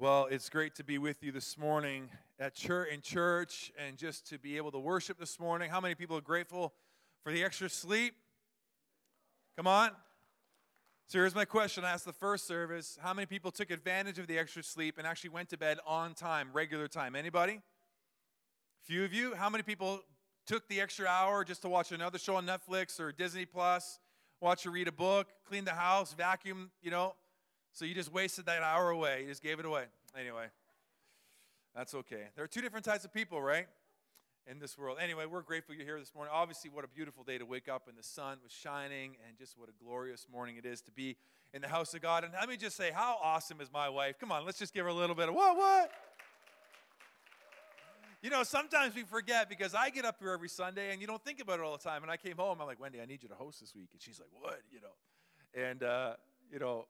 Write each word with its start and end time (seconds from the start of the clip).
Well, 0.00 0.28
it's 0.30 0.48
great 0.48 0.74
to 0.76 0.82
be 0.82 0.96
with 0.96 1.22
you 1.22 1.30
this 1.30 1.58
morning 1.58 2.08
at 2.38 2.54
church 2.54 2.88
in 2.90 3.02
church 3.02 3.70
and 3.76 3.98
just 3.98 4.26
to 4.30 4.38
be 4.38 4.56
able 4.56 4.70
to 4.72 4.78
worship 4.78 5.18
this 5.18 5.38
morning. 5.38 5.68
How 5.68 5.78
many 5.78 5.94
people 5.94 6.16
are 6.16 6.22
grateful 6.22 6.72
for 7.22 7.30
the 7.30 7.44
extra 7.44 7.68
sleep? 7.68 8.14
Come 9.58 9.66
on. 9.66 9.90
So 11.06 11.18
here's 11.18 11.34
my 11.34 11.44
question. 11.44 11.84
I 11.84 11.90
asked 11.90 12.06
the 12.06 12.14
first 12.14 12.46
service, 12.46 12.98
how 13.02 13.12
many 13.12 13.26
people 13.26 13.50
took 13.50 13.70
advantage 13.70 14.18
of 14.18 14.26
the 14.26 14.38
extra 14.38 14.62
sleep 14.62 14.96
and 14.96 15.06
actually 15.06 15.28
went 15.28 15.50
to 15.50 15.58
bed 15.58 15.76
on 15.86 16.14
time, 16.14 16.48
regular 16.54 16.88
time? 16.88 17.14
Anybody? 17.14 17.60
Few 18.84 19.04
of 19.04 19.12
you. 19.12 19.34
How 19.34 19.50
many 19.50 19.64
people 19.64 20.00
took 20.46 20.66
the 20.68 20.80
extra 20.80 21.08
hour 21.08 21.44
just 21.44 21.60
to 21.60 21.68
watch 21.68 21.92
another 21.92 22.16
show 22.16 22.36
on 22.36 22.46
Netflix 22.46 22.98
or 23.00 23.12
Disney 23.12 23.44
Plus, 23.44 23.98
watch 24.40 24.64
or 24.64 24.70
read 24.70 24.88
a 24.88 24.92
book, 24.92 25.28
clean 25.46 25.66
the 25.66 25.74
house, 25.74 26.14
vacuum, 26.14 26.70
you 26.80 26.90
know? 26.90 27.12
So 27.72 27.84
you 27.84 27.94
just 27.94 28.12
wasted 28.12 28.46
that 28.46 28.62
hour 28.62 28.90
away. 28.90 29.22
You 29.22 29.28
just 29.28 29.42
gave 29.42 29.58
it 29.58 29.64
away. 29.64 29.84
Anyway, 30.18 30.46
that's 31.74 31.94
okay. 31.94 32.24
There 32.34 32.44
are 32.44 32.48
two 32.48 32.60
different 32.60 32.84
types 32.84 33.04
of 33.04 33.12
people, 33.12 33.40
right? 33.40 33.66
In 34.46 34.58
this 34.58 34.76
world. 34.76 34.98
Anyway, 35.00 35.26
we're 35.26 35.42
grateful 35.42 35.74
you're 35.74 35.84
here 35.84 36.00
this 36.00 36.14
morning. 36.14 36.32
Obviously, 36.34 36.70
what 36.70 36.84
a 36.84 36.88
beautiful 36.88 37.22
day 37.22 37.38
to 37.38 37.46
wake 37.46 37.68
up 37.68 37.88
and 37.88 37.96
the 37.96 38.02
sun 38.02 38.38
was 38.42 38.52
shining, 38.52 39.16
and 39.26 39.38
just 39.38 39.56
what 39.56 39.68
a 39.68 39.84
glorious 39.84 40.26
morning 40.32 40.56
it 40.56 40.66
is 40.66 40.80
to 40.82 40.90
be 40.90 41.16
in 41.52 41.62
the 41.62 41.68
house 41.68 41.94
of 41.94 42.02
God. 42.02 42.24
And 42.24 42.32
let 42.32 42.48
me 42.48 42.56
just 42.56 42.76
say, 42.76 42.90
how 42.90 43.18
awesome 43.22 43.60
is 43.60 43.70
my 43.72 43.88
wife? 43.88 44.18
Come 44.18 44.32
on, 44.32 44.44
let's 44.44 44.58
just 44.58 44.74
give 44.74 44.84
her 44.84 44.90
a 44.90 44.94
little 44.94 45.14
bit 45.14 45.28
of 45.28 45.34
what, 45.34 45.56
what? 45.56 45.90
You 48.22 48.28
know, 48.28 48.42
sometimes 48.42 48.94
we 48.94 49.02
forget 49.02 49.48
because 49.48 49.74
I 49.74 49.88
get 49.88 50.04
up 50.04 50.16
here 50.20 50.32
every 50.32 50.48
Sunday 50.48 50.92
and 50.92 51.00
you 51.00 51.06
don't 51.06 51.24
think 51.24 51.40
about 51.40 51.58
it 51.58 51.62
all 51.62 51.72
the 51.72 51.82
time. 51.82 52.02
And 52.02 52.10
I 52.10 52.18
came 52.18 52.36
home, 52.36 52.60
I'm 52.60 52.66
like, 52.66 52.78
Wendy, 52.78 53.00
I 53.00 53.06
need 53.06 53.22
you 53.22 53.30
to 53.30 53.34
host 53.34 53.60
this 53.60 53.74
week. 53.74 53.88
And 53.92 54.02
she's 54.02 54.20
like, 54.20 54.28
what? 54.38 54.60
You 54.70 54.80
know, 54.80 55.68
and, 55.68 55.82
uh, 55.82 56.12
you 56.52 56.58
know, 56.58 56.86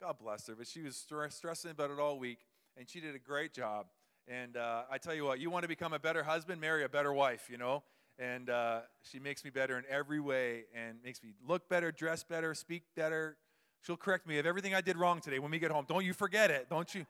God 0.00 0.16
bless 0.20 0.46
her, 0.48 0.54
but 0.54 0.66
she 0.66 0.82
was 0.82 0.96
stressing 1.30 1.70
about 1.70 1.90
it 1.90 1.98
all 1.98 2.18
week, 2.18 2.38
and 2.76 2.88
she 2.88 3.00
did 3.00 3.14
a 3.14 3.18
great 3.18 3.52
job. 3.54 3.86
And 4.26 4.56
uh, 4.56 4.82
I 4.90 4.98
tell 4.98 5.14
you 5.14 5.24
what, 5.24 5.38
you 5.38 5.50
want 5.50 5.62
to 5.62 5.68
become 5.68 5.92
a 5.92 5.98
better 5.98 6.22
husband, 6.22 6.60
marry 6.60 6.82
a 6.82 6.88
better 6.88 7.12
wife, 7.12 7.48
you 7.50 7.58
know? 7.58 7.82
And 8.18 8.48
uh, 8.48 8.80
she 9.02 9.18
makes 9.18 9.44
me 9.44 9.50
better 9.50 9.76
in 9.78 9.84
every 9.88 10.20
way 10.20 10.64
and 10.74 10.98
makes 11.04 11.22
me 11.22 11.34
look 11.46 11.68
better, 11.68 11.92
dress 11.92 12.24
better, 12.24 12.54
speak 12.54 12.84
better. 12.96 13.36
She'll 13.82 13.96
correct 13.96 14.26
me 14.26 14.38
of 14.38 14.46
everything 14.46 14.74
I 14.74 14.80
did 14.80 14.96
wrong 14.96 15.20
today 15.20 15.38
when 15.38 15.50
we 15.50 15.58
get 15.58 15.70
home. 15.70 15.84
Don't 15.86 16.04
you 16.04 16.14
forget 16.14 16.50
it, 16.50 16.68
don't 16.70 16.94
you? 16.94 17.06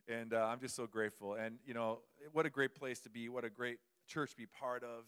and 0.08 0.34
uh, 0.34 0.46
I'm 0.46 0.60
just 0.60 0.76
so 0.76 0.88
grateful. 0.88 1.36
And, 1.36 1.58
you 1.66 1.74
know, 1.74 2.00
what 2.34 2.46
a 2.46 2.50
great 2.50 2.76
place 2.76 3.00
to 3.02 3.10
be, 3.10 3.30
what 3.30 3.46
a 3.46 3.50
great 3.50 3.78
church 4.08 4.32
to 4.32 4.38
be 4.38 4.46
part 4.46 4.84
of. 4.84 5.06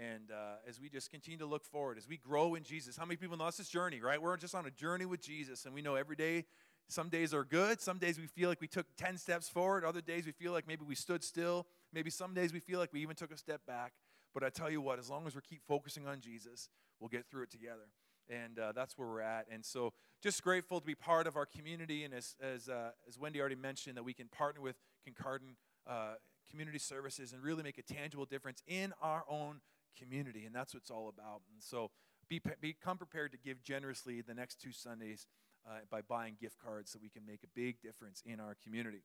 And 0.00 0.30
uh, 0.30 0.56
as 0.66 0.80
we 0.80 0.88
just 0.88 1.10
continue 1.10 1.38
to 1.40 1.46
look 1.46 1.64
forward, 1.64 1.98
as 1.98 2.08
we 2.08 2.16
grow 2.16 2.54
in 2.54 2.62
Jesus, 2.62 2.96
how 2.96 3.04
many 3.04 3.16
people 3.16 3.36
know 3.36 3.44
us 3.44 3.58
this 3.58 3.68
journey, 3.68 4.00
right? 4.00 4.20
We're 4.20 4.38
just 4.38 4.54
on 4.54 4.64
a 4.64 4.70
journey 4.70 5.04
with 5.04 5.20
Jesus, 5.20 5.66
and 5.66 5.74
we 5.74 5.82
know 5.82 5.94
every 5.94 6.16
day, 6.16 6.46
some 6.88 7.10
days 7.10 7.34
are 7.34 7.44
good. 7.44 7.80
Some 7.82 7.98
days 7.98 8.18
we 8.18 8.26
feel 8.26 8.48
like 8.48 8.62
we 8.62 8.66
took 8.66 8.86
10 8.96 9.18
steps 9.18 9.48
forward. 9.48 9.84
Other 9.84 10.00
days 10.00 10.24
we 10.24 10.32
feel 10.32 10.52
like 10.52 10.66
maybe 10.66 10.84
we 10.88 10.94
stood 10.94 11.22
still. 11.22 11.66
Maybe 11.92 12.10
some 12.10 12.32
days 12.32 12.52
we 12.52 12.60
feel 12.60 12.80
like 12.80 12.92
we 12.92 13.00
even 13.02 13.14
took 13.14 13.30
a 13.30 13.36
step 13.36 13.60
back. 13.66 13.92
But 14.32 14.42
I 14.42 14.48
tell 14.48 14.70
you 14.70 14.80
what, 14.80 14.98
as 14.98 15.10
long 15.10 15.26
as 15.26 15.34
we 15.34 15.42
keep 15.42 15.60
focusing 15.68 16.08
on 16.08 16.20
Jesus, 16.20 16.68
we'll 16.98 17.08
get 17.08 17.26
through 17.30 17.42
it 17.42 17.50
together. 17.50 17.90
And 18.28 18.58
uh, 18.58 18.72
that's 18.72 18.96
where 18.96 19.06
we're 19.06 19.20
at. 19.20 19.46
And 19.52 19.64
so 19.64 19.92
just 20.22 20.42
grateful 20.42 20.80
to 20.80 20.86
be 20.86 20.94
part 20.94 21.26
of 21.26 21.36
our 21.36 21.46
community. 21.46 22.04
And 22.04 22.14
as, 22.14 22.34
as, 22.40 22.68
uh, 22.68 22.90
as 23.06 23.18
Wendy 23.18 23.38
already 23.38 23.56
mentioned, 23.56 23.96
that 23.96 24.04
we 24.04 24.14
can 24.14 24.28
partner 24.28 24.62
with 24.62 24.76
Kincardine 25.06 25.56
uh, 25.86 26.14
Community 26.48 26.78
Services 26.78 27.32
and 27.32 27.42
really 27.42 27.62
make 27.62 27.78
a 27.78 27.82
tangible 27.82 28.24
difference 28.24 28.62
in 28.66 28.92
our 29.02 29.24
own 29.28 29.60
community, 29.98 30.44
and 30.44 30.54
that's 30.54 30.74
what 30.74 30.82
it's 30.82 30.90
all 30.90 31.08
about. 31.08 31.42
And 31.52 31.62
so 31.62 31.90
be, 32.28 32.40
become 32.60 32.98
prepared 32.98 33.32
to 33.32 33.38
give 33.38 33.62
generously 33.62 34.20
the 34.20 34.34
next 34.34 34.60
two 34.60 34.72
Sundays 34.72 35.26
uh, 35.66 35.80
by 35.90 36.00
buying 36.00 36.36
gift 36.40 36.56
cards 36.64 36.90
so 36.90 36.98
we 37.02 37.08
can 37.08 37.26
make 37.26 37.42
a 37.44 37.48
big 37.54 37.80
difference 37.82 38.22
in 38.24 38.40
our 38.40 38.56
community. 38.64 39.02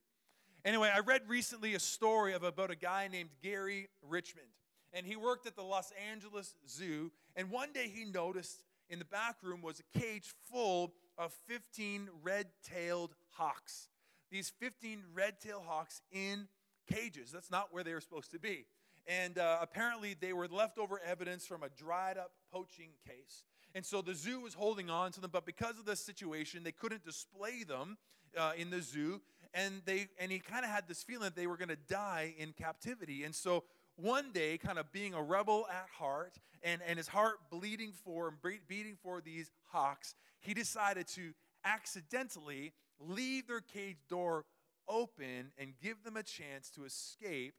Anyway, 0.64 0.90
I 0.94 1.00
read 1.00 1.22
recently 1.28 1.76
a 1.76 1.80
story 1.80 2.34
of 2.34 2.44
about 2.44 2.72
a 2.72 2.76
guy 2.76 3.08
named 3.12 3.30
Gary 3.44 3.90
Richmond, 4.02 4.48
and 4.94 5.06
he 5.06 5.16
worked 5.16 5.46
at 5.46 5.56
the 5.56 5.64
Los 5.64 5.92
Angeles 6.12 6.56
Zoo, 6.68 7.12
and 7.36 7.52
one 7.52 7.72
day 7.72 7.92
he 7.94 8.06
noticed 8.06 8.64
in 8.90 9.00
the 9.00 9.06
back 9.06 9.38
room 9.44 9.62
was 9.62 9.80
a 9.80 10.00
cage 10.00 10.34
full 10.52 10.94
of 11.18 11.34
15 11.48 12.10
red-tailed 12.24 13.16
hawks. 13.32 13.90
These 14.32 14.52
15 14.60 15.04
red-tailed 15.14 15.64
hawks 15.68 16.02
in 16.12 16.48
cages. 16.92 17.32
That's 17.32 17.52
not 17.52 17.74
where 17.74 17.84
they 17.84 17.94
were 17.94 18.02
supposed 18.02 18.32
to 18.32 18.40
be. 18.40 18.66
And 19.08 19.38
uh, 19.38 19.60
apparently, 19.62 20.16
they 20.20 20.34
were 20.34 20.48
leftover 20.48 21.00
evidence 21.06 21.46
from 21.46 21.64
a 21.64 21.70
dried 21.70 22.18
up 22.18 22.32
poaching 22.52 22.90
case. 23.08 23.44
And 23.76 23.86
so 23.86 24.02
the 24.02 24.16
zoo 24.16 24.40
was 24.40 24.54
holding 24.54 24.90
on 24.90 25.12
to 25.12 25.22
them, 25.22 25.32
but 25.32 25.46
because 25.46 25.78
of 25.78 25.86
the 25.86 25.96
situation, 25.96 26.64
they 26.64 26.72
couldn't 26.72 27.04
display 27.04 27.64
them 27.64 27.98
uh, 28.38 28.54
in 28.58 28.70
the 28.70 28.82
zoo. 28.82 29.22
And, 29.54 29.82
they, 29.86 30.08
and 30.20 30.32
he 30.32 30.40
kind 30.40 30.66
of 30.66 30.72
had 30.72 30.88
this 30.88 31.04
feeling 31.04 31.24
that 31.24 31.36
they 31.36 31.48
were 31.48 31.58
going 31.58 31.70
to 31.70 31.78
die 31.88 32.34
in 32.38 32.54
captivity. 32.54 33.24
And 33.24 33.36
so 33.36 33.64
one 33.96 34.32
day, 34.32 34.58
kind 34.58 34.78
of 34.78 34.92
being 34.92 35.14
a 35.14 35.22
rebel 35.22 35.68
at 35.70 35.88
heart 35.98 36.38
and, 36.64 36.82
and 36.88 36.98
his 36.98 37.08
heart 37.08 37.36
bleeding 37.50 37.94
for 38.04 38.28
and 38.30 38.60
beating 38.68 38.98
for 39.02 39.22
these 39.22 39.52
hawks, 39.72 40.16
he 40.40 40.54
decided 40.54 41.08
to 41.10 41.34
accidentally 41.64 42.74
leave 43.00 43.48
their 43.48 43.62
cage 43.62 43.98
door 44.10 44.46
open 44.88 45.52
and 45.58 45.74
give 45.82 46.04
them 46.04 46.18
a 46.18 46.24
chance 46.24 46.70
to 46.72 46.86
escape 46.86 47.56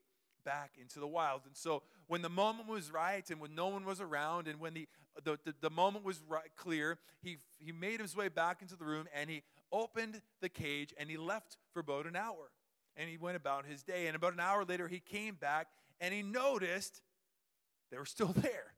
back 0.47 0.71
into 0.81 1.01
the 1.01 1.07
wild. 1.07 1.41
And 1.45 1.57
so 1.57 1.83
when 2.07 2.21
the 2.21 2.29
moment 2.29 2.69
was 2.69 2.89
right 2.89 3.29
and 3.29 3.41
when 3.41 3.53
no 3.53 3.67
one 3.67 3.83
was 3.83 3.99
around 3.99 4.47
and 4.47 4.61
when 4.61 4.73
the, 4.73 4.87
the, 5.25 5.37
the, 5.43 5.53
the 5.59 5.69
moment 5.69 6.05
was 6.05 6.21
right, 6.29 6.49
clear, 6.55 6.99
he, 7.21 7.35
he 7.59 7.73
made 7.73 7.99
his 7.99 8.15
way 8.15 8.29
back 8.29 8.61
into 8.61 8.77
the 8.77 8.85
room 8.85 9.07
and 9.13 9.29
he 9.29 9.43
opened 9.73 10.21
the 10.39 10.47
cage 10.47 10.93
and 10.97 11.09
he 11.09 11.17
left 11.17 11.57
for 11.73 11.81
about 11.81 12.05
an 12.05 12.15
hour. 12.15 12.51
And 12.95 13.09
he 13.09 13.17
went 13.17 13.35
about 13.35 13.65
his 13.65 13.83
day. 13.83 14.07
And 14.07 14.15
about 14.15 14.31
an 14.31 14.39
hour 14.39 14.63
later, 14.63 14.87
he 14.87 15.01
came 15.01 15.35
back 15.35 15.67
and 15.99 16.13
he 16.13 16.23
noticed 16.23 17.01
they 17.91 17.97
were 17.97 18.05
still 18.05 18.27
there. 18.35 18.73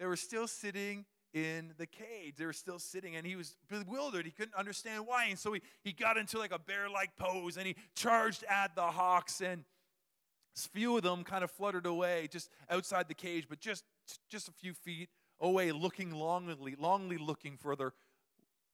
They 0.00 0.06
were 0.06 0.16
still 0.16 0.48
sitting 0.48 1.04
in 1.32 1.74
the 1.78 1.86
cage. 1.86 2.34
They 2.36 2.44
were 2.44 2.52
still 2.52 2.78
sitting, 2.78 3.16
and 3.16 3.26
he 3.26 3.36
was 3.36 3.56
bewildered. 3.68 4.26
He 4.26 4.32
couldn't 4.32 4.54
understand 4.54 5.06
why. 5.06 5.26
And 5.26 5.38
so 5.38 5.52
he, 5.52 5.62
he 5.82 5.92
got 5.92 6.16
into 6.16 6.38
like 6.38 6.52
a 6.52 6.58
bear 6.58 6.90
like 6.90 7.16
pose 7.16 7.56
and 7.56 7.66
he 7.66 7.76
charged 7.94 8.44
at 8.48 8.74
the 8.74 8.82
hawks. 8.82 9.40
And 9.40 9.64
few 10.54 10.96
of 10.96 11.02
them 11.02 11.24
kind 11.24 11.42
of 11.42 11.50
fluttered 11.50 11.86
away 11.86 12.28
just 12.30 12.50
outside 12.70 13.08
the 13.08 13.14
cage, 13.14 13.46
but 13.48 13.60
just, 13.60 13.84
just 14.28 14.48
a 14.48 14.52
few 14.52 14.74
feet 14.74 15.08
away, 15.40 15.72
looking 15.72 16.12
longingly, 16.12 16.76
longly 16.76 17.18
looking 17.18 17.56
for 17.56 17.74
their, 17.74 17.92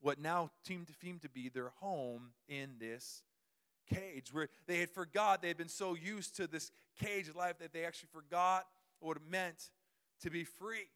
what 0.01 0.21
now 0.21 0.51
seemed 0.65 0.87
to, 0.89 0.93
seemed 1.03 1.23
to 1.23 1.29
be 1.29 1.49
their 1.49 1.71
home 1.81 2.31
in 2.49 2.71
this 2.79 3.23
cage, 3.89 4.33
where 4.33 4.49
they 4.67 4.79
had 4.79 4.91
forgot, 4.91 5.41
they 5.41 5.49
had 5.49 5.57
been 5.57 5.69
so 5.69 5.95
used 5.95 6.37
to 6.37 6.47
this 6.47 6.71
cage 7.01 7.31
life 7.35 7.59
that 7.59 7.73
they 7.73 7.85
actually 7.85 8.11
forgot 8.13 8.67
what 9.01 9.17
it 9.17 9.23
meant 9.29 9.71
to 10.23 10.31
be 10.31 10.45
free. 10.45 10.89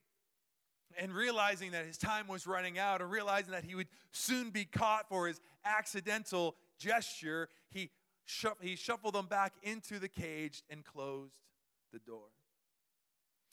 And 0.98 1.14
realizing 1.14 1.70
that 1.70 1.86
his 1.86 1.96
time 1.96 2.28
was 2.28 2.46
running 2.46 2.78
out, 2.78 3.00
and 3.00 3.10
realizing 3.10 3.52
that 3.52 3.64
he 3.64 3.74
would 3.74 3.88
soon 4.10 4.50
be 4.50 4.66
caught 4.66 5.08
for 5.08 5.26
his 5.26 5.40
accidental 5.64 6.54
gesture, 6.78 7.48
he 7.70 7.90
he 8.60 8.76
shuffled 8.76 9.14
them 9.14 9.26
back 9.26 9.54
into 9.62 9.98
the 9.98 10.08
cage 10.08 10.62
and 10.70 10.84
closed 10.84 11.34
the 11.92 11.98
door. 11.98 12.28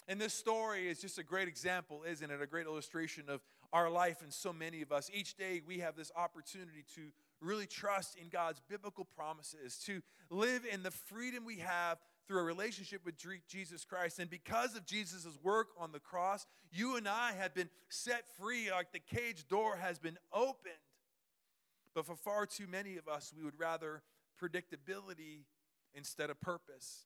And 0.08 0.20
this 0.20 0.34
story 0.34 0.88
is 0.88 1.00
just 1.00 1.20
a 1.20 1.24
great 1.24 1.48
example, 1.48 2.04
isn't 2.04 2.32
it? 2.32 2.42
A 2.42 2.48
great 2.48 2.66
illustration 2.66 3.26
of 3.30 3.42
our 3.72 3.92
life 3.92 4.24
and 4.24 4.34
so 4.34 4.52
many 4.52 4.82
of 4.82 4.92
us. 4.92 5.12
Each 5.14 5.36
day 5.38 5.62
we 5.66 5.80
have 5.80 5.96
this 5.96 6.12
opportunity 6.16 6.84
to 6.96 7.12
really 7.42 7.68
trust 7.68 8.18
in 8.18 8.30
God's 8.30 8.60
biblical 8.68 9.06
promises, 9.06 9.78
to 9.86 10.02
live 10.32 10.64
in 10.66 10.82
the 10.82 10.92
freedom 10.92 11.46
we 11.46 11.58
have 11.60 12.00
through 12.28 12.40
a 12.40 12.44
relationship 12.44 13.02
with 13.06 13.16
Jesus 13.48 13.86
Christ. 13.86 14.20
And 14.20 14.30
because 14.30 14.76
of 14.76 14.86
Jesus' 14.86 15.38
work 15.44 15.68
on 15.78 15.92
the 15.92 16.00
cross, 16.00 16.46
you 16.72 16.96
and 16.96 17.08
I 17.08 17.34
have 17.34 17.54
been 17.54 17.70
set 17.90 18.24
free, 18.40 18.72
like 18.72 18.92
the 18.92 19.00
cage 19.00 19.48
door 19.48 19.78
has 19.78 20.00
been 20.00 20.18
opened. 20.34 20.74
But 21.94 22.06
for 22.06 22.16
far 22.16 22.46
too 22.46 22.68
many 22.68 22.98
of 22.98 23.08
us, 23.08 23.34
we 23.36 23.44
would 23.44 23.60
rather 23.60 24.02
predictability 24.42 25.46
instead 25.94 26.30
of 26.30 26.40
purpose. 26.42 27.06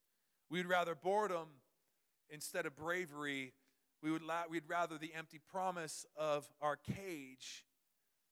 We'd 0.49 0.65
rather 0.65 0.95
boredom 0.95 1.47
instead 2.29 2.65
of 2.65 2.75
bravery. 2.75 3.53
We 4.01 4.11
would 4.11 4.23
la- 4.23 4.43
we'd 4.49 4.67
rather 4.67 4.97
the 4.97 5.13
empty 5.13 5.39
promise 5.39 6.05
of 6.15 6.49
our 6.61 6.75
cage 6.75 7.65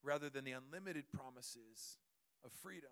rather 0.03 0.29
than 0.29 0.43
the 0.43 0.51
unlimited 0.51 1.05
promises 1.11 1.97
of 2.43 2.51
freedom. 2.61 2.89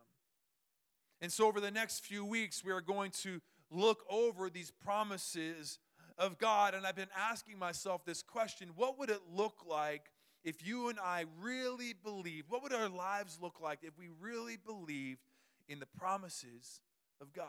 And 1.21 1.31
so, 1.31 1.47
over 1.47 1.59
the 1.59 1.71
next 1.71 2.05
few 2.05 2.23
weeks, 2.23 2.63
we 2.63 2.71
are 2.71 2.81
going 2.81 3.11
to 3.23 3.41
look 3.69 4.05
over 4.09 4.49
these 4.49 4.71
promises 4.71 5.79
of 6.17 6.37
God. 6.37 6.73
And 6.73 6.85
I've 6.85 6.95
been 6.95 7.07
asking 7.17 7.59
myself 7.59 8.05
this 8.05 8.23
question 8.23 8.69
what 8.75 8.99
would 8.99 9.09
it 9.09 9.21
look 9.33 9.65
like 9.67 10.11
if 10.43 10.65
you 10.65 10.89
and 10.89 10.99
I 10.99 11.25
really 11.41 11.93
believed? 11.93 12.49
What 12.49 12.63
would 12.63 12.73
our 12.73 12.89
lives 12.89 13.37
look 13.41 13.59
like 13.61 13.79
if 13.83 13.97
we 13.97 14.09
really 14.19 14.57
believed 14.57 15.19
in 15.69 15.79
the 15.79 15.85
promises 15.85 16.81
of 17.21 17.31
God? 17.31 17.45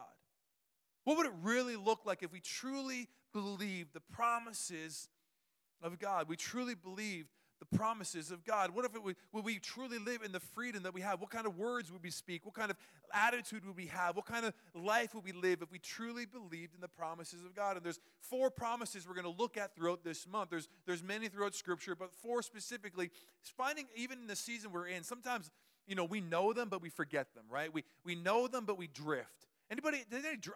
What 1.05 1.17
would 1.17 1.27
it 1.27 1.33
really 1.43 1.77
look 1.77 2.01
like 2.05 2.23
if 2.23 2.33
we 2.33 2.41
truly 2.41 3.09
believed 3.33 3.95
the 3.95 4.01
promises 4.13 5.09
of 5.83 5.99
God? 5.99 6.29
We 6.29 6.37
truly 6.37 6.75
believed 6.75 7.29
the 7.61 7.77
promises 7.77 8.31
of 8.31 8.45
God? 8.45 8.75
What 8.75 8.85
if 8.85 8.95
it 8.95 9.03
would, 9.03 9.17
would 9.33 9.45
we 9.45 9.59
truly 9.59 9.99
live 9.99 10.23
in 10.23 10.33
the 10.33 10.41
freedom 10.41 10.83
that 10.83 10.95
we 10.95 11.03
have? 11.03 11.21
What 11.21 11.31
kind 11.31 11.47
of 11.47 11.57
words 11.57 11.93
would 11.93 12.03
we 12.03 12.11
speak? 12.11 12.45
What 12.45 12.55
kind 12.55 12.71
of 12.71 12.77
attitude 13.13 13.65
would 13.67 13.77
we 13.77 13.87
have? 13.87 14.17
What 14.17 14.25
kind 14.25 14.47
of 14.47 14.55
life 14.75 15.15
would 15.15 15.25
we 15.25 15.33
live 15.33 15.61
if 15.63 15.71
we 15.71 15.79
truly 15.79 16.25
believed 16.25 16.75
in 16.75 16.81
the 16.81 16.89
promises 16.89 17.45
of 17.45 17.55
God? 17.55 17.77
And 17.77 17.85
there's 17.85 18.01
four 18.21 18.51
promises 18.51 19.07
we're 19.07 19.15
going 19.15 19.33
to 19.33 19.41
look 19.41 19.57
at 19.57 19.77
throughout 19.77 20.03
this 20.03 20.27
month. 20.27 20.51
There's, 20.51 20.69
there's 20.87 21.03
many 21.03 21.29
throughout 21.29 21.55
Scripture, 21.55 21.95
but 21.95 22.11
four 22.13 22.43
specifically. 22.43 23.11
Finding, 23.57 23.87
even 23.95 24.21
in 24.21 24.27
the 24.27 24.37
season 24.37 24.73
we're 24.73 24.87
in, 24.87 25.03
sometimes, 25.03 25.51
you 25.91 25.97
know, 25.97 26.05
we 26.05 26.21
know 26.21 26.53
them, 26.53 26.69
but 26.69 26.81
we 26.81 26.89
forget 26.89 27.35
them, 27.35 27.43
right? 27.51 27.75
We, 27.75 27.83
we 28.05 28.15
know 28.15 28.47
them, 28.47 28.65
but 28.65 28.79
we 28.79 28.87
drift. 28.87 29.49
Anybody, 29.69 30.05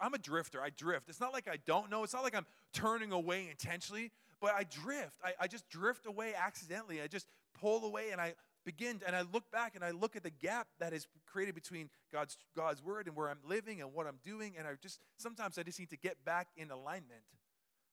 I'm 0.01 0.15
a 0.15 0.19
drifter. 0.19 0.63
I 0.63 0.71
drift. 0.71 1.09
It's 1.09 1.21
not 1.21 1.33
like 1.33 1.49
I 1.49 1.59
don't 1.67 1.91
know. 1.91 2.05
It's 2.05 2.15
not 2.15 2.23
like 2.23 2.37
I'm 2.37 2.47
turning 2.73 3.11
away 3.11 3.49
intentionally, 3.51 4.13
but 4.41 4.55
I 4.55 4.63
drift. 4.63 5.17
I, 5.25 5.33
I 5.41 5.47
just 5.49 5.69
drift 5.69 6.07
away 6.07 6.35
accidentally. 6.35 7.03
I 7.03 7.09
just 7.09 7.27
pull 7.61 7.85
away 7.85 8.11
and 8.13 8.21
I 8.21 8.35
begin 8.65 9.01
and 9.07 9.15
I 9.15 9.23
look 9.33 9.51
back 9.51 9.75
and 9.75 9.85
I 9.85 9.91
look 9.91 10.15
at 10.15 10.23
the 10.23 10.31
gap 10.31 10.69
that 10.79 10.93
is 10.93 11.07
created 11.27 11.57
between 11.57 11.91
God's 12.13 12.37
God's 12.57 12.83
word 12.83 13.09
and 13.09 13.17
where 13.17 13.29
I'm 13.29 13.41
living 13.47 13.81
and 13.81 13.93
what 13.93 14.07
I'm 14.07 14.19
doing. 14.25 14.55
And 14.57 14.69
I 14.69 14.73
just 14.81 15.01
sometimes 15.17 15.59
I 15.59 15.65
just 15.65 15.81
need 15.81 15.91
to 15.91 15.97
get 15.97 16.25
back 16.25 16.49
in 16.57 16.71
alignment. 16.71 17.23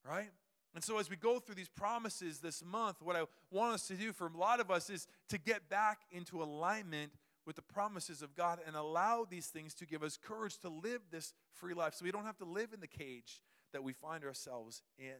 Right? 0.07 0.29
And 0.73 0.83
so, 0.83 0.99
as 0.99 1.09
we 1.09 1.17
go 1.17 1.39
through 1.39 1.55
these 1.55 1.69
promises 1.69 2.39
this 2.39 2.63
month, 2.63 3.01
what 3.01 3.15
I 3.15 3.25
want 3.51 3.73
us 3.73 3.88
to 3.88 3.95
do 3.95 4.13
for 4.13 4.27
a 4.27 4.38
lot 4.38 4.59
of 4.59 4.71
us 4.71 4.89
is 4.89 5.05
to 5.29 5.38
get 5.38 5.69
back 5.69 5.99
into 6.11 6.41
alignment 6.41 7.11
with 7.45 7.55
the 7.55 7.61
promises 7.61 8.21
of 8.21 8.35
God 8.35 8.59
and 8.65 8.75
allow 8.75 9.25
these 9.29 9.47
things 9.47 9.73
to 9.75 9.85
give 9.85 10.03
us 10.03 10.17
courage 10.17 10.57
to 10.59 10.69
live 10.69 11.01
this 11.11 11.33
free 11.53 11.73
life 11.73 11.95
so 11.95 12.05
we 12.05 12.11
don't 12.11 12.25
have 12.25 12.38
to 12.38 12.45
live 12.45 12.73
in 12.73 12.79
the 12.79 12.88
cage 12.88 13.41
that 13.73 13.83
we 13.83 13.93
find 13.93 14.23
ourselves 14.23 14.81
in. 14.97 15.15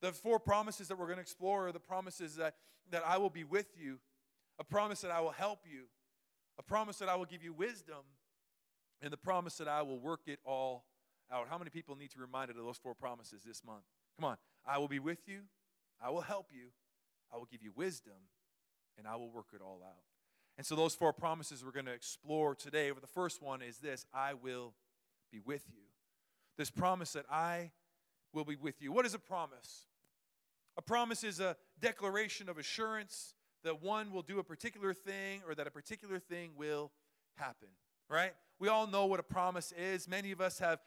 The 0.00 0.12
four 0.12 0.38
promises 0.38 0.88
that 0.88 0.98
we're 0.98 1.06
going 1.06 1.16
to 1.16 1.22
explore 1.22 1.68
are 1.68 1.72
the 1.72 1.80
promises 1.80 2.36
that, 2.36 2.56
that 2.90 3.02
I 3.06 3.18
will 3.18 3.30
be 3.30 3.44
with 3.44 3.66
you, 3.76 3.98
a 4.58 4.64
promise 4.64 5.00
that 5.00 5.10
I 5.10 5.20
will 5.20 5.30
help 5.30 5.60
you, 5.64 5.84
a 6.58 6.62
promise 6.62 6.98
that 6.98 7.08
I 7.08 7.16
will 7.16 7.24
give 7.24 7.42
you 7.42 7.52
wisdom, 7.52 8.04
and 9.00 9.12
the 9.12 9.16
promise 9.16 9.56
that 9.56 9.68
I 9.68 9.82
will 9.82 9.98
work 9.98 10.22
it 10.26 10.40
all 10.44 10.84
out. 11.32 11.48
How 11.48 11.58
many 11.58 11.70
people 11.70 11.96
need 11.96 12.10
to 12.10 12.18
be 12.18 12.22
reminded 12.22 12.56
of 12.56 12.64
those 12.64 12.76
four 12.76 12.94
promises 12.94 13.42
this 13.44 13.64
month? 13.64 13.84
Come 14.18 14.24
on. 14.24 14.36
I 14.66 14.78
will 14.78 14.88
be 14.88 14.98
with 14.98 15.26
you, 15.26 15.42
I 16.02 16.10
will 16.10 16.22
help 16.22 16.48
you, 16.52 16.68
I 17.32 17.36
will 17.36 17.48
give 17.50 17.62
you 17.62 17.72
wisdom, 17.74 18.14
and 18.96 19.06
I 19.06 19.16
will 19.16 19.30
work 19.30 19.48
it 19.54 19.60
all 19.60 19.82
out. 19.84 20.13
And 20.56 20.64
so, 20.64 20.76
those 20.76 20.94
four 20.94 21.12
promises 21.12 21.64
we're 21.64 21.72
going 21.72 21.86
to 21.86 21.92
explore 21.92 22.54
today. 22.54 22.90
The 22.90 23.06
first 23.06 23.42
one 23.42 23.60
is 23.60 23.78
this 23.78 24.06
I 24.14 24.34
will 24.34 24.74
be 25.32 25.40
with 25.40 25.64
you. 25.72 25.82
This 26.56 26.70
promise 26.70 27.12
that 27.12 27.26
I 27.30 27.72
will 28.32 28.44
be 28.44 28.56
with 28.56 28.80
you. 28.80 28.92
What 28.92 29.06
is 29.06 29.14
a 29.14 29.18
promise? 29.18 29.86
A 30.76 30.82
promise 30.82 31.24
is 31.24 31.40
a 31.40 31.56
declaration 31.80 32.48
of 32.48 32.58
assurance 32.58 33.34
that 33.62 33.82
one 33.82 34.12
will 34.12 34.22
do 34.22 34.38
a 34.38 34.44
particular 34.44 34.92
thing 34.92 35.40
or 35.46 35.54
that 35.54 35.66
a 35.66 35.70
particular 35.70 36.18
thing 36.18 36.50
will 36.56 36.90
happen, 37.36 37.68
right? 38.08 38.32
We 38.58 38.68
all 38.68 38.86
know 38.86 39.06
what 39.06 39.20
a 39.20 39.24
promise 39.24 39.72
is. 39.72 40.08
Many 40.08 40.32
of 40.32 40.40
us 40.40 40.58
have, 40.58 40.80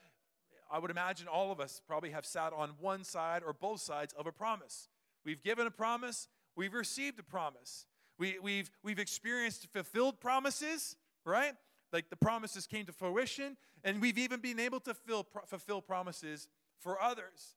I 0.72 0.80
would 0.80 0.92
imagine 0.92 1.28
all 1.28 1.52
of 1.52 1.60
us 1.60 1.82
probably 1.88 2.12
have 2.12 2.26
sat 2.26 2.54
on 2.54 2.72
one 2.80 3.04
side 3.04 3.44
or 3.46 3.54
both 3.54 3.82
sides 3.82 4.14
of 4.14 4.28
a 4.28 4.32
promise. 4.32 4.90
We've 5.26 5.42
given 5.42 5.68
a 5.68 5.72
promise, 5.72 6.28
we've 6.56 6.74
received 6.74 7.20
a 7.20 7.24
promise. 7.24 7.86
We, 8.18 8.38
we've, 8.42 8.70
we've 8.84 9.00
experienced 9.00 9.68
fulfilled 9.72 10.20
promises, 10.20 10.96
right? 11.26 11.54
Like 11.94 12.10
the 12.10 12.16
promises 12.16 12.68
came 12.68 12.86
to 12.86 12.92
fruition, 12.92 13.58
and 13.84 14.02
we've 14.02 14.18
even 14.18 14.40
been 14.40 14.60
able 14.60 14.80
to 14.82 14.94
fill, 14.94 15.26
fulfill 15.46 15.82
promises 15.82 16.48
for 16.80 17.02
others. 17.02 17.56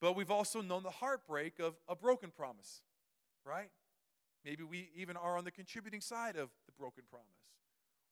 But 0.00 0.14
we've 0.14 0.30
also 0.30 0.60
known 0.60 0.82
the 0.82 0.90
heartbreak 0.90 1.58
of 1.58 1.74
a 1.88 1.96
broken 1.96 2.30
promise, 2.30 2.82
right? 3.44 3.70
Maybe 4.44 4.62
we 4.62 4.90
even 4.94 5.16
are 5.16 5.36
on 5.36 5.44
the 5.44 5.50
contributing 5.50 6.00
side 6.00 6.36
of 6.36 6.50
the 6.66 6.72
broken 6.78 7.04
promise. 7.10 7.26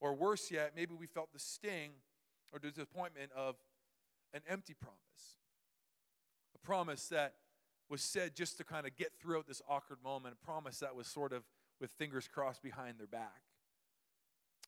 Or 0.01 0.13
worse 0.13 0.51
yet, 0.51 0.73
maybe 0.75 0.93
we 0.93 1.07
felt 1.07 1.31
the 1.31 1.39
sting 1.39 1.91
or 2.51 2.59
the 2.59 2.69
disappointment 2.69 3.31
of 3.35 3.55
an 4.33 4.41
empty 4.47 4.73
promise. 4.73 4.99
A 6.55 6.59
promise 6.59 7.07
that 7.07 7.35
was 7.89 8.01
said 8.01 8.35
just 8.35 8.57
to 8.57 8.63
kind 8.63 8.85
of 8.85 8.95
get 8.97 9.13
through 9.19 9.43
this 9.47 9.61
awkward 9.69 9.99
moment, 10.03 10.35
a 10.41 10.45
promise 10.45 10.79
that 10.79 10.95
was 10.95 11.07
sort 11.07 11.31
of 11.31 11.43
with 11.79 11.91
fingers 11.91 12.27
crossed 12.27 12.63
behind 12.63 12.97
their 12.97 13.07
back, 13.07 13.41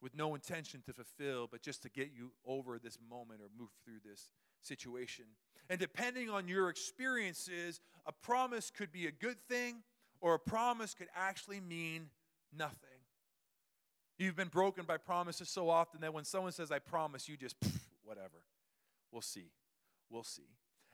with 0.01 0.15
no 0.15 0.35
intention 0.35 0.81
to 0.85 0.93
fulfill, 0.93 1.47
but 1.49 1.61
just 1.61 1.81
to 1.83 1.89
get 1.89 2.11
you 2.15 2.31
over 2.45 2.79
this 2.79 2.97
moment 3.09 3.41
or 3.41 3.47
move 3.57 3.69
through 3.83 3.99
this 4.05 4.31
situation. 4.61 5.25
And 5.69 5.79
depending 5.79 6.29
on 6.29 6.47
your 6.47 6.69
experiences, 6.69 7.79
a 8.05 8.11
promise 8.11 8.71
could 8.71 8.91
be 8.91 9.07
a 9.07 9.11
good 9.11 9.37
thing 9.49 9.83
or 10.21 10.33
a 10.33 10.39
promise 10.39 10.93
could 10.93 11.09
actually 11.15 11.59
mean 11.59 12.09
nothing. 12.55 12.77
You've 14.17 14.35
been 14.35 14.47
broken 14.47 14.85
by 14.85 14.97
promises 14.97 15.49
so 15.49 15.69
often 15.69 16.01
that 16.01 16.13
when 16.13 16.23
someone 16.23 16.51
says, 16.51 16.71
I 16.71 16.79
promise, 16.79 17.29
you 17.29 17.37
just, 17.37 17.55
whatever. 18.03 18.43
We'll 19.11 19.21
see. 19.21 19.51
We'll 20.09 20.23
see. 20.23 20.49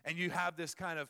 And 0.06 0.18
you 0.18 0.30
have 0.30 0.58
this 0.58 0.74
kind 0.74 1.00
of, 1.00 1.08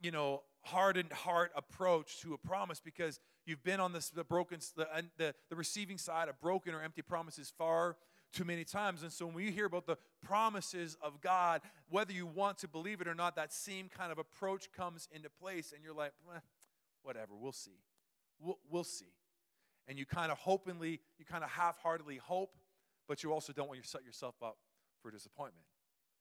you 0.00 0.10
know, 0.10 0.42
hardened 0.62 1.12
heart 1.12 1.52
approach 1.56 2.20
to 2.20 2.34
a 2.34 2.38
promise 2.38 2.80
because 2.80 3.18
you've 3.46 3.62
been 3.62 3.80
on 3.80 3.92
this, 3.92 4.10
the 4.10 4.24
broken, 4.24 4.58
the, 4.76 4.86
the, 5.16 5.34
the 5.48 5.56
receiving 5.56 5.98
side 5.98 6.28
of 6.28 6.40
broken 6.40 6.74
or 6.74 6.82
empty 6.82 7.02
promises 7.02 7.52
far 7.56 7.96
too 8.32 8.44
many 8.44 8.64
times. 8.64 9.02
And 9.02 9.12
so 9.12 9.26
when 9.26 9.44
you 9.44 9.50
hear 9.50 9.66
about 9.66 9.86
the 9.86 9.96
promises 10.22 10.96
of 11.02 11.20
God, 11.20 11.62
whether 11.88 12.12
you 12.12 12.26
want 12.26 12.58
to 12.58 12.68
believe 12.68 13.00
it 13.00 13.08
or 13.08 13.14
not, 13.14 13.36
that 13.36 13.52
same 13.52 13.88
kind 13.88 14.12
of 14.12 14.18
approach 14.18 14.70
comes 14.72 15.08
into 15.12 15.28
place, 15.28 15.72
and 15.74 15.82
you're 15.82 15.94
like, 15.94 16.12
eh, 16.34 16.38
whatever, 17.02 17.32
we'll 17.38 17.52
see. 17.52 17.78
We'll, 18.38 18.58
we'll 18.70 18.84
see. 18.84 19.12
And 19.88 19.98
you 19.98 20.06
kind 20.06 20.30
of 20.30 20.38
hopingly, 20.38 21.00
you 21.18 21.24
kind 21.24 21.42
of 21.42 21.50
half-heartedly 21.50 22.18
hope, 22.18 22.56
but 23.08 23.22
you 23.22 23.32
also 23.32 23.52
don't 23.52 23.68
want 23.68 23.82
to 23.82 23.88
set 23.88 24.04
yourself 24.04 24.36
up 24.42 24.58
for 25.02 25.10
disappointment. 25.10 25.64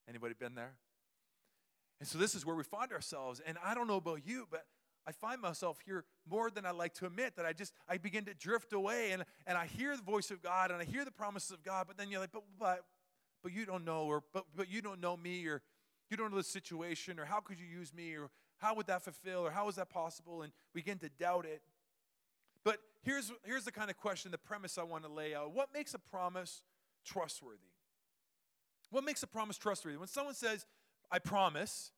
Anybody 0.07 0.33
been 0.33 0.55
there? 0.55 0.73
And 1.99 2.07
so 2.07 2.17
this 2.17 2.35
is 2.35 2.45
where 2.45 2.55
we 2.55 2.63
find 2.63 2.91
ourselves. 2.91 3.41
And 3.45 3.57
I 3.63 3.73
don't 3.73 3.87
know 3.87 3.97
about 3.97 4.25
you, 4.25 4.47
but 4.49 4.65
I 5.07 5.11
find 5.11 5.41
myself 5.41 5.79
here 5.85 6.05
more 6.29 6.51
than 6.51 6.65
I 6.65 6.71
like 6.71 6.93
to 6.95 7.05
admit 7.05 7.35
that 7.35 7.45
I 7.45 7.53
just 7.53 7.73
I 7.87 7.97
begin 7.97 8.25
to 8.25 8.33
drift 8.33 8.73
away 8.73 9.11
and, 9.11 9.23
and 9.47 9.57
I 9.57 9.65
hear 9.65 9.95
the 9.95 10.03
voice 10.03 10.29
of 10.31 10.41
God 10.41 10.71
and 10.71 10.81
I 10.81 10.85
hear 10.85 11.03
the 11.03 11.11
promises 11.11 11.51
of 11.51 11.63
God, 11.63 11.87
but 11.87 11.97
then 11.97 12.09
you're 12.09 12.19
like, 12.19 12.31
but 12.31 12.43
but 12.59 12.85
but 13.41 13.53
you 13.53 13.65
don't 13.65 13.85
know, 13.85 14.03
or 14.05 14.23
but 14.33 14.45
but 14.55 14.69
you 14.69 14.81
don't 14.81 15.01
know 15.01 15.17
me, 15.17 15.45
or 15.47 15.61
you 16.09 16.17
don't 16.17 16.31
know 16.31 16.37
the 16.37 16.43
situation, 16.43 17.19
or 17.19 17.25
how 17.25 17.39
could 17.39 17.59
you 17.59 17.65
use 17.65 17.93
me, 17.93 18.13
or 18.13 18.29
how 18.57 18.75
would 18.75 18.87
that 18.87 19.01
fulfill, 19.03 19.45
or 19.45 19.51
how 19.51 19.67
is 19.67 19.75
that 19.75 19.89
possible? 19.89 20.41
And 20.41 20.51
we 20.73 20.81
begin 20.81 20.99
to 20.99 21.09
doubt 21.09 21.45
it. 21.45 21.61
But 22.63 22.77
here's 23.01 23.31
here's 23.43 23.63
the 23.63 23.71
kind 23.71 23.89
of 23.89 23.97
question, 23.97 24.31
the 24.31 24.37
premise 24.37 24.77
I 24.77 24.83
want 24.83 25.03
to 25.05 25.09
lay 25.09 25.33
out. 25.33 25.53
What 25.53 25.69
makes 25.73 25.93
a 25.93 25.99
promise 25.99 26.61
trustworthy? 27.05 27.57
What 28.91 29.03
makes 29.03 29.23
a 29.23 29.27
promise 29.27 29.57
trustworthy? 29.57 29.97
When 29.97 30.07
someone 30.07 30.33
says, 30.33 30.65
I 31.11 31.19
promise, 31.19 31.91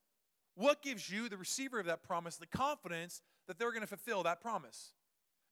what 0.56 0.82
gives 0.82 1.10
you, 1.10 1.30
the 1.30 1.38
receiver 1.38 1.80
of 1.80 1.86
that 1.86 2.04
promise, 2.04 2.38
the 2.38 2.46
confidence 2.46 3.22
that 3.48 3.58
they're 3.58 3.72
going 3.72 3.82
to 3.82 3.88
fulfill 3.88 4.24
that 4.24 4.42
promise? 4.42 4.94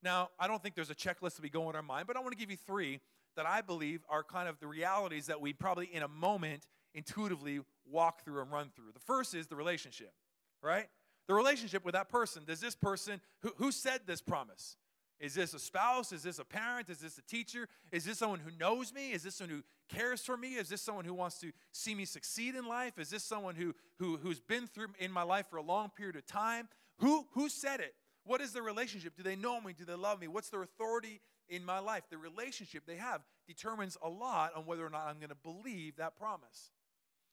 Now, 0.01 0.29
I 0.39 0.47
don't 0.47 0.61
think 0.61 0.75
there's 0.75 0.89
a 0.89 0.95
checklist 0.95 1.35
that 1.35 1.41
we 1.41 1.49
go 1.49 1.69
in 1.69 1.75
our 1.75 1.81
mind, 1.81 2.07
but 2.07 2.15
I 2.15 2.19
want 2.21 2.31
to 2.31 2.37
give 2.37 2.51
you 2.51 2.57
three 2.57 2.99
that 3.35 3.45
I 3.45 3.61
believe 3.61 4.01
are 4.09 4.23
kind 4.23 4.47
of 4.47 4.59
the 4.59 4.67
realities 4.67 5.27
that 5.27 5.39
we 5.39 5.53
probably 5.53 5.85
in 5.93 6.03
a 6.03 6.07
moment 6.07 6.67
intuitively 6.93 7.61
walk 7.89 8.23
through 8.23 8.41
and 8.41 8.51
run 8.51 8.69
through. 8.75 8.91
The 8.93 8.99
first 8.99 9.33
is 9.33 9.47
the 9.47 9.55
relationship, 9.55 10.13
right? 10.61 10.87
The 11.27 11.33
relationship 11.33 11.85
with 11.85 11.93
that 11.93 12.09
person. 12.09 12.43
Does 12.45 12.59
this 12.59 12.75
person, 12.75 13.21
who, 13.41 13.51
who 13.57 13.71
said 13.71 14.01
this 14.05 14.21
promise? 14.21 14.75
Is 15.19 15.33
this 15.33 15.53
a 15.53 15.59
spouse? 15.59 16.13
Is 16.13 16.23
this 16.23 16.39
a 16.39 16.45
parent? 16.45 16.89
Is 16.89 16.99
this 16.99 17.17
a 17.17 17.21
teacher? 17.21 17.67
Is 17.91 18.05
this 18.05 18.17
someone 18.19 18.39
who 18.39 18.51
knows 18.57 18.93
me? 18.93 19.11
Is 19.11 19.23
this 19.23 19.35
someone 19.35 19.57
who 19.57 19.63
cares 19.95 20.21
for 20.21 20.38
me? 20.38 20.55
Is 20.55 20.69
this 20.69 20.81
someone 20.81 21.03
who 21.03 21.13
wants 21.13 21.39
to 21.39 21.51
see 21.73 21.93
me 21.93 22.05
succeed 22.05 22.55
in 22.55 22.65
life? 22.65 22.97
Is 22.97 23.09
this 23.09 23.23
someone 23.23 23.55
who, 23.55 23.75
who, 23.97 24.17
who's 24.17 24.39
been 24.39 24.67
through 24.67 24.88
in 24.97 25.11
my 25.11 25.23
life 25.23 25.47
for 25.49 25.57
a 25.57 25.61
long 25.61 25.89
period 25.89 26.15
of 26.15 26.25
time? 26.25 26.69
Who, 26.99 27.25
who 27.33 27.49
said 27.49 27.81
it? 27.81 27.95
What 28.23 28.39
is 28.39 28.53
the 28.53 28.61
relationship? 28.61 29.15
Do 29.17 29.23
they 29.23 29.35
know 29.35 29.59
me? 29.59 29.73
Do 29.73 29.83
they 29.85 29.95
love 29.95 30.21
me? 30.21 30.27
What's 30.27 30.49
their 30.49 30.63
authority 30.63 31.19
in 31.49 31.65
my 31.65 31.79
life? 31.79 32.03
The 32.09 32.17
relationship 32.17 32.83
they 32.85 32.97
have 32.97 33.21
determines 33.47 33.97
a 34.01 34.09
lot 34.09 34.55
on 34.55 34.65
whether 34.65 34.85
or 34.85 34.89
not 34.89 35.07
I'm 35.07 35.17
going 35.17 35.29
to 35.29 35.35
believe 35.35 35.97
that 35.97 36.17
promise. 36.17 36.71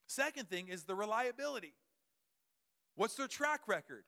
Second 0.08 0.48
thing 0.48 0.68
is 0.68 0.84
the 0.84 0.94
reliability. 0.94 1.74
What's 2.96 3.14
their 3.14 3.28
track 3.28 3.62
record? 3.68 4.04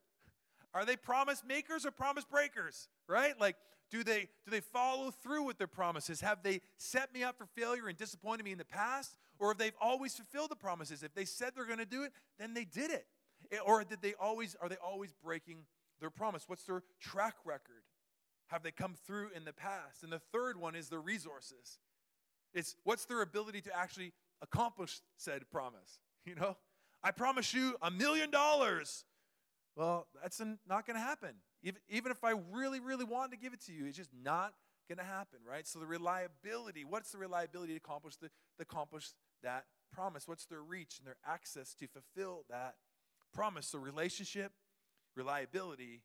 Are 0.74 0.84
they 0.84 0.96
promise 0.96 1.42
makers 1.46 1.86
or 1.86 1.90
promise 1.90 2.24
breakers? 2.24 2.88
Right? 3.08 3.38
Like, 3.40 3.56
do 3.90 4.04
they 4.04 4.28
do 4.44 4.50
they 4.50 4.60
follow 4.60 5.10
through 5.10 5.44
with 5.44 5.58
their 5.58 5.66
promises? 5.66 6.20
Have 6.20 6.42
they 6.42 6.60
set 6.76 7.12
me 7.14 7.22
up 7.22 7.38
for 7.38 7.46
failure 7.46 7.88
and 7.88 7.96
disappointed 7.96 8.44
me 8.44 8.52
in 8.52 8.58
the 8.58 8.64
past? 8.64 9.16
Or 9.38 9.48
have 9.48 9.58
they 9.58 9.72
always 9.80 10.14
fulfilled 10.14 10.50
the 10.50 10.56
promises? 10.56 11.02
If 11.02 11.14
they 11.14 11.24
said 11.24 11.52
they're 11.54 11.64
going 11.64 11.78
to 11.78 11.86
do 11.86 12.02
it, 12.02 12.12
then 12.38 12.54
they 12.54 12.64
did 12.64 12.90
it. 12.90 13.06
Eh, 13.52 13.58
or 13.64 13.82
did 13.84 14.02
they 14.02 14.14
always 14.20 14.56
are 14.60 14.68
they 14.68 14.76
always 14.76 15.14
breaking 15.24 15.64
their 16.00 16.10
promise? 16.10 16.44
What's 16.46 16.64
their 16.64 16.82
track 17.00 17.34
record? 17.44 17.82
Have 18.48 18.62
they 18.62 18.70
come 18.70 18.94
through 19.06 19.30
in 19.34 19.44
the 19.44 19.52
past? 19.52 20.02
And 20.02 20.12
the 20.12 20.20
third 20.32 20.58
one 20.58 20.74
is 20.74 20.88
the 20.88 20.98
resources. 20.98 21.78
It's 22.54 22.76
what's 22.84 23.04
their 23.04 23.22
ability 23.22 23.60
to 23.62 23.76
actually 23.76 24.12
accomplish 24.42 25.00
said 25.16 25.48
promise? 25.50 26.00
You 26.26 26.34
know, 26.34 26.58
I 27.02 27.10
promise 27.10 27.54
you 27.54 27.76
a 27.80 27.90
million 27.90 28.30
dollars 28.30 29.06
Well, 29.78 30.08
that's 30.20 30.40
not 30.68 30.88
going 30.88 30.96
to 30.96 31.00
happen. 31.00 31.36
Even, 31.62 32.10
if 32.10 32.24
I 32.24 32.34
really, 32.52 32.80
really 32.80 33.04
wanted 33.04 33.30
to 33.30 33.36
give 33.36 33.52
it 33.52 33.60
to 33.66 33.72
you, 33.72 33.86
it's 33.86 33.96
just 33.96 34.10
not 34.24 34.52
going 34.88 34.98
to 34.98 35.04
happen, 35.04 35.38
right? 35.48 35.68
So 35.68 35.78
the 35.78 35.86
reliability, 35.86 36.84
what's 36.84 37.12
the 37.12 37.18
reliability 37.18 37.74
to 37.74 37.76
accomplish, 37.76 38.16
the, 38.16 38.26
to 38.26 38.62
accomplish 38.62 39.10
that 39.44 39.66
promise? 39.92 40.26
What's 40.26 40.46
their 40.46 40.62
reach 40.62 40.98
and 40.98 41.06
their 41.06 41.16
access 41.24 41.74
to 41.74 41.86
fulfill 41.86 42.44
that 42.50 42.74
promise? 43.32 43.68
So 43.68 43.78
relationship, 43.78 44.50
reliability, 45.14 46.02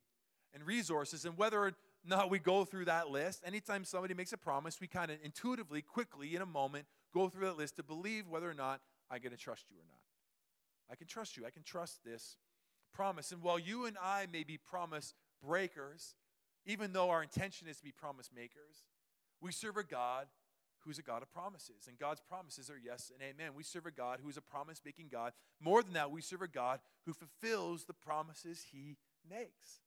and 0.53 0.63
resources. 0.68 1.25
And 1.25 1.36
whether 1.36 1.60
or 1.60 1.74
not 2.06 2.30
we 2.30 2.38
go 2.38 2.65
through 2.65 2.86
that 2.86 3.10
list, 3.10 3.42
anytime 3.44 3.86
somebody 3.86 4.13
makes 4.13 4.34
a 4.34 4.38
promise, 4.38 4.80
we 4.80 4.86
kind 4.86 5.10
of 5.10 5.18
intuitively, 5.24 5.82
quickly, 5.82 6.36
in 6.36 6.44
a 6.44 6.46
moment, 6.46 6.86
go 7.12 7.27
through 7.27 7.48
that 7.48 7.58
list 7.58 7.77
to 7.77 7.84
believe 7.84 8.27
whether 8.30 8.48
or 8.48 8.53
not 8.53 8.82
I'm 9.10 9.20
going 9.20 9.32
to 9.32 9.38
trust 9.38 9.65
you 9.72 9.77
or 9.77 9.86
not. 9.89 10.00
I 10.92 10.96
can 10.96 11.08
trust 11.08 11.38
you. 11.38 11.46
I 11.48 11.50
can 11.50 11.63
trust 11.63 12.03
this 12.06 12.38
promise. 12.94 13.32
And 13.32 13.42
while 13.42 13.60
you 13.60 13.86
and 13.86 13.98
I 14.02 14.28
may 14.32 14.44
be 14.44 14.58
promise 14.58 15.14
breakers, 15.42 16.16
even 16.66 16.94
though 16.94 17.10
our 17.10 17.24
intention 17.24 17.68
is 17.68 17.78
to 17.78 17.84
be 17.84 17.92
promise 17.92 18.30
makers, 18.34 18.86
we 19.42 19.52
serve 19.52 19.78
a 19.78 19.84
God 19.84 20.28
who's 20.86 21.00
a 21.00 21.04
God 21.04 21.22
of 21.22 21.32
promises. 21.32 21.88
And 21.88 21.98
God's 21.98 22.22
promises 22.22 22.70
are 22.70 22.80
yes 22.84 23.12
and 23.14 23.22
amen. 23.22 23.54
We 23.56 23.64
serve 23.64 23.86
a 23.86 23.92
God 23.92 24.20
who 24.22 24.30
is 24.30 24.38
a 24.38 24.42
promise 24.42 24.82
making 24.84 25.08
God. 25.12 25.34
More 25.60 25.82
than 25.82 25.94
that, 25.94 26.12
we 26.12 26.22
serve 26.22 26.42
a 26.42 26.48
God 26.48 26.80
who 27.06 27.14
fulfills 27.14 27.86
the 27.86 27.94
promises 27.94 28.66
he 28.72 28.98
makes. 29.30 29.82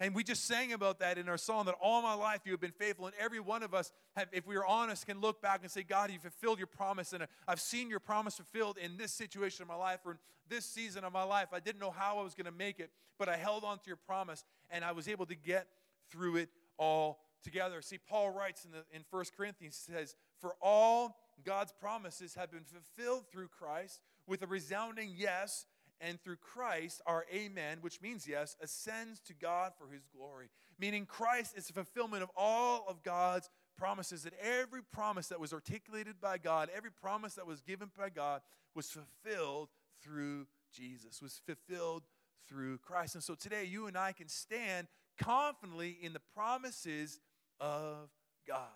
And 0.00 0.14
we 0.14 0.24
just 0.24 0.46
sang 0.46 0.72
about 0.72 0.98
that 1.00 1.18
in 1.18 1.28
our 1.28 1.36
song 1.36 1.66
that 1.66 1.74
all 1.78 2.00
my 2.00 2.14
life 2.14 2.40
you 2.46 2.52
have 2.52 2.60
been 2.60 2.70
faithful. 2.70 3.04
And 3.04 3.14
every 3.20 3.38
one 3.38 3.62
of 3.62 3.74
us, 3.74 3.92
have, 4.16 4.28
if 4.32 4.46
we 4.46 4.56
are 4.56 4.64
honest, 4.64 5.06
can 5.06 5.20
look 5.20 5.42
back 5.42 5.60
and 5.62 5.70
say, 5.70 5.82
God, 5.82 6.10
you 6.10 6.18
fulfilled 6.18 6.56
your 6.56 6.66
promise. 6.66 7.12
And 7.12 7.26
I've 7.46 7.60
seen 7.60 7.90
your 7.90 8.00
promise 8.00 8.36
fulfilled 8.36 8.78
in 8.78 8.96
this 8.96 9.12
situation 9.12 9.62
of 9.62 9.68
my 9.68 9.74
life 9.74 10.00
or 10.06 10.12
in 10.12 10.18
this 10.48 10.64
season 10.64 11.04
of 11.04 11.12
my 11.12 11.22
life. 11.22 11.48
I 11.52 11.60
didn't 11.60 11.80
know 11.80 11.90
how 11.90 12.18
I 12.18 12.22
was 12.22 12.34
going 12.34 12.46
to 12.46 12.58
make 12.58 12.80
it, 12.80 12.90
but 13.18 13.28
I 13.28 13.36
held 13.36 13.62
on 13.62 13.78
to 13.78 13.86
your 13.86 13.96
promise 13.96 14.42
and 14.70 14.86
I 14.86 14.92
was 14.92 15.06
able 15.06 15.26
to 15.26 15.34
get 15.34 15.68
through 16.10 16.36
it 16.36 16.48
all 16.78 17.20
together. 17.42 17.82
See, 17.82 17.98
Paul 17.98 18.30
writes 18.30 18.64
in, 18.64 18.70
the, 18.70 18.84
in 18.94 19.04
1 19.10 19.24
Corinthians, 19.36 19.76
says, 19.76 20.16
For 20.40 20.54
all 20.62 21.18
God's 21.44 21.72
promises 21.72 22.34
have 22.36 22.50
been 22.50 22.64
fulfilled 22.64 23.24
through 23.30 23.48
Christ 23.48 24.00
with 24.26 24.42
a 24.42 24.46
resounding 24.46 25.12
yes 25.14 25.66
and 26.00 26.20
through 26.20 26.36
Christ, 26.36 27.02
our 27.06 27.26
amen, 27.32 27.78
which 27.80 28.00
means 28.00 28.26
yes, 28.26 28.56
ascends 28.62 29.20
to 29.20 29.34
God 29.34 29.72
for 29.78 29.92
his 29.92 30.06
glory. 30.16 30.48
Meaning, 30.78 31.06
Christ 31.06 31.56
is 31.56 31.66
the 31.66 31.72
fulfillment 31.72 32.22
of 32.22 32.30
all 32.36 32.84
of 32.88 33.02
God's 33.02 33.50
promises, 33.76 34.22
that 34.22 34.34
every 34.40 34.82
promise 34.82 35.28
that 35.28 35.40
was 35.40 35.52
articulated 35.52 36.20
by 36.20 36.38
God, 36.38 36.68
every 36.74 36.90
promise 36.90 37.34
that 37.34 37.46
was 37.46 37.60
given 37.60 37.90
by 37.96 38.08
God, 38.08 38.40
was 38.74 38.90
fulfilled 38.90 39.68
through 40.02 40.46
Jesus, 40.72 41.20
was 41.20 41.40
fulfilled 41.44 42.02
through 42.48 42.78
Christ. 42.78 43.14
And 43.14 43.24
so 43.24 43.34
today, 43.34 43.64
you 43.64 43.86
and 43.86 43.96
I 43.96 44.12
can 44.12 44.28
stand 44.28 44.86
confidently 45.18 45.98
in 46.00 46.12
the 46.12 46.20
promises 46.34 47.20
of 47.58 48.10
God. 48.46 48.68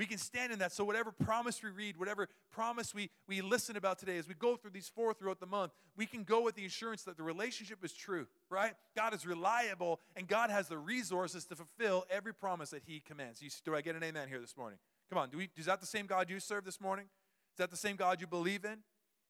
We 0.00 0.06
can 0.06 0.16
stand 0.16 0.50
in 0.50 0.60
that. 0.60 0.72
So, 0.72 0.82
whatever 0.82 1.12
promise 1.12 1.62
we 1.62 1.68
read, 1.68 1.98
whatever 1.98 2.30
promise 2.50 2.94
we, 2.94 3.10
we 3.28 3.42
listen 3.42 3.76
about 3.76 3.98
today, 3.98 4.16
as 4.16 4.26
we 4.26 4.32
go 4.32 4.56
through 4.56 4.70
these 4.70 4.88
four 4.88 5.12
throughout 5.12 5.40
the 5.40 5.46
month, 5.46 5.72
we 5.94 6.06
can 6.06 6.24
go 6.24 6.40
with 6.40 6.54
the 6.54 6.64
assurance 6.64 7.02
that 7.02 7.18
the 7.18 7.22
relationship 7.22 7.84
is 7.84 7.92
true, 7.92 8.26
right? 8.48 8.72
God 8.96 9.12
is 9.12 9.26
reliable, 9.26 10.00
and 10.16 10.26
God 10.26 10.48
has 10.48 10.68
the 10.68 10.78
resources 10.78 11.44
to 11.44 11.54
fulfill 11.54 12.06
every 12.08 12.32
promise 12.32 12.70
that 12.70 12.84
He 12.86 13.00
commands. 13.06 13.42
You, 13.42 13.50
do 13.62 13.76
I 13.76 13.82
get 13.82 13.94
an 13.94 14.02
amen 14.02 14.28
here 14.30 14.40
this 14.40 14.56
morning? 14.56 14.78
Come 15.10 15.18
on, 15.18 15.28
do 15.28 15.36
we, 15.36 15.50
is 15.58 15.66
that 15.66 15.82
the 15.82 15.86
same 15.86 16.06
God 16.06 16.30
you 16.30 16.40
serve 16.40 16.64
this 16.64 16.80
morning? 16.80 17.04
Is 17.52 17.58
that 17.58 17.70
the 17.70 17.76
same 17.76 17.96
God 17.96 18.22
you 18.22 18.26
believe 18.26 18.64
in? 18.64 18.78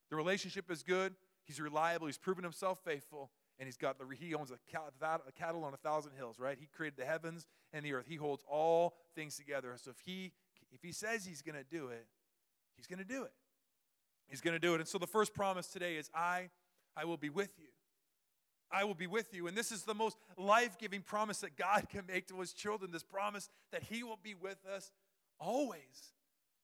The 0.08 0.14
relationship 0.14 0.70
is 0.70 0.84
good, 0.84 1.14
He's 1.42 1.60
reliable, 1.60 2.06
He's 2.06 2.16
proven 2.16 2.44
Himself 2.44 2.78
faithful, 2.84 3.32
and 3.58 3.66
he's 3.66 3.76
got 3.76 3.98
the 3.98 4.04
he 4.18 4.34
owns 4.34 4.50
a 4.50 4.58
cattle 5.36 5.64
on 5.64 5.74
a 5.74 5.76
thousand 5.76 6.12
hills 6.16 6.38
right 6.38 6.56
he 6.58 6.66
created 6.66 6.96
the 6.96 7.04
heavens 7.04 7.46
and 7.74 7.84
the 7.84 7.92
earth 7.92 8.06
he 8.08 8.16
holds 8.16 8.42
all 8.50 8.94
things 9.14 9.36
together 9.36 9.76
so 9.76 9.90
if 9.90 9.98
he 10.04 10.32
if 10.72 10.82
he 10.82 10.92
says 10.92 11.24
he's 11.24 11.42
going 11.42 11.56
to 11.56 11.64
do 11.64 11.88
it, 11.88 12.06
he's 12.76 12.86
going 12.86 12.98
to 12.98 13.04
do 13.04 13.24
it. 13.24 13.32
He's 14.28 14.40
going 14.40 14.54
to 14.54 14.60
do 14.60 14.74
it. 14.74 14.80
And 14.80 14.88
so 14.88 14.98
the 14.98 15.06
first 15.06 15.34
promise 15.34 15.66
today 15.66 15.96
is 15.96 16.08
I 16.14 16.50
I 16.96 17.04
will 17.04 17.16
be 17.16 17.30
with 17.30 17.50
you. 17.58 17.68
I 18.72 18.84
will 18.84 18.94
be 18.94 19.08
with 19.08 19.34
you. 19.34 19.48
And 19.48 19.56
this 19.56 19.72
is 19.72 19.82
the 19.82 19.94
most 19.94 20.16
life-giving 20.36 21.02
promise 21.02 21.38
that 21.38 21.56
God 21.56 21.88
can 21.90 22.04
make 22.06 22.28
to 22.28 22.38
his 22.40 22.52
children. 22.52 22.92
This 22.92 23.02
promise 23.02 23.48
that 23.72 23.82
he 23.82 24.02
will 24.02 24.18
be 24.22 24.34
with 24.34 24.58
us 24.66 24.92
always. 25.38 26.12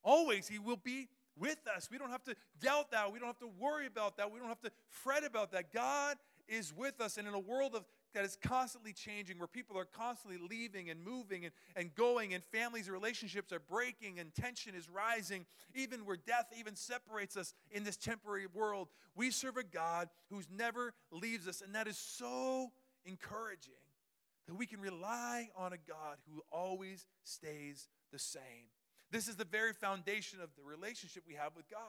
Always 0.05 0.47
he 0.47 0.59
will 0.59 0.77
be 0.77 1.09
with 1.37 1.59
us. 1.75 1.89
We 1.91 1.99
don't 1.99 2.11
have 2.11 2.25
to 2.25 2.37
doubt 2.61 2.93
that. 2.93 3.13
We 3.13 3.19
don't 3.19 3.27
have 3.27 3.39
to 3.41 3.51
worry 3.59 3.87
about 3.87 4.17
that. 4.19 4.31
We 4.31 4.39
don't 4.39 4.49
have 4.49 4.63
to 4.63 4.71
fret 4.89 5.25
about 5.25 5.53
that. 5.53 5.73
God 5.73 6.17
is 6.49 6.73
with 6.73 7.01
us. 7.01 7.19
And 7.19 7.27
in 7.27 7.35
a 7.35 7.39
world 7.39 7.75
of 7.75 7.85
that 8.17 8.25
is 8.25 8.39
constantly 8.43 8.95
changing, 8.95 9.39
where 9.39 9.47
people 9.47 9.79
are 9.79 9.85
constantly 9.85 10.41
leaving 10.49 10.89
and 10.89 11.05
moving 11.05 11.45
and, 11.45 11.53
and 11.77 11.95
going, 11.95 12.33
and 12.33 12.43
families 12.45 12.87
and 12.87 12.95
relationships 12.95 13.53
are 13.53 13.61
breaking, 13.61 14.19
and 14.19 14.35
tension 14.35 14.75
is 14.75 14.89
rising, 14.89 15.45
even 15.75 16.07
where 16.07 16.17
death 16.17 16.47
even 16.59 16.75
separates 16.75 17.37
us 17.37 17.53
in 17.71 17.85
this 17.85 17.99
temporary 17.99 18.47
world. 18.47 18.89
We 19.15 19.31
serve 19.31 19.59
a 19.59 19.63
God 19.63 20.09
who's 20.31 20.49
never 20.51 20.95
leaves 21.13 21.47
us, 21.47 21.61
and 21.61 21.75
that 21.75 21.87
is 21.87 21.99
so 21.99 22.73
encouraging 23.05 23.75
that 24.49 24.55
we 24.55 24.65
can 24.65 24.81
rely 24.81 25.51
on 25.55 25.75
a 25.75 25.79
God 25.87 26.17
who 26.33 26.43
always 26.51 27.05
stays 27.23 27.87
the 28.13 28.19
same. 28.19 28.71
This 29.11 29.29
is 29.29 29.37
the 29.37 29.45
very 29.45 29.75
foundation 29.75 30.41
of 30.41 30.49
the 30.57 30.63
relationship 30.65 31.25
we 31.29 31.35
have 31.35 31.55
with 31.55 31.69
God. 31.69 31.81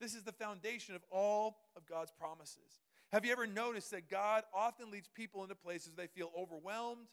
This 0.00 0.14
is 0.14 0.22
the 0.22 0.30
foundation 0.30 0.94
of 0.94 1.02
all 1.10 1.56
of 1.76 1.84
God's 1.84 2.12
promises. 2.12 2.78
Have 3.12 3.24
you 3.24 3.32
ever 3.32 3.46
noticed 3.46 3.90
that 3.92 4.10
God 4.10 4.42
often 4.52 4.90
leads 4.90 5.08
people 5.08 5.42
into 5.42 5.54
places 5.54 5.92
they 5.96 6.08
feel 6.08 6.30
overwhelmed 6.38 7.06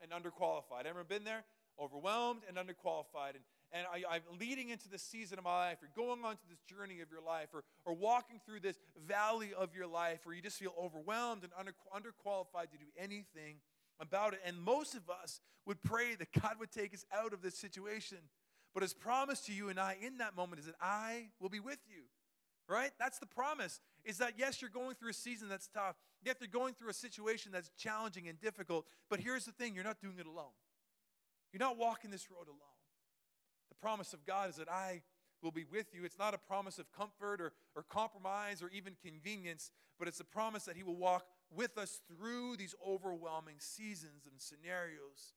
and 0.00 0.10
underqualified? 0.10 0.86
Ever 0.86 1.04
been 1.04 1.24
there? 1.24 1.44
Overwhelmed 1.78 2.40
and 2.48 2.56
underqualified. 2.56 3.34
And, 3.34 3.44
and 3.70 3.86
I, 3.92 4.16
am 4.16 4.22
leading 4.40 4.70
into 4.70 4.88
this 4.88 5.02
season 5.02 5.36
of 5.36 5.44
my 5.44 5.68
life, 5.68 5.78
or 5.82 5.90
going 5.94 6.24
on 6.24 6.36
to 6.36 6.48
this 6.48 6.60
journey 6.60 7.00
of 7.02 7.10
your 7.10 7.20
life, 7.20 7.48
or, 7.52 7.64
or 7.84 7.92
walking 7.92 8.40
through 8.46 8.60
this 8.60 8.78
valley 9.06 9.50
of 9.52 9.74
your 9.74 9.86
life 9.86 10.20
where 10.24 10.34
you 10.34 10.40
just 10.40 10.58
feel 10.58 10.72
overwhelmed 10.80 11.42
and 11.42 11.52
under, 11.58 11.74
underqualified 11.94 12.70
to 12.70 12.78
do 12.78 12.86
anything 12.98 13.56
about 14.00 14.32
it. 14.32 14.40
And 14.46 14.58
most 14.58 14.94
of 14.94 15.10
us 15.10 15.40
would 15.66 15.82
pray 15.82 16.14
that 16.14 16.32
God 16.32 16.54
would 16.60 16.72
take 16.72 16.94
us 16.94 17.04
out 17.12 17.34
of 17.34 17.42
this 17.42 17.58
situation. 17.58 18.18
But 18.72 18.84
his 18.84 18.94
promise 18.94 19.40
to 19.42 19.52
you 19.52 19.68
and 19.68 19.78
I 19.78 19.98
in 20.00 20.16
that 20.18 20.34
moment 20.34 20.60
is 20.60 20.66
that 20.66 20.76
I 20.80 21.28
will 21.40 21.50
be 21.50 21.60
with 21.60 21.78
you 21.86 22.04
right? 22.68 22.90
That's 22.98 23.18
the 23.18 23.26
promise. 23.26 23.80
Is 24.06 24.18
that 24.18 24.34
yes, 24.38 24.62
you're 24.62 24.70
going 24.70 24.94
through 24.94 25.10
a 25.10 25.14
season 25.14 25.48
that's 25.48 25.66
tough. 25.66 25.96
Yes, 26.24 26.36
you're 26.40 26.48
going 26.48 26.74
through 26.74 26.90
a 26.90 26.94
situation 26.94 27.50
that's 27.52 27.70
challenging 27.76 28.28
and 28.28 28.40
difficult. 28.40 28.86
But 29.10 29.20
here's 29.20 29.44
the 29.44 29.52
thing 29.52 29.74
you're 29.74 29.84
not 29.84 30.00
doing 30.00 30.18
it 30.18 30.26
alone. 30.26 30.54
You're 31.52 31.60
not 31.60 31.76
walking 31.76 32.10
this 32.10 32.30
road 32.30 32.46
alone. 32.46 32.60
The 33.68 33.74
promise 33.74 34.12
of 34.12 34.24
God 34.24 34.48
is 34.48 34.56
that 34.56 34.70
I 34.70 35.02
will 35.42 35.50
be 35.50 35.64
with 35.70 35.92
you. 35.92 36.04
It's 36.04 36.18
not 36.18 36.34
a 36.34 36.38
promise 36.38 36.78
of 36.78 36.90
comfort 36.92 37.40
or, 37.40 37.52
or 37.74 37.82
compromise 37.82 38.62
or 38.62 38.70
even 38.70 38.94
convenience, 39.04 39.70
but 39.98 40.08
it's 40.08 40.20
a 40.20 40.24
promise 40.24 40.64
that 40.64 40.76
He 40.76 40.82
will 40.82 40.96
walk 40.96 41.26
with 41.54 41.76
us 41.76 42.00
through 42.08 42.56
these 42.56 42.74
overwhelming 42.86 43.56
seasons 43.58 44.26
and 44.30 44.40
scenarios 44.40 45.34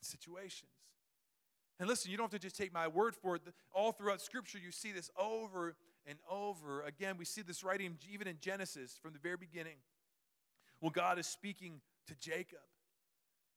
and 0.00 0.06
situations. 0.06 0.70
And 1.78 1.88
listen, 1.88 2.10
you 2.10 2.16
don't 2.16 2.32
have 2.32 2.40
to 2.40 2.46
just 2.46 2.56
take 2.56 2.72
my 2.72 2.88
word 2.88 3.14
for 3.14 3.36
it. 3.36 3.42
All 3.72 3.92
throughout 3.92 4.20
Scripture, 4.20 4.58
you 4.58 4.70
see 4.70 4.92
this 4.92 5.10
over 5.18 5.76
and 6.06 6.18
over. 6.30 6.82
Again, 6.82 7.16
we 7.18 7.24
see 7.24 7.42
this 7.42 7.64
writing 7.64 7.98
even 8.10 8.26
in 8.26 8.38
Genesis 8.40 8.98
from 9.02 9.12
the 9.12 9.18
very 9.18 9.36
beginning. 9.36 9.76
Well, 10.80 10.90
God 10.90 11.18
is 11.18 11.26
speaking 11.26 11.80
to 12.06 12.14
Jacob. 12.14 12.58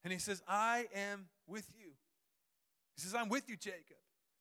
And 0.02 0.12
he 0.12 0.18
says, 0.18 0.42
I 0.48 0.86
am 0.94 1.26
with 1.46 1.66
you. 1.78 1.90
He 2.96 3.02
says, 3.02 3.14
I'm 3.14 3.28
with 3.28 3.48
you, 3.48 3.56
Jacob. 3.56 3.96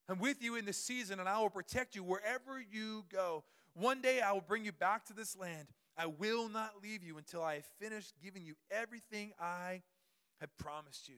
I'm 0.07 0.19
with 0.19 0.41
you 0.41 0.55
in 0.55 0.65
this 0.65 0.77
season, 0.77 1.19
and 1.19 1.29
I 1.29 1.39
will 1.39 1.49
protect 1.49 1.95
you 1.95 2.03
wherever 2.03 2.59
you 2.59 3.05
go. 3.11 3.43
One 3.73 4.01
day 4.01 4.21
I 4.21 4.31
will 4.31 4.41
bring 4.41 4.65
you 4.65 4.71
back 4.71 5.05
to 5.05 5.13
this 5.13 5.37
land. 5.37 5.67
I 5.97 6.07
will 6.07 6.49
not 6.49 6.81
leave 6.81 7.03
you 7.03 7.17
until 7.17 7.43
I 7.43 7.55
have 7.55 7.65
finished 7.79 8.13
giving 8.23 8.45
you 8.45 8.55
everything 8.71 9.33
I 9.39 9.81
have 10.39 10.57
promised 10.57 11.09
you. 11.09 11.17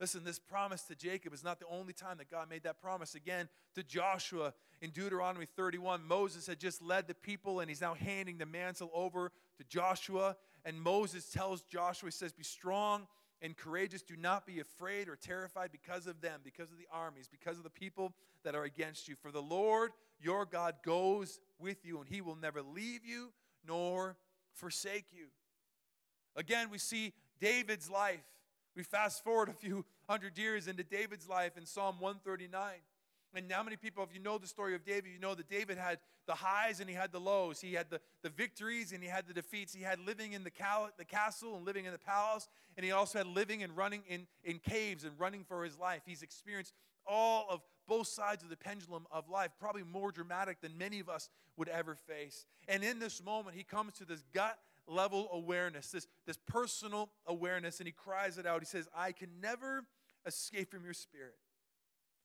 Listen, 0.00 0.24
this 0.24 0.38
promise 0.38 0.82
to 0.84 0.94
Jacob 0.94 1.34
is 1.34 1.44
not 1.44 1.60
the 1.60 1.66
only 1.66 1.92
time 1.92 2.16
that 2.18 2.30
God 2.30 2.48
made 2.48 2.62
that 2.62 2.80
promise. 2.80 3.14
Again, 3.14 3.50
to 3.74 3.82
Joshua 3.82 4.54
in 4.80 4.90
Deuteronomy 4.90 5.44
31, 5.44 6.02
Moses 6.08 6.46
had 6.46 6.58
just 6.58 6.80
led 6.80 7.06
the 7.06 7.14
people 7.14 7.60
and 7.60 7.68
he's 7.68 7.82
now 7.82 7.92
handing 7.92 8.38
the 8.38 8.46
mantle 8.46 8.90
over 8.94 9.30
to 9.58 9.64
Joshua. 9.64 10.36
And 10.64 10.80
Moses 10.80 11.26
tells 11.28 11.62
Joshua, 11.62 12.06
he 12.06 12.12
says, 12.12 12.32
Be 12.32 12.44
strong 12.44 13.06
and 13.42 13.54
courageous. 13.54 14.00
Do 14.00 14.16
not 14.16 14.46
be 14.46 14.60
afraid 14.60 15.06
or 15.06 15.16
terrified 15.16 15.70
because 15.70 16.06
of 16.06 16.22
them, 16.22 16.40
because 16.42 16.72
of 16.72 16.78
the 16.78 16.88
armies, 16.90 17.28
because 17.28 17.58
of 17.58 17.64
the 17.64 17.70
people 17.70 18.14
that 18.42 18.54
are 18.54 18.64
against 18.64 19.06
you. 19.06 19.16
For 19.16 19.30
the 19.30 19.42
Lord 19.42 19.90
your 20.18 20.46
God 20.46 20.76
goes 20.82 21.40
with 21.58 21.84
you, 21.84 21.98
and 21.98 22.08
he 22.08 22.22
will 22.22 22.36
never 22.36 22.62
leave 22.62 23.04
you 23.04 23.32
nor 23.66 24.16
forsake 24.54 25.06
you. 25.12 25.26
Again, 26.36 26.68
we 26.70 26.78
see 26.78 27.12
David's 27.38 27.90
life 27.90 28.24
we 28.76 28.82
fast 28.82 29.24
forward 29.24 29.48
a 29.48 29.52
few 29.52 29.84
hundred 30.08 30.38
years 30.38 30.68
into 30.68 30.82
David's 30.84 31.28
life 31.28 31.56
in 31.56 31.66
Psalm 31.66 31.96
139. 31.98 32.74
And 33.34 33.48
now, 33.48 33.62
many 33.62 33.76
people, 33.76 34.02
if 34.02 34.12
you 34.12 34.20
know 34.20 34.38
the 34.38 34.46
story 34.48 34.74
of 34.74 34.84
David, 34.84 35.12
you 35.12 35.20
know 35.20 35.36
that 35.36 35.48
David 35.48 35.78
had 35.78 35.98
the 36.26 36.34
highs 36.34 36.80
and 36.80 36.88
he 36.90 36.96
had 36.96 37.12
the 37.12 37.20
lows. 37.20 37.60
He 37.60 37.74
had 37.74 37.88
the, 37.88 38.00
the 38.22 38.28
victories 38.28 38.92
and 38.92 39.02
he 39.02 39.08
had 39.08 39.28
the 39.28 39.32
defeats. 39.34 39.72
He 39.72 39.82
had 39.82 40.00
living 40.00 40.32
in 40.32 40.42
the, 40.42 40.50
cal- 40.50 40.90
the 40.98 41.04
castle 41.04 41.56
and 41.56 41.64
living 41.64 41.84
in 41.84 41.92
the 41.92 41.98
palace. 41.98 42.48
And 42.76 42.84
he 42.84 42.90
also 42.90 43.18
had 43.18 43.28
living 43.28 43.62
and 43.62 43.76
running 43.76 44.02
in, 44.08 44.26
in 44.42 44.58
caves 44.58 45.04
and 45.04 45.12
running 45.18 45.44
for 45.44 45.64
his 45.64 45.78
life. 45.78 46.02
He's 46.04 46.22
experienced 46.22 46.72
all 47.06 47.46
of 47.48 47.60
both 47.86 48.08
sides 48.08 48.42
of 48.42 48.50
the 48.50 48.56
pendulum 48.56 49.06
of 49.10 49.28
life, 49.28 49.50
probably 49.58 49.82
more 49.84 50.10
dramatic 50.10 50.60
than 50.60 50.76
many 50.76 50.98
of 51.00 51.08
us 51.08 51.28
would 51.56 51.68
ever 51.68 51.94
face. 51.94 52.46
And 52.68 52.82
in 52.82 52.98
this 52.98 53.22
moment, 53.22 53.56
he 53.56 53.64
comes 53.64 53.94
to 53.94 54.04
this 54.04 54.24
gut 54.32 54.58
level 54.90 55.28
awareness, 55.32 55.90
this, 55.90 56.06
this 56.26 56.38
personal 56.46 57.10
awareness, 57.26 57.78
and 57.78 57.86
he 57.86 57.92
cries 57.92 58.38
it 58.38 58.46
out. 58.46 58.60
He 58.60 58.66
says, 58.66 58.88
I 58.96 59.12
can 59.12 59.28
never 59.40 59.84
escape 60.26 60.70
from 60.70 60.84
your 60.84 60.94
spirit. 60.94 61.36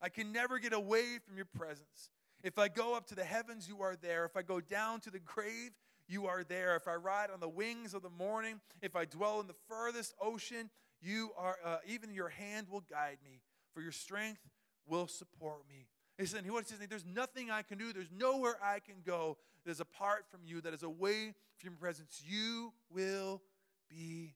I 0.02 0.08
can 0.08 0.32
never 0.32 0.58
get 0.58 0.72
away 0.72 1.18
from 1.26 1.36
your 1.36 1.46
presence. 1.46 2.10
If 2.42 2.58
I 2.58 2.68
go 2.68 2.94
up 2.94 3.06
to 3.08 3.14
the 3.14 3.24
heavens, 3.24 3.68
you 3.68 3.80
are 3.82 3.96
there. 3.96 4.24
If 4.24 4.36
I 4.36 4.42
go 4.42 4.60
down 4.60 5.00
to 5.00 5.10
the 5.10 5.18
grave, 5.18 5.70
you 6.08 6.26
are 6.26 6.44
there. 6.44 6.76
If 6.76 6.86
I 6.86 6.94
ride 6.94 7.30
on 7.30 7.40
the 7.40 7.48
wings 7.48 7.94
of 7.94 8.02
the 8.02 8.10
morning, 8.10 8.60
if 8.82 8.94
I 8.94 9.04
dwell 9.04 9.40
in 9.40 9.46
the 9.46 9.54
furthest 9.68 10.14
ocean, 10.20 10.70
you 11.00 11.30
are 11.36 11.56
uh, 11.64 11.78
even 11.86 12.12
your 12.12 12.28
hand 12.28 12.68
will 12.70 12.84
guide 12.90 13.18
me, 13.24 13.40
for 13.74 13.80
your 13.80 13.92
strength 13.92 14.40
will 14.86 15.06
support 15.06 15.62
me. 15.68 15.86
He 16.18 16.50
wants 16.50 16.70
to 16.70 16.76
say, 16.76 16.86
There's 16.86 17.04
nothing 17.04 17.50
I 17.50 17.62
can 17.62 17.78
do, 17.78 17.92
there's 17.92 18.10
nowhere 18.16 18.56
I 18.62 18.80
can 18.80 18.96
go 19.04 19.36
that 19.64 19.70
is 19.70 19.80
apart 19.80 20.24
from 20.30 20.40
you, 20.44 20.60
that 20.62 20.72
is 20.72 20.82
away 20.82 21.34
from 21.58 21.70
your 21.70 21.78
presence. 21.78 22.22
You 22.26 22.72
will 22.90 23.42
be 23.90 24.34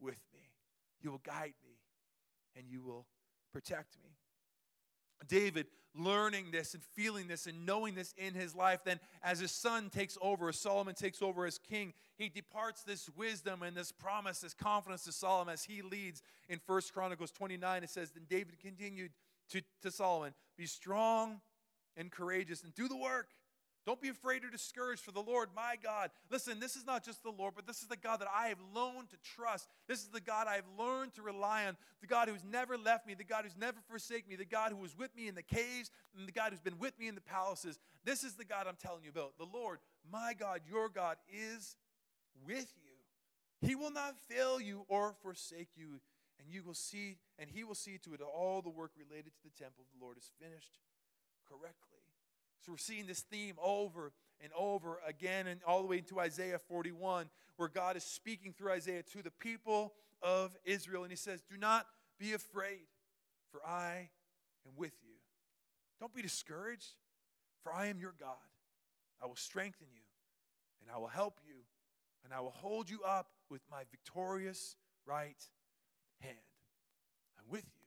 with 0.00 0.18
me. 0.34 0.40
You 1.02 1.12
will 1.12 1.22
guide 1.24 1.54
me, 1.64 1.76
and 2.56 2.64
you 2.68 2.82
will 2.82 3.06
protect 3.52 3.96
me. 4.02 4.10
David 5.28 5.66
learning 5.94 6.46
this 6.52 6.74
and 6.74 6.82
feeling 6.94 7.26
this 7.26 7.46
and 7.46 7.66
knowing 7.66 7.94
this 7.94 8.14
in 8.16 8.34
his 8.34 8.54
life, 8.54 8.80
then 8.84 9.00
as 9.22 9.40
his 9.40 9.50
son 9.50 9.90
takes 9.90 10.16
over, 10.22 10.48
as 10.48 10.56
Solomon 10.56 10.94
takes 10.94 11.20
over 11.20 11.46
as 11.46 11.58
king, 11.58 11.92
he 12.16 12.28
departs 12.28 12.82
this 12.82 13.08
wisdom 13.16 13.62
and 13.62 13.76
this 13.76 13.90
promise, 13.92 14.40
this 14.40 14.54
confidence 14.54 15.04
to 15.04 15.12
Solomon 15.12 15.52
as 15.52 15.64
he 15.64 15.82
leads 15.82 16.22
in 16.48 16.58
First 16.58 16.92
Chronicles 16.92 17.30
29. 17.32 17.82
It 17.82 17.90
says, 17.90 18.12
Then 18.12 18.24
David 18.28 18.60
continued 18.60 19.10
to, 19.50 19.62
to 19.82 19.90
Solomon, 19.90 20.34
Be 20.56 20.66
strong 20.66 21.40
and 21.96 22.10
courageous 22.10 22.62
and 22.62 22.74
do 22.74 22.88
the 22.88 22.96
work. 22.96 23.28
Don't 23.86 24.00
be 24.00 24.10
afraid 24.10 24.44
or 24.44 24.50
discouraged 24.50 25.00
for 25.00 25.10
the 25.10 25.22
Lord, 25.22 25.48
my 25.56 25.74
God. 25.82 26.10
Listen, 26.30 26.60
this 26.60 26.76
is 26.76 26.86
not 26.86 27.02
just 27.02 27.22
the 27.22 27.30
Lord, 27.30 27.54
but 27.56 27.66
this 27.66 27.80
is 27.80 27.88
the 27.88 27.96
God 27.96 28.20
that 28.20 28.28
I 28.32 28.48
have 28.48 28.58
learned 28.74 29.08
to 29.10 29.16
trust. 29.34 29.68
This 29.88 30.00
is 30.00 30.08
the 30.08 30.20
God 30.20 30.46
I 30.46 30.56
have 30.56 30.66
learned 30.78 31.14
to 31.14 31.22
rely 31.22 31.66
on. 31.66 31.78
The 32.02 32.06
God 32.06 32.28
who's 32.28 32.44
never 32.44 32.76
left 32.76 33.06
me, 33.06 33.14
the 33.14 33.24
God 33.24 33.44
who's 33.44 33.56
never 33.56 33.78
forsaken 33.88 34.28
me, 34.28 34.36
the 34.36 34.44
God 34.44 34.70
who 34.72 34.76
was 34.76 34.96
with 34.96 35.16
me 35.16 35.28
in 35.28 35.34
the 35.34 35.42
caves, 35.42 35.90
and 36.16 36.28
the 36.28 36.32
God 36.32 36.50
who's 36.50 36.60
been 36.60 36.78
with 36.78 36.98
me 36.98 37.08
in 37.08 37.14
the 37.14 37.22
palaces. 37.22 37.78
This 38.04 38.22
is 38.22 38.34
the 38.34 38.44
God 38.44 38.66
I'm 38.68 38.76
telling 38.76 39.02
you 39.02 39.10
about. 39.10 39.38
The 39.38 39.48
Lord, 39.50 39.78
my 40.12 40.34
God, 40.38 40.60
your 40.70 40.90
God, 40.90 41.16
is 41.32 41.76
with 42.46 42.72
you. 42.84 43.66
He 43.66 43.74
will 43.74 43.92
not 43.92 44.14
fail 44.28 44.60
you 44.60 44.84
or 44.88 45.14
forsake 45.22 45.70
you, 45.74 46.00
and 46.40 46.52
you 46.52 46.62
will 46.62 46.74
see, 46.74 47.18
and 47.38 47.50
he 47.50 47.64
will 47.64 47.74
see 47.74 47.98
to 47.98 48.14
it 48.14 48.20
all 48.20 48.62
the 48.62 48.70
work 48.70 48.92
related 48.96 49.32
to 49.36 49.42
the 49.44 49.62
temple 49.62 49.84
of 49.84 49.98
the 49.98 50.04
Lord 50.04 50.16
is 50.16 50.30
finished 50.40 50.78
correctly. 51.46 52.00
So 52.64 52.72
we're 52.72 52.78
seeing 52.78 53.06
this 53.06 53.20
theme 53.20 53.56
over 53.62 54.12
and 54.42 54.52
over 54.58 55.00
again, 55.06 55.46
and 55.46 55.60
all 55.66 55.82
the 55.82 55.86
way 55.86 55.98
into 55.98 56.18
Isaiah 56.18 56.58
41, 56.58 57.28
where 57.56 57.68
God 57.68 57.96
is 57.96 58.04
speaking 58.04 58.52
through 58.52 58.72
Isaiah 58.72 59.02
to 59.12 59.22
the 59.22 59.30
people 59.30 59.92
of 60.22 60.56
Israel. 60.64 61.02
And 61.02 61.12
he 61.12 61.16
says, 61.16 61.42
Do 61.42 61.58
not 61.58 61.86
be 62.18 62.32
afraid, 62.32 62.86
for 63.50 63.60
I 63.66 64.08
am 64.66 64.72
with 64.76 64.94
you. 65.02 65.14
Don't 66.00 66.14
be 66.14 66.22
discouraged, 66.22 66.94
for 67.62 67.72
I 67.72 67.86
am 67.86 67.98
your 67.98 68.14
God. 68.18 68.36
I 69.22 69.26
will 69.26 69.36
strengthen 69.36 69.88
you, 69.92 70.00
and 70.80 70.90
I 70.94 70.98
will 70.98 71.08
help 71.08 71.38
you, 71.46 71.56
and 72.24 72.32
I 72.32 72.40
will 72.40 72.50
hold 72.50 72.88
you 72.88 73.02
up 73.02 73.28
with 73.50 73.60
my 73.70 73.82
victorious 73.90 74.76
right 75.06 75.36
hand. 76.20 76.36
I'm 77.38 77.50
with 77.50 77.64
you. 77.64 77.84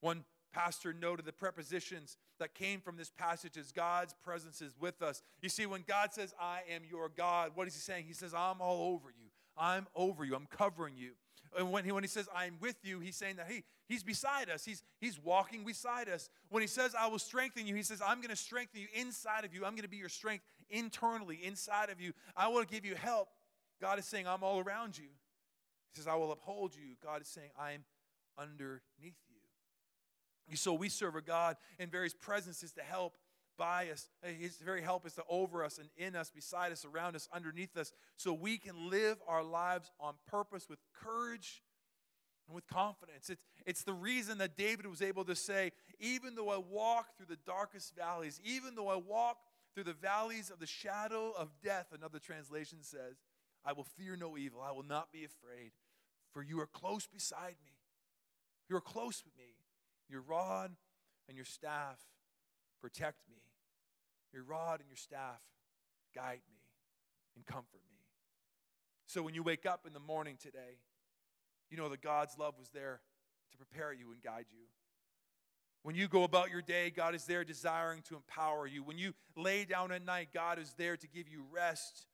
One 0.00 0.24
pastor 0.52 0.92
noted 0.92 1.26
the 1.26 1.32
prepositions 1.32 2.16
that 2.38 2.54
came 2.54 2.80
from 2.80 2.96
this 2.96 3.10
passage 3.10 3.56
as 3.56 3.72
God's 3.72 4.14
presence 4.24 4.60
is 4.60 4.72
with 4.80 5.02
us. 5.02 5.22
You 5.40 5.48
see, 5.48 5.66
when 5.66 5.84
God 5.86 6.12
says, 6.12 6.34
I 6.40 6.60
am 6.70 6.82
your 6.88 7.08
God, 7.08 7.52
what 7.54 7.68
is 7.68 7.74
he 7.74 7.80
saying? 7.80 8.04
He 8.06 8.14
says, 8.14 8.34
I'm 8.34 8.60
all 8.60 8.94
over 8.94 9.10
you. 9.10 9.28
I'm 9.56 9.86
over 9.94 10.24
you. 10.24 10.34
I'm 10.34 10.46
covering 10.46 10.94
you. 10.96 11.12
And 11.56 11.72
when 11.72 11.84
he, 11.84 11.92
when 11.92 12.04
he 12.04 12.08
says, 12.08 12.28
I'm 12.34 12.56
with 12.60 12.76
you, 12.82 13.00
he's 13.00 13.16
saying 13.16 13.36
that, 13.36 13.46
hey, 13.48 13.64
he's 13.88 14.04
beside 14.04 14.48
us. 14.48 14.64
He's, 14.64 14.82
he's 15.00 15.18
walking 15.18 15.64
beside 15.64 16.08
us. 16.08 16.28
When 16.48 16.60
he 16.60 16.68
says, 16.68 16.94
I 16.98 17.08
will 17.08 17.18
strengthen 17.18 17.66
you, 17.66 17.74
he 17.74 17.82
says, 17.82 18.00
I'm 18.04 18.18
going 18.18 18.30
to 18.30 18.36
strengthen 18.36 18.80
you 18.80 18.86
inside 18.94 19.44
of 19.44 19.52
you. 19.52 19.64
I'm 19.64 19.72
going 19.72 19.82
to 19.82 19.88
be 19.88 19.96
your 19.96 20.08
strength 20.08 20.44
internally, 20.70 21.40
inside 21.42 21.90
of 21.90 22.00
you. 22.00 22.12
I 22.36 22.48
will 22.48 22.64
give 22.64 22.84
you 22.84 22.94
help. 22.94 23.28
God 23.80 23.98
is 23.98 24.04
saying, 24.04 24.28
I'm 24.28 24.44
all 24.44 24.60
around 24.60 24.96
you. 24.96 25.08
He 25.92 25.98
says, 25.98 26.06
I 26.06 26.14
will 26.14 26.32
uphold 26.32 26.74
you. 26.74 26.96
God 27.02 27.22
is 27.22 27.28
saying, 27.28 27.50
I'm 27.58 27.84
underneath 28.38 28.80
you. 30.48 30.56
So 30.56 30.74
we 30.74 30.88
serve 30.88 31.16
a 31.16 31.22
God 31.22 31.56
in 31.78 31.90
various 31.90 32.14
presences 32.14 32.72
to 32.72 32.82
help 32.82 33.16
by 33.56 33.90
us. 33.90 34.08
Eh, 34.24 34.32
his 34.32 34.56
very 34.56 34.82
help 34.82 35.06
is 35.06 35.14
to 35.14 35.22
over 35.28 35.62
us 35.64 35.78
and 35.78 35.88
in 35.96 36.16
us, 36.16 36.30
beside 36.30 36.72
us, 36.72 36.84
around 36.84 37.14
us, 37.14 37.28
underneath 37.32 37.76
us, 37.76 37.92
so 38.16 38.32
we 38.32 38.58
can 38.58 38.88
live 38.88 39.18
our 39.28 39.44
lives 39.44 39.90
on 40.00 40.14
purpose 40.26 40.66
with 40.68 40.78
courage 40.94 41.62
and 42.48 42.54
with 42.54 42.66
confidence. 42.66 43.30
It's, 43.30 43.42
it's 43.66 43.82
the 43.82 43.92
reason 43.92 44.38
that 44.38 44.56
David 44.56 44.86
was 44.86 45.02
able 45.02 45.24
to 45.26 45.36
say, 45.36 45.72
even 45.98 46.34
though 46.34 46.48
I 46.48 46.58
walk 46.58 47.16
through 47.16 47.26
the 47.26 47.38
darkest 47.46 47.94
valleys, 47.94 48.40
even 48.42 48.74
though 48.74 48.88
I 48.88 48.96
walk 48.96 49.36
through 49.74 49.84
the 49.84 49.92
valleys 49.92 50.50
of 50.50 50.58
the 50.58 50.66
shadow 50.66 51.32
of 51.38 51.50
death, 51.62 51.88
another 51.94 52.18
translation 52.18 52.78
says, 52.80 53.16
I 53.64 53.72
will 53.72 53.84
fear 53.84 54.16
no 54.16 54.36
evil. 54.38 54.60
I 54.62 54.72
will 54.72 54.86
not 54.86 55.12
be 55.12 55.24
afraid, 55.24 55.72
for 56.32 56.42
you 56.42 56.60
are 56.60 56.66
close 56.66 57.06
beside 57.06 57.56
me. 57.64 57.72
You 58.68 58.76
are 58.76 58.80
close 58.80 59.22
with 59.24 59.36
me. 59.36 59.54
Your 60.08 60.22
rod 60.22 60.72
and 61.28 61.36
your 61.36 61.44
staff 61.44 61.98
protect 62.80 63.28
me. 63.28 63.36
Your 64.32 64.44
rod 64.44 64.80
and 64.80 64.88
your 64.88 64.96
staff 64.96 65.40
guide 66.14 66.40
me 66.48 66.58
and 67.36 67.44
comfort 67.44 67.80
me. 67.90 67.98
So 69.06 69.22
when 69.22 69.34
you 69.34 69.42
wake 69.42 69.66
up 69.66 69.86
in 69.86 69.92
the 69.92 70.00
morning 70.00 70.36
today, 70.40 70.78
you 71.70 71.76
know 71.76 71.88
that 71.88 72.00
God's 72.00 72.38
love 72.38 72.54
was 72.58 72.68
there 72.70 73.00
to 73.52 73.56
prepare 73.56 73.92
you 73.92 74.12
and 74.12 74.22
guide 74.22 74.46
you. 74.50 74.66
When 75.82 75.96
you 75.96 76.08
go 76.08 76.24
about 76.24 76.50
your 76.50 76.62
day, 76.62 76.90
God 76.90 77.14
is 77.14 77.24
there 77.24 77.42
desiring 77.42 78.02
to 78.02 78.14
empower 78.14 78.66
you. 78.66 78.82
When 78.82 78.98
you 78.98 79.14
lay 79.36 79.64
down 79.64 79.92
at 79.92 80.04
night, 80.04 80.28
God 80.32 80.58
is 80.58 80.74
there 80.76 80.96
to 80.96 81.08
give 81.08 81.28
you 81.28 81.44
rest 81.50 82.06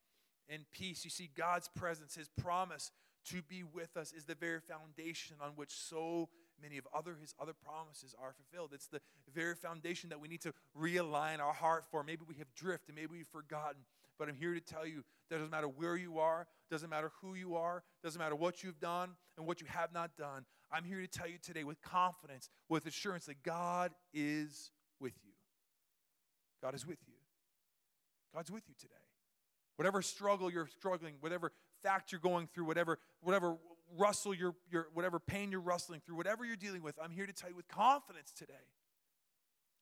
and 0.49 0.65
peace. 0.73 1.05
You 1.05 1.11
see, 1.11 1.31
God's 1.37 1.69
presence, 1.69 2.15
His 2.15 2.29
promise 2.29 2.91
to 3.31 3.43
be 3.43 3.63
with 3.65 3.97
us, 3.97 4.13
is 4.13 4.25
the 4.25 4.35
very 4.35 4.61
foundation 4.61 5.37
on 5.41 5.53
which 5.57 5.73
so 5.73 6.29
many 6.63 6.79
of 6.79 6.87
other 6.95 7.17
his 7.21 7.35
other 7.41 7.53
promises 7.53 8.15
are 8.21 8.33
fulfilled. 8.33 8.71
It's 8.73 8.87
the 8.87 9.01
very 9.35 9.55
foundation 9.55 10.11
that 10.11 10.21
we 10.21 10.29
need 10.29 10.41
to 10.43 10.53
realign 10.79 11.41
our 11.41 11.53
heart 11.53 11.85
for. 11.91 12.03
Maybe 12.03 12.23
we 12.27 12.37
have 12.37 12.53
drifted, 12.55 12.95
maybe 12.95 13.09
we've 13.13 13.29
forgotten. 13.29 13.83
But 14.19 14.29
I'm 14.29 14.35
here 14.35 14.55
to 14.55 14.61
tell 14.61 14.87
you 14.87 15.05
that 15.29 15.37
doesn't 15.37 15.51
matter 15.51 15.69
where 15.69 15.97
you 15.97 16.19
are, 16.19 16.47
doesn't 16.71 16.89
matter 16.89 17.11
who 17.21 17.35
you 17.35 17.57
are, 17.57 17.83
doesn't 18.03 18.19
matter 18.19 18.35
what 18.35 18.63
you've 18.63 18.81
done 18.81 19.11
and 19.37 19.47
what 19.47 19.61
you 19.61 19.67
have 19.69 19.93
not 19.93 20.17
done. 20.17 20.47
I'm 20.73 20.85
here 20.85 21.01
to 21.01 21.07
tell 21.07 21.29
you 21.29 21.39
today 21.43 21.65
with 21.65 21.81
confidence, 21.83 22.49
with 22.69 22.87
assurance 22.87 23.27
that 23.27 23.43
God 23.43 23.93
is 24.15 24.71
with 25.01 25.13
you. 25.25 25.33
God 26.63 26.75
is 26.75 26.87
with 26.87 26.99
you. 27.07 27.15
God's 28.35 28.51
with 28.51 28.65
you 28.69 28.75
today. 28.79 29.06
Whatever 29.77 30.03
struggle 30.03 30.51
you're 30.51 30.69
struggling, 30.69 31.15
whatever 31.21 31.53
fact 31.83 32.13
you're 32.13 32.21
going 32.21 32.49
through, 32.49 32.65
whatever, 32.65 32.99
whatever 33.21 33.57
rustle 33.97 34.35
your, 34.35 34.55
your 34.71 34.89
whatever 34.95 35.19
pain 35.19 35.51
you're 35.51 35.61
rustling 35.61 36.01
through, 36.05 36.17
whatever 36.17 36.45
you're 36.45 36.57
dealing 36.57 36.83
with, 36.83 36.97
I'm 37.03 37.11
here 37.11 37.27
to 37.27 37.33
tell 37.33 37.51
you 37.51 37.57
with 37.57 37.69
confidence 37.69 38.33
today 38.33 38.55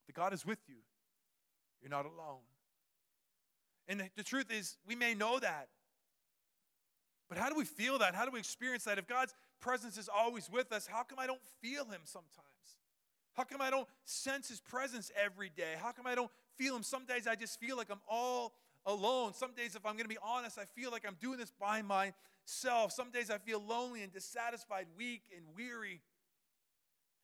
that 0.07 0.15
God 0.15 0.33
is 0.33 0.45
with 0.45 0.59
you. 0.69 0.77
You're 1.81 1.91
not 1.91 2.07
alone. 2.07 2.43
And 3.87 4.01
the, 4.01 4.09
the 4.17 4.23
truth 4.23 4.51
is, 4.51 4.77
we 4.87 4.95
may 4.95 5.15
know 5.15 5.39
that. 5.39 5.69
But 7.29 7.39
how 7.39 7.49
do 7.49 7.57
we 7.57 7.65
feel 7.65 7.99
that? 7.99 8.15
How 8.15 8.25
do 8.25 8.31
we 8.31 8.39
experience 8.39 8.85
that? 8.85 8.99
If 8.99 9.07
God's 9.07 9.35
presence 9.61 9.97
is 9.97 10.09
always 10.15 10.51
with 10.51 10.73
us, 10.73 10.87
how 10.87 11.03
come 11.03 11.19
I 11.19 11.27
don't 11.27 11.41
feel 11.61 11.85
Him 11.85 12.01
sometimes? 12.05 12.31
How 13.35 13.45
come 13.45 13.61
I 13.61 13.71
don't 13.71 13.89
sense 14.05 14.49
His 14.49 14.61
presence 14.61 15.11
every 15.23 15.51
day? 15.51 15.75
How 15.81 15.93
come 15.93 16.07
I 16.07 16.15
don't 16.15 16.31
feel 16.57 16.77
Him? 16.77 16.83
Some 16.83 17.07
days 17.07 17.27
I 17.27 17.35
just 17.35 17.59
feel 17.59 17.77
like 17.77 17.89
I'm 17.91 18.01
all 18.09 18.53
alone. 18.87 19.35
Some 19.35 19.53
days, 19.55 19.75
if 19.75 19.85
I'm 19.87 19.93
going 19.93 20.05
to 20.05 20.09
be 20.09 20.19
honest, 20.23 20.59
I 20.59 20.65
feel 20.65 20.91
like 20.91 21.05
I'm 21.07 21.17
doing 21.21 21.39
this 21.39 21.53
by 21.59 21.83
myself. 21.83 22.93
Some 22.93 23.11
days 23.11 23.31
I 23.31 23.39
feel 23.39 23.63
lonely 23.63 24.03
and 24.03 24.13
dissatisfied, 24.13 24.87
weak 24.97 25.23
and 25.35 25.45
weary. 25.57 26.01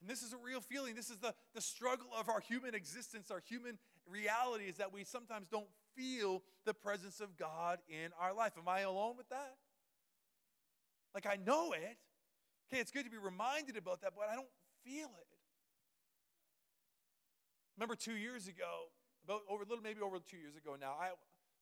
And 0.01 0.09
this 0.09 0.23
is 0.23 0.33
a 0.33 0.39
real 0.39 0.61
feeling. 0.61 0.95
This 0.95 1.11
is 1.11 1.19
the, 1.19 1.35
the 1.55 1.61
struggle 1.61 2.09
of 2.19 2.29
our 2.29 2.41
human 2.41 2.75
existence, 2.75 3.31
our 3.31 3.43
human 3.47 3.79
reality 4.11 4.65
is 4.65 4.77
that 4.77 4.93
we 4.93 5.05
sometimes 5.05 5.47
don't 5.49 5.69
feel 5.95 6.43
the 6.65 6.75
presence 6.75 7.21
of 7.21 7.37
God 7.37 7.79
in 7.89 8.11
our 8.21 8.33
life. 8.35 8.53
Am 8.59 8.69
I 8.69 8.81
alone 8.81 9.17
with 9.17 9.29
that? 9.29 9.57
Like, 11.15 11.27
I 11.27 11.39
know 11.45 11.73
it. 11.73 11.99
Okay, 12.73 12.81
it's 12.81 12.91
good 12.91 13.05
to 13.05 13.11
be 13.11 13.19
reminded 13.19 13.77
about 13.77 14.01
that, 14.03 14.13
but 14.17 14.29
I 14.31 14.35
don't 14.35 14.49
feel 14.85 15.07
it. 15.07 15.27
remember 17.77 17.97
two 17.97 18.15
years 18.15 18.47
ago, 18.47 18.91
about 19.25 19.43
over 19.49 19.63
a 19.63 19.67
little 19.67 19.83
maybe 19.83 20.01
over 20.01 20.19
two 20.19 20.37
years 20.37 20.57
ago 20.57 20.77
now, 20.81 20.95
I 21.01 21.11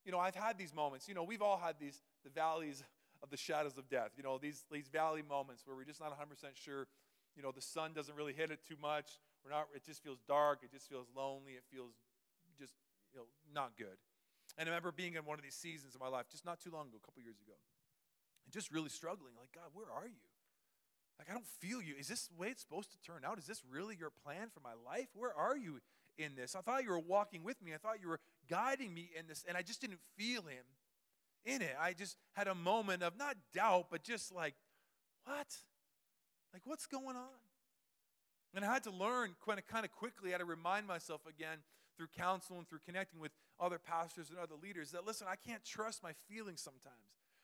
you 0.08 0.12
know, 0.12 0.18
I've 0.18 0.34
had 0.34 0.56
these 0.56 0.74
moments. 0.74 1.06
You 1.06 1.12
know, 1.12 1.22
we've 1.22 1.42
all 1.42 1.60
had 1.62 1.74
these 1.78 2.00
the 2.24 2.30
valleys 2.30 2.82
of 3.22 3.28
the 3.28 3.36
shadows 3.36 3.76
of 3.76 3.90
death. 3.90 4.12
You 4.16 4.22
know, 4.22 4.38
these 4.38 4.64
these 4.72 4.88
valley 4.88 5.20
moments 5.20 5.66
where 5.66 5.76
we're 5.76 5.84
just 5.84 6.00
not 6.00 6.16
100% 6.18 6.24
sure. 6.54 6.88
You 7.36 7.42
know, 7.42 7.52
the 7.52 7.60
sun 7.60 7.92
doesn't 7.92 8.16
really 8.16 8.32
hit 8.32 8.50
it 8.50 8.60
too 8.66 8.76
much. 8.80 9.20
We're 9.44 9.50
not. 9.50 9.66
It 9.74 9.84
just 9.84 10.02
feels 10.02 10.18
dark. 10.26 10.60
It 10.62 10.72
just 10.72 10.88
feels 10.88 11.08
lonely. 11.14 11.52
It 11.52 11.64
feels 11.70 11.92
just 12.58 12.72
you 13.12 13.20
know 13.20 13.26
not 13.52 13.76
good. 13.76 14.00
And 14.56 14.66
I 14.66 14.72
remember 14.72 14.92
being 14.92 15.14
in 15.14 15.26
one 15.26 15.38
of 15.38 15.44
these 15.44 15.54
seasons 15.54 15.94
of 15.94 16.00
my 16.00 16.08
life 16.08 16.24
just 16.30 16.46
not 16.46 16.58
too 16.58 16.70
long 16.72 16.88
ago, 16.88 16.96
a 16.96 17.04
couple 17.04 17.22
years 17.22 17.36
ago, 17.44 17.60
and 18.46 18.52
just 18.52 18.72
really 18.72 18.88
struggling. 18.88 19.36
Like, 19.38 19.52
God, 19.52 19.68
where 19.74 19.92
are 19.92 20.08
you? 20.08 20.24
Like, 21.18 21.28
I 21.28 21.34
don't 21.34 21.46
feel 21.60 21.82
you. 21.82 21.96
Is 22.00 22.08
this 22.08 22.28
the 22.28 22.40
way 22.40 22.48
it's 22.48 22.62
supposed 22.62 22.92
to 22.92 23.00
turn 23.04 23.26
out? 23.26 23.36
Is 23.36 23.46
this 23.46 23.60
really 23.70 23.94
your 23.94 24.10
plan 24.24 24.48
for 24.48 24.60
my 24.60 24.72
life? 24.72 25.08
Where 25.14 25.36
are 25.36 25.56
you 25.56 25.80
in 26.16 26.34
this? 26.34 26.56
I 26.56 26.62
thought 26.62 26.82
you 26.82 26.90
were 26.90 26.98
walking 26.98 27.44
with 27.44 27.60
me. 27.62 27.74
I 27.74 27.76
thought 27.76 28.00
you 28.00 28.08
were 28.08 28.20
guiding 28.48 28.94
me 28.94 29.10
in 29.18 29.26
this, 29.26 29.44
and 29.46 29.56
I 29.56 29.62
just 29.62 29.80
didn't 29.80 30.00
feel 30.16 30.42
him 30.42 30.64
in 31.44 31.62
it. 31.62 31.74
I 31.80 31.92
just 31.92 32.16
had 32.34 32.48
a 32.48 32.54
moment 32.54 33.02
of 33.02 33.16
not 33.18 33.36
doubt, 33.54 33.86
but 33.90 34.02
just 34.02 34.34
like, 34.34 34.54
what? 35.24 35.46
Like, 36.52 36.62
what's 36.64 36.86
going 36.86 37.16
on? 37.16 37.40
And 38.54 38.64
I 38.64 38.72
had 38.72 38.84
to 38.84 38.90
learn 38.90 39.34
kind 39.44 39.58
of, 39.58 39.66
kind 39.66 39.84
of 39.84 39.92
quickly, 39.92 40.30
I 40.30 40.32
had 40.32 40.38
to 40.38 40.44
remind 40.44 40.86
myself 40.86 41.20
again 41.28 41.58
through 41.96 42.08
counsel 42.16 42.58
and 42.58 42.68
through 42.68 42.80
connecting 42.86 43.20
with 43.20 43.32
other 43.60 43.78
pastors 43.78 44.30
and 44.30 44.38
other 44.38 44.54
leaders 44.60 44.92
that, 44.92 45.06
listen, 45.06 45.26
I 45.28 45.36
can't 45.36 45.64
trust 45.64 46.02
my 46.02 46.12
feelings 46.28 46.60
sometimes. 46.62 46.94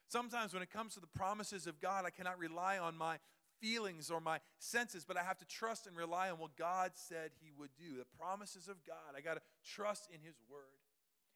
Sometimes 0.08 0.54
when 0.54 0.62
it 0.62 0.70
comes 0.70 0.94
to 0.94 1.00
the 1.00 1.06
promises 1.08 1.66
of 1.66 1.80
God, 1.80 2.04
I 2.04 2.10
cannot 2.10 2.38
rely 2.38 2.78
on 2.78 2.96
my 2.96 3.18
feelings 3.60 4.10
or 4.10 4.20
my 4.20 4.38
senses, 4.58 5.04
but 5.04 5.16
I 5.16 5.22
have 5.22 5.38
to 5.38 5.46
trust 5.46 5.86
and 5.86 5.96
rely 5.96 6.30
on 6.30 6.38
what 6.38 6.56
God 6.56 6.92
said 6.94 7.30
He 7.40 7.50
would 7.58 7.70
do. 7.78 7.98
The 7.98 8.18
promises 8.18 8.68
of 8.68 8.76
God. 8.86 9.16
I 9.16 9.20
got 9.20 9.34
to 9.34 9.40
trust 9.64 10.08
in 10.12 10.20
His 10.20 10.36
word 10.50 10.83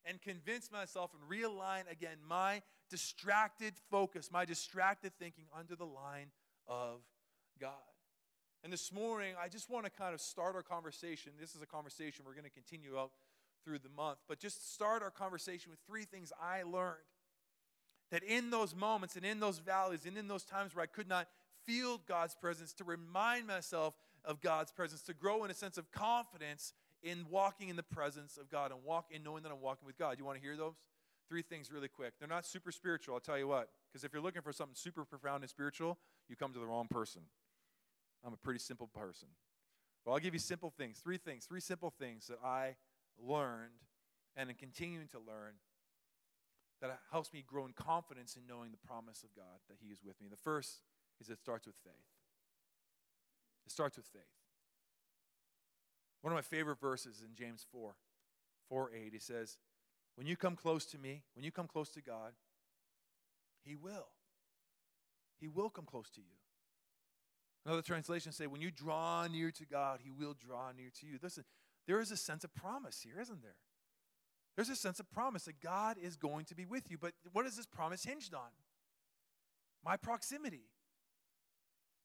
and 0.04 0.20
convince 0.20 0.70
myself 0.70 1.10
and 1.12 1.30
realign 1.30 1.90
again 1.90 2.16
my 2.26 2.62
distracted 2.90 3.74
focus, 3.90 4.30
my 4.32 4.44
distracted 4.44 5.12
thinking 5.18 5.44
under 5.56 5.76
the 5.76 5.86
line 5.86 6.30
of 6.66 7.00
God. 7.60 7.72
And 8.64 8.72
this 8.72 8.92
morning, 8.92 9.34
I 9.40 9.48
just 9.48 9.70
want 9.70 9.84
to 9.84 9.90
kind 9.90 10.14
of 10.14 10.20
start 10.20 10.56
our 10.56 10.62
conversation. 10.62 11.32
This 11.40 11.54
is 11.54 11.62
a 11.62 11.66
conversation 11.66 12.24
we're 12.26 12.32
going 12.32 12.44
to 12.44 12.50
continue 12.50 12.98
out 12.98 13.12
through 13.64 13.78
the 13.78 13.88
month, 13.88 14.18
but 14.28 14.38
just 14.38 14.72
start 14.74 15.02
our 15.02 15.10
conversation 15.10 15.70
with 15.70 15.78
three 15.86 16.04
things 16.04 16.32
I 16.40 16.62
learned. 16.62 16.96
That 18.10 18.22
in 18.22 18.50
those 18.50 18.74
moments 18.74 19.16
and 19.16 19.24
in 19.24 19.38
those 19.38 19.58
valleys 19.58 20.06
and 20.06 20.16
in 20.16 20.28
those 20.28 20.44
times 20.44 20.74
where 20.74 20.82
I 20.82 20.86
could 20.86 21.08
not 21.08 21.28
feel 21.66 22.00
God's 22.08 22.34
presence, 22.34 22.72
to 22.74 22.84
remind 22.84 23.46
myself 23.46 23.94
of 24.24 24.40
God's 24.40 24.72
presence, 24.72 25.02
to 25.02 25.14
grow 25.14 25.44
in 25.44 25.50
a 25.50 25.54
sense 25.54 25.76
of 25.76 25.90
confidence 25.92 26.72
in 27.02 27.26
walking 27.30 27.68
in 27.68 27.76
the 27.76 27.82
presence 27.82 28.36
of 28.36 28.50
God 28.50 28.72
and 28.72 28.82
walk 28.84 29.06
in 29.10 29.22
knowing 29.22 29.42
that 29.42 29.52
I'm 29.52 29.60
walking 29.60 29.86
with 29.86 29.98
God. 29.98 30.18
You 30.18 30.24
want 30.24 30.38
to 30.38 30.42
hear 30.42 30.56
those? 30.56 30.74
Three 31.28 31.42
things 31.42 31.70
really 31.70 31.88
quick. 31.88 32.14
They're 32.18 32.28
not 32.28 32.46
super 32.46 32.72
spiritual, 32.72 33.14
I'll 33.14 33.20
tell 33.20 33.38
you 33.38 33.46
what. 33.46 33.68
Because 33.92 34.04
if 34.04 34.12
you're 34.12 34.22
looking 34.22 34.42
for 34.42 34.52
something 34.52 34.74
super 34.74 35.04
profound 35.04 35.42
and 35.42 35.50
spiritual, 35.50 35.98
you 36.28 36.36
come 36.36 36.52
to 36.52 36.58
the 36.58 36.66
wrong 36.66 36.88
person. 36.88 37.22
I'm 38.24 38.32
a 38.32 38.38
pretty 38.38 38.60
simple 38.60 38.88
person. 38.88 39.28
But 40.04 40.12
I'll 40.12 40.18
give 40.18 40.32
you 40.32 40.40
simple 40.40 40.72
things. 40.76 40.98
Three 40.98 41.18
things. 41.18 41.44
Three 41.44 41.60
simple 41.60 41.92
things 41.98 42.26
that 42.28 42.38
I 42.44 42.76
learned 43.18 43.84
and 44.36 44.48
am 44.48 44.56
continuing 44.56 45.08
to 45.08 45.18
learn 45.18 45.54
that 46.80 46.98
helps 47.10 47.32
me 47.32 47.44
grow 47.46 47.66
in 47.66 47.72
confidence 47.72 48.36
in 48.36 48.42
knowing 48.46 48.70
the 48.70 48.86
promise 48.86 49.22
of 49.22 49.34
God 49.34 49.60
that 49.68 49.76
He 49.80 49.92
is 49.92 49.98
with 50.04 50.20
me. 50.20 50.28
The 50.30 50.36
first 50.36 50.80
is 51.20 51.28
it 51.28 51.38
starts 51.40 51.66
with 51.66 51.74
faith. 51.84 51.92
It 53.66 53.72
starts 53.72 53.96
with 53.96 54.06
faith. 54.06 54.22
One 56.22 56.32
of 56.32 56.36
my 56.36 56.42
favorite 56.42 56.80
verses 56.80 57.22
in 57.24 57.34
James 57.34 57.64
4, 57.70 57.94
4 58.68 58.90
8, 58.94 59.12
he 59.12 59.18
says, 59.18 59.58
When 60.16 60.26
you 60.26 60.36
come 60.36 60.56
close 60.56 60.84
to 60.86 60.98
me, 60.98 61.22
when 61.34 61.44
you 61.44 61.52
come 61.52 61.66
close 61.66 61.90
to 61.90 62.02
God, 62.02 62.32
He 63.64 63.76
will. 63.76 64.08
He 65.40 65.48
will 65.48 65.70
come 65.70 65.84
close 65.84 66.10
to 66.10 66.20
you. 66.20 66.38
Another 67.64 67.82
translation 67.82 68.32
say, 68.32 68.46
when 68.46 68.60
you 68.60 68.70
draw 68.70 69.26
near 69.26 69.50
to 69.50 69.66
God, 69.66 70.00
He 70.02 70.10
will 70.10 70.34
draw 70.34 70.72
near 70.76 70.90
to 71.00 71.06
you. 71.06 71.18
Listen, 71.22 71.44
there 71.86 72.00
is 72.00 72.10
a 72.10 72.16
sense 72.16 72.44
of 72.44 72.54
promise 72.54 73.00
here, 73.02 73.20
isn't 73.20 73.42
there? 73.42 73.56
There's 74.56 74.68
a 74.68 74.76
sense 74.76 74.98
of 74.98 75.10
promise 75.10 75.44
that 75.44 75.60
God 75.60 75.96
is 76.02 76.16
going 76.16 76.44
to 76.46 76.54
be 76.54 76.66
with 76.66 76.90
you. 76.90 76.98
But 76.98 77.12
what 77.32 77.46
is 77.46 77.56
this 77.56 77.66
promise 77.66 78.04
hinged 78.04 78.34
on? 78.34 78.50
My 79.84 79.96
proximity, 79.96 80.64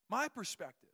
my 0.10 0.28
perspective. 0.28 0.93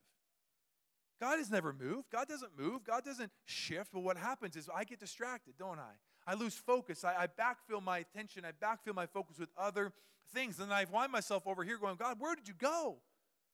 God 1.19 1.37
has 1.37 1.51
never 1.51 1.73
moved. 1.73 2.11
God 2.11 2.27
doesn't 2.27 2.57
move. 2.57 2.83
God 2.83 3.03
doesn't 3.03 3.31
shift. 3.45 3.91
But 3.93 4.01
what 4.01 4.17
happens 4.17 4.55
is 4.55 4.69
I 4.73 4.83
get 4.83 4.99
distracted, 4.99 5.55
don't 5.57 5.79
I? 5.79 5.91
I 6.25 6.35
lose 6.35 6.55
focus. 6.55 7.03
I, 7.03 7.23
I 7.23 7.27
backfill 7.27 7.83
my 7.83 7.99
attention. 7.99 8.43
I 8.45 8.51
backfill 8.51 8.95
my 8.95 9.05
focus 9.05 9.37
with 9.37 9.49
other 9.57 9.91
things. 10.33 10.59
And 10.59 10.71
I 10.71 10.85
find 10.85 11.11
myself 11.11 11.45
over 11.45 11.63
here 11.63 11.77
going, 11.77 11.97
God, 11.97 12.17
where 12.19 12.35
did 12.35 12.47
you 12.47 12.53
go? 12.53 12.97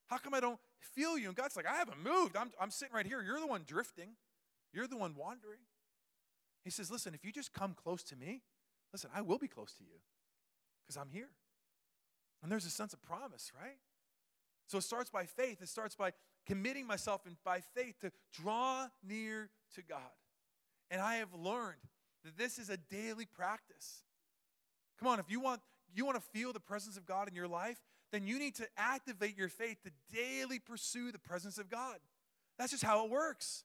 How 0.08 0.18
come 0.18 0.34
I 0.34 0.40
don't 0.40 0.60
feel 0.80 1.18
you? 1.18 1.28
And 1.28 1.36
God's 1.36 1.56
like, 1.56 1.68
I 1.68 1.76
haven't 1.76 2.04
moved. 2.04 2.36
I'm, 2.36 2.52
I'm 2.60 2.70
sitting 2.70 2.94
right 2.94 3.06
here. 3.06 3.22
You're 3.22 3.40
the 3.40 3.48
one 3.48 3.64
drifting, 3.66 4.12
you're 4.74 4.88
the 4.88 4.98
one 4.98 5.16
wandering. 5.16 5.62
He 6.64 6.70
says, 6.70 6.92
Listen, 6.92 7.14
if 7.14 7.24
you 7.24 7.32
just 7.32 7.54
come 7.54 7.74
close 7.74 8.04
to 8.04 8.16
me, 8.16 8.42
listen, 8.92 9.10
I 9.16 9.22
will 9.22 9.38
be 9.38 9.48
close 9.48 9.74
to 9.74 9.84
you 9.84 10.00
because 10.84 10.98
I'm 10.98 11.10
here. 11.10 11.30
And 12.44 12.52
there's 12.52 12.66
a 12.66 12.70
sense 12.70 12.94
of 12.94 13.02
promise, 13.02 13.52
right? 13.60 13.78
So 14.68 14.78
it 14.78 14.84
starts 14.84 15.10
by 15.10 15.26
faith. 15.26 15.62
It 15.62 15.70
starts 15.70 15.96
by 15.96 16.12
committing 16.46 16.88
myself 16.88 17.26
in, 17.26 17.38
by 17.44 17.62
faith 17.76 18.00
to 18.02 18.12
draw 18.34 18.88
near 19.08 19.50
to 19.76 19.82
God. 19.82 20.00
And 20.90 21.02
I 21.02 21.16
have 21.16 21.34
learned 21.34 21.82
that 22.24 22.38
this 22.38 22.58
is 22.58 22.70
a 22.70 22.78
daily 22.78 23.26
practice. 23.26 24.04
Come 25.00 25.08
on, 25.08 25.20
if 25.20 25.30
you 25.30 25.40
want 25.40 25.62
you 25.94 26.06
want 26.06 26.18
to 26.18 26.24
feel 26.38 26.52
the 26.52 26.60
presence 26.60 26.98
of 26.98 27.06
God 27.06 27.30
in 27.30 27.36
your 27.36 27.48
life, 27.48 27.80
then 28.12 28.28
you 28.28 28.38
need 28.38 28.56
to 28.56 28.68
activate 28.78 29.38
your 29.38 29.48
faith 29.48 29.78
to 29.84 29.92
daily 30.14 30.60
pursue 30.60 31.12
the 31.12 31.20
presence 31.20 31.58
of 31.58 31.70
God. 31.70 31.96
That's 32.58 32.72
just 32.72 32.84
how 32.84 33.06
it 33.06 33.12
works. 33.12 33.64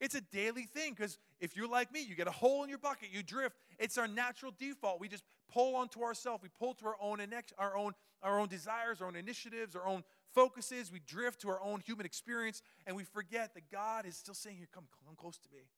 It's 0.00 0.14
a 0.14 0.20
daily 0.20 0.64
thing 0.64 0.92
because 0.92 1.18
if 1.40 1.56
you're 1.56 1.68
like 1.68 1.92
me, 1.92 2.02
you 2.02 2.14
get 2.14 2.28
a 2.28 2.32
hole 2.32 2.62
in 2.62 2.68
your 2.68 2.78
bucket, 2.78 3.08
you 3.12 3.22
drift. 3.22 3.56
It's 3.78 3.98
our 3.98 4.06
natural 4.06 4.52
default. 4.58 5.00
We 5.00 5.08
just 5.08 5.24
pull 5.52 5.76
onto 5.76 6.02
ourselves. 6.02 6.42
We 6.42 6.48
pull 6.48 6.74
to 6.74 6.86
our 6.86 6.96
own 7.00 7.20
our 7.58 7.76
own 7.76 7.94
our 8.22 8.38
own 8.38 8.48
desires, 8.48 9.00
our 9.00 9.08
own 9.08 9.16
initiatives, 9.16 9.76
our 9.76 9.86
own 9.86 10.02
focuses, 10.34 10.90
we 10.92 11.00
drift 11.00 11.40
to 11.42 11.48
our 11.48 11.62
own 11.62 11.80
human 11.80 12.04
experience, 12.04 12.62
and 12.86 12.96
we 12.96 13.04
forget 13.04 13.54
that 13.54 13.70
God 13.70 14.06
is 14.06 14.16
still 14.16 14.34
saying, 14.34 14.56
Here, 14.56 14.68
come, 14.72 14.84
come 15.06 15.16
close 15.16 15.38
to 15.38 15.48
me. 15.52 15.68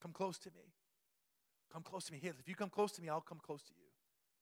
Come 0.00 0.12
close 0.12 0.38
to 0.38 0.50
me. 0.50 0.72
Come 1.72 1.82
close 1.82 2.04
to 2.06 2.12
me. 2.12 2.18
Here, 2.18 2.32
if 2.38 2.48
you 2.48 2.54
come 2.54 2.70
close 2.70 2.92
to 2.92 3.02
me, 3.02 3.08
I'll 3.08 3.20
come 3.20 3.38
close 3.44 3.62
to 3.62 3.72
you. 3.76 3.86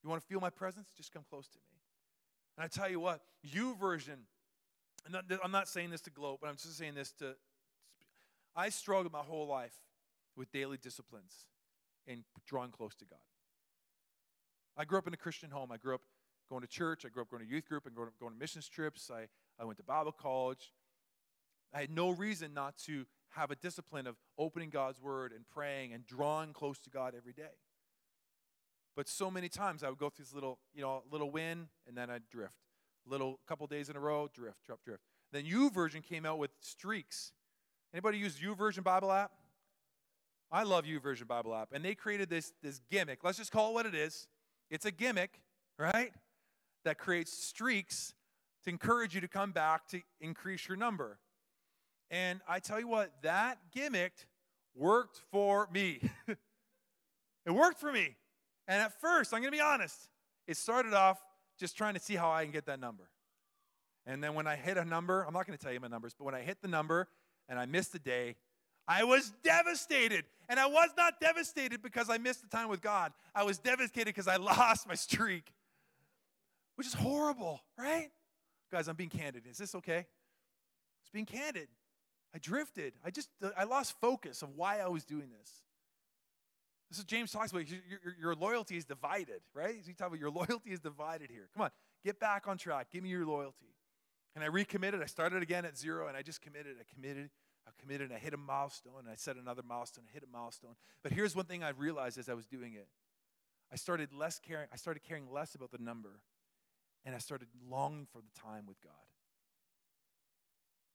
You 0.03 0.09
want 0.09 0.23
to 0.23 0.27
feel 0.27 0.41
my 0.41 0.51
presence? 0.51 0.89
Just 0.97 1.13
come 1.13 1.25
close 1.29 1.49
to 1.49 1.59
me. 1.59 1.77
And 2.57 2.65
I 2.65 2.69
tell 2.69 2.91
you 2.91 3.01
what, 3.01 3.21
you 3.43 3.77
version, 3.77 4.21
I'm 5.43 5.53
not 5.53 5.69
saying 5.69 5.91
this 5.91 6.01
to 6.03 6.11
gloat, 6.11 6.39
but 6.41 6.49
I'm 6.49 6.57
just 6.57 6.77
saying 6.77 6.95
this 6.95 7.13
to. 7.13 7.35
I 8.57 8.69
struggled 8.69 9.13
my 9.13 9.21
whole 9.21 9.47
life 9.47 9.75
with 10.37 10.51
daily 10.51 10.77
disciplines 10.77 11.47
and 12.07 12.25
drawing 12.47 12.71
close 12.71 12.95
to 12.97 13.05
God. 13.05 13.19
I 14.77 14.85
grew 14.85 14.99
up 14.99 15.07
in 15.07 15.15
a 15.15 15.19
Christian 15.19 15.51
home. 15.51 15.71
I 15.73 15.77
grew 15.77 15.95
up 15.95 16.03
going 16.51 16.63
to 16.63 16.69
church. 16.69 17.07
I 17.07 17.09
grew 17.09 17.23
up 17.23 17.31
going 17.31 17.43
to 17.43 17.49
youth 17.49 17.67
group 17.67 17.87
and 17.87 17.95
going 17.95 18.09
to, 18.09 18.15
going 18.21 18.33
to 18.33 18.39
missions 18.39 18.69
trips. 18.69 19.11
I, 19.11 19.29
I 19.61 19.65
went 19.65 19.79
to 19.79 19.85
Bible 19.85 20.13
college. 20.13 20.75
I 21.73 21.81
had 21.81 21.91
no 21.91 22.11
reason 22.11 22.53
not 22.53 22.77
to 22.87 23.07
have 23.31 23.51
a 23.51 23.57
discipline 23.57 24.07
of 24.07 24.17
opening 24.37 24.71
God's 24.71 25.01
word 25.01 25.33
and 25.33 25.49
praying 25.49 25.93
and 25.93 26.05
drawing 26.05 26.53
close 26.53 26.81
to 26.81 26.91
God 26.91 27.15
every 27.17 27.33
day. 27.33 27.55
But 28.97 29.09
so 29.09 29.31
many 29.31 29.49
times 29.49 29.85
I 29.85 29.89
would 29.89 29.99
go 29.99 30.11
through 30.11 30.25
this 30.25 30.35
little, 30.35 30.59
you 30.75 30.83
know, 30.83 31.05
little 31.11 31.31
win 31.31 31.69
and 31.87 31.97
then 31.97 32.11
I'd 32.11 32.29
drift. 32.29 32.55
Little 33.07 33.39
couple 33.47 33.67
days 33.67 33.89
in 33.89 33.97
a 33.97 34.01
row, 34.01 34.29
drift, 34.35 34.65
drift, 34.67 34.85
drift. 34.85 35.03
Then 35.33 35.47
U 35.47 35.71
YouVersion 35.71 36.03
came 36.03 36.27
out 36.27 36.39
with 36.39 36.51
streaks. 36.61 37.33
Anybody 37.95 38.19
use 38.19 38.43
U 38.43 38.55
YouVersion 38.55 38.83
Bible 38.83 39.13
app? 39.13 39.31
I 40.51 40.65
love 40.65 40.85
U 40.87 41.01
YouVersion 41.01 41.29
Bible 41.29 41.55
app. 41.55 41.69
And 41.73 41.85
they 41.85 41.95
created 41.95 42.29
this, 42.29 42.53
this 42.63 42.81
gimmick. 42.91 43.21
Let's 43.23 43.39
just 43.39 43.53
call 43.53 43.71
it 43.71 43.75
what 43.75 43.87
it 43.87 43.95
is. 43.95 44.27
It's 44.71 44.85
a 44.85 44.91
gimmick, 44.91 45.41
right? 45.79 46.13
That 46.85 46.99
creates 46.99 47.33
streaks 47.33 48.15
to 48.65 48.71
encourage 48.71 49.15
you 49.15 49.21
to 49.21 49.29
come 49.29 49.53
back 49.53 49.89
to 49.89 50.01
increase 50.21 50.69
your 50.69 50.77
number. 50.77 51.19
And 52.11 52.41
I 52.49 52.59
tell 52.59 52.81
you 52.81 52.89
what, 52.89 53.13
that 53.23 53.59
gimmick 53.73 54.13
worked 54.75 55.21
for 55.31 55.69
me. 55.73 56.01
it 57.47 57.51
worked 57.51 57.79
for 57.79 57.93
me. 57.93 58.17
And 58.67 58.83
at 58.83 59.01
first, 59.01 59.33
I'm 59.33 59.41
going 59.41 59.53
to 59.53 59.57
be 59.57 59.63
honest, 59.63 59.97
it 60.47 60.57
started 60.57 60.95
off 60.95 61.19
just 61.59 61.77
trying 61.77 61.95
to 61.95 62.01
see 62.01 62.17
how 62.17 62.31
I 62.31 62.45
can 62.45 62.53
get 62.53 62.67
that 62.67 62.81
number. 62.81 63.09
And 64.07 64.25
then 64.25 64.35
when 64.35 64.47
I 64.47 64.57
hit 64.57 64.77
a 64.77 64.85
number, 64.85 65.23
I'm 65.23 65.35
not 65.35 65.47
going 65.47 65.57
to 65.57 65.63
tell 65.63 65.73
you 65.73 65.81
my 65.81 65.89
numbers, 65.89 66.15
but 66.19 66.25
when 66.25 66.35
I 66.35 66.41
hit 66.41 66.63
the 66.63 66.69
number 66.69 67.09
and 67.49 67.59
I 67.59 67.67
missed 67.67 67.95
a 67.95 67.99
day, 67.99 68.37
I 68.89 69.05
was 69.05 69.33
devastated. 69.45 70.25
And 70.49 70.59
I 70.59 70.67
was 70.67 70.91
not 70.97 71.21
devastated 71.21 71.81
because 71.81 72.11
I 72.11 72.19
missed 72.19 72.43
the 72.43 72.49
time 72.49 72.69
with 72.69 72.81
God. 72.81 73.13
I 73.35 73.45
was 73.45 73.59
devastated 73.59 74.07
because 74.07 74.27
I 74.27 74.37
lost 74.37 74.89
my 74.89 74.97
streak 74.97 75.53
which 76.81 76.87
is 76.87 76.95
horrible, 76.95 77.61
right? 77.79 78.09
Guys, 78.73 78.89
I'm 78.89 78.97
being 78.97 79.11
candid. 79.11 79.47
Is 79.47 79.59
this 79.59 79.75
okay? 79.75 80.07
It's 81.03 81.11
being 81.13 81.27
candid. 81.27 81.69
I 82.35 82.39
drifted. 82.39 82.95
I 83.05 83.11
just, 83.11 83.29
I 83.55 83.65
lost 83.65 84.01
focus 84.01 84.41
of 84.41 84.57
why 84.57 84.79
I 84.79 84.89
was 84.89 85.05
doing 85.05 85.29
this. 85.29 85.53
This 86.89 86.99
is 86.99 87.05
James 87.05 87.33
talks 87.33 87.51
about 87.51 87.69
your, 87.69 87.81
your, 88.03 88.15
your 88.19 88.35
loyalty 88.35 88.79
is 88.79 88.87
divided, 88.87 89.43
right? 89.53 89.75
He 89.75 89.93
talks 89.93 90.09
about 90.09 90.21
your 90.21 90.31
loyalty 90.41 90.71
is 90.71 90.81
divided 90.81 91.31
here. 91.31 91.51
Come 91.53 91.65
on, 91.65 91.71
get 92.03 92.19
back 92.19 92.49
on 92.49 92.57
track. 92.57 92.87
Give 92.91 93.03
me 93.03 93.11
your 93.11 93.27
loyalty. 93.27 93.75
And 94.35 94.43
I 94.43 94.47
recommitted. 94.47 95.03
I 95.03 95.07
started 95.07 95.43
again 95.43 95.67
at 95.67 95.77
zero, 95.77 96.09
and 96.09 96.17
I 96.17 96.23
just 96.23 96.41
committed. 96.41 96.77
I 96.81 96.85
committed. 96.95 97.29
I 97.67 97.73
committed. 97.79 98.11
I 98.11 98.17
hit 98.17 98.33
a 98.33 98.39
milestone, 98.39 99.01
and 99.01 99.09
I 99.11 99.17
set 99.17 99.37
another 99.37 99.63
milestone. 99.63 100.07
I 100.09 100.15
hit 100.15 100.23
a 100.23 100.33
milestone. 100.35 100.77
But 101.03 101.13
here's 101.13 101.37
one 101.37 101.45
thing 101.45 101.63
I 101.63 101.73
realized 101.73 102.17
as 102.17 102.31
I 102.31 102.33
was 102.33 102.47
doing 102.47 102.73
it. 102.73 102.89
I 103.71 103.77
started 103.77 104.15
less 104.15 104.39
caring. 104.39 104.69
I 104.73 104.77
started 104.77 105.03
caring 105.03 105.31
less 105.31 105.55
about 105.55 105.73
the 105.73 105.79
number, 105.79 106.21
and 107.05 107.15
I 107.15 107.19
started 107.19 107.49
longing 107.69 108.07
for 108.13 108.21
the 108.21 108.41
time 108.41 108.67
with 108.67 108.81
God. 108.83 108.93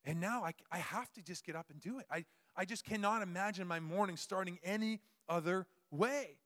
And 0.06 0.22
now 0.22 0.44
I, 0.44 0.54
I 0.72 0.78
have 0.78 1.12
to 1.14 1.22
just 1.22 1.46
get 1.46 1.56
up 1.56 1.68
and 1.72 1.82
do 1.82 2.00
it. 2.00 2.06
I, 2.12 2.26
I 2.56 2.66
just 2.66 2.86
cannot 2.86 3.22
imagine 3.22 3.68
my 3.68 3.80
morning 3.80 4.18
starting 4.18 4.60
any 4.64 5.02
other 5.28 5.66
way. 5.90 6.38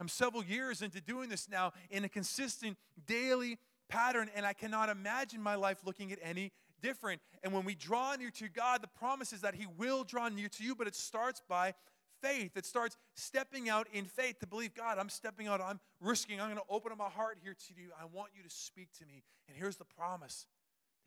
I'm 0.00 0.08
several 0.08 0.44
years 0.44 0.82
into 0.82 1.00
doing 1.00 1.28
this 1.28 1.48
now 1.48 1.72
in 1.90 2.04
a 2.04 2.08
consistent 2.08 2.76
daily 3.06 3.58
pattern, 3.88 4.28
and 4.34 4.44
I 4.44 4.52
cannot 4.52 4.88
imagine 4.88 5.40
my 5.40 5.54
life 5.54 5.78
looking 5.84 6.12
at 6.12 6.18
any 6.22 6.52
different. 6.82 7.22
And 7.42 7.52
when 7.52 7.64
we 7.64 7.74
draw 7.74 8.14
near 8.16 8.30
to 8.32 8.48
God, 8.48 8.82
the 8.82 8.88
promise 8.88 9.32
is 9.32 9.40
that 9.42 9.54
He 9.54 9.66
will 9.78 10.04
draw 10.04 10.28
near 10.28 10.48
to 10.48 10.64
you, 10.64 10.74
but 10.74 10.86
it 10.86 10.94
starts 10.94 11.40
by 11.48 11.74
faith. 12.24 12.54
that 12.54 12.66
starts 12.66 12.96
stepping 13.14 13.68
out 13.68 13.86
in 13.92 14.04
faith 14.04 14.38
to 14.40 14.46
believe, 14.46 14.74
God, 14.74 14.98
I'm 14.98 15.08
stepping 15.08 15.46
out, 15.46 15.60
I'm 15.60 15.80
risking, 16.00 16.40
I'm 16.40 16.48
going 16.48 16.58
to 16.58 16.72
open 16.72 16.92
up 16.92 16.98
my 16.98 17.08
heart 17.08 17.38
here 17.42 17.54
to 17.54 17.74
you. 17.80 17.90
I 18.00 18.04
want 18.06 18.30
you 18.36 18.42
to 18.42 18.50
speak 18.50 18.88
to 18.98 19.06
me. 19.06 19.22
And 19.48 19.56
here's 19.56 19.76
the 19.76 19.84
promise 19.84 20.46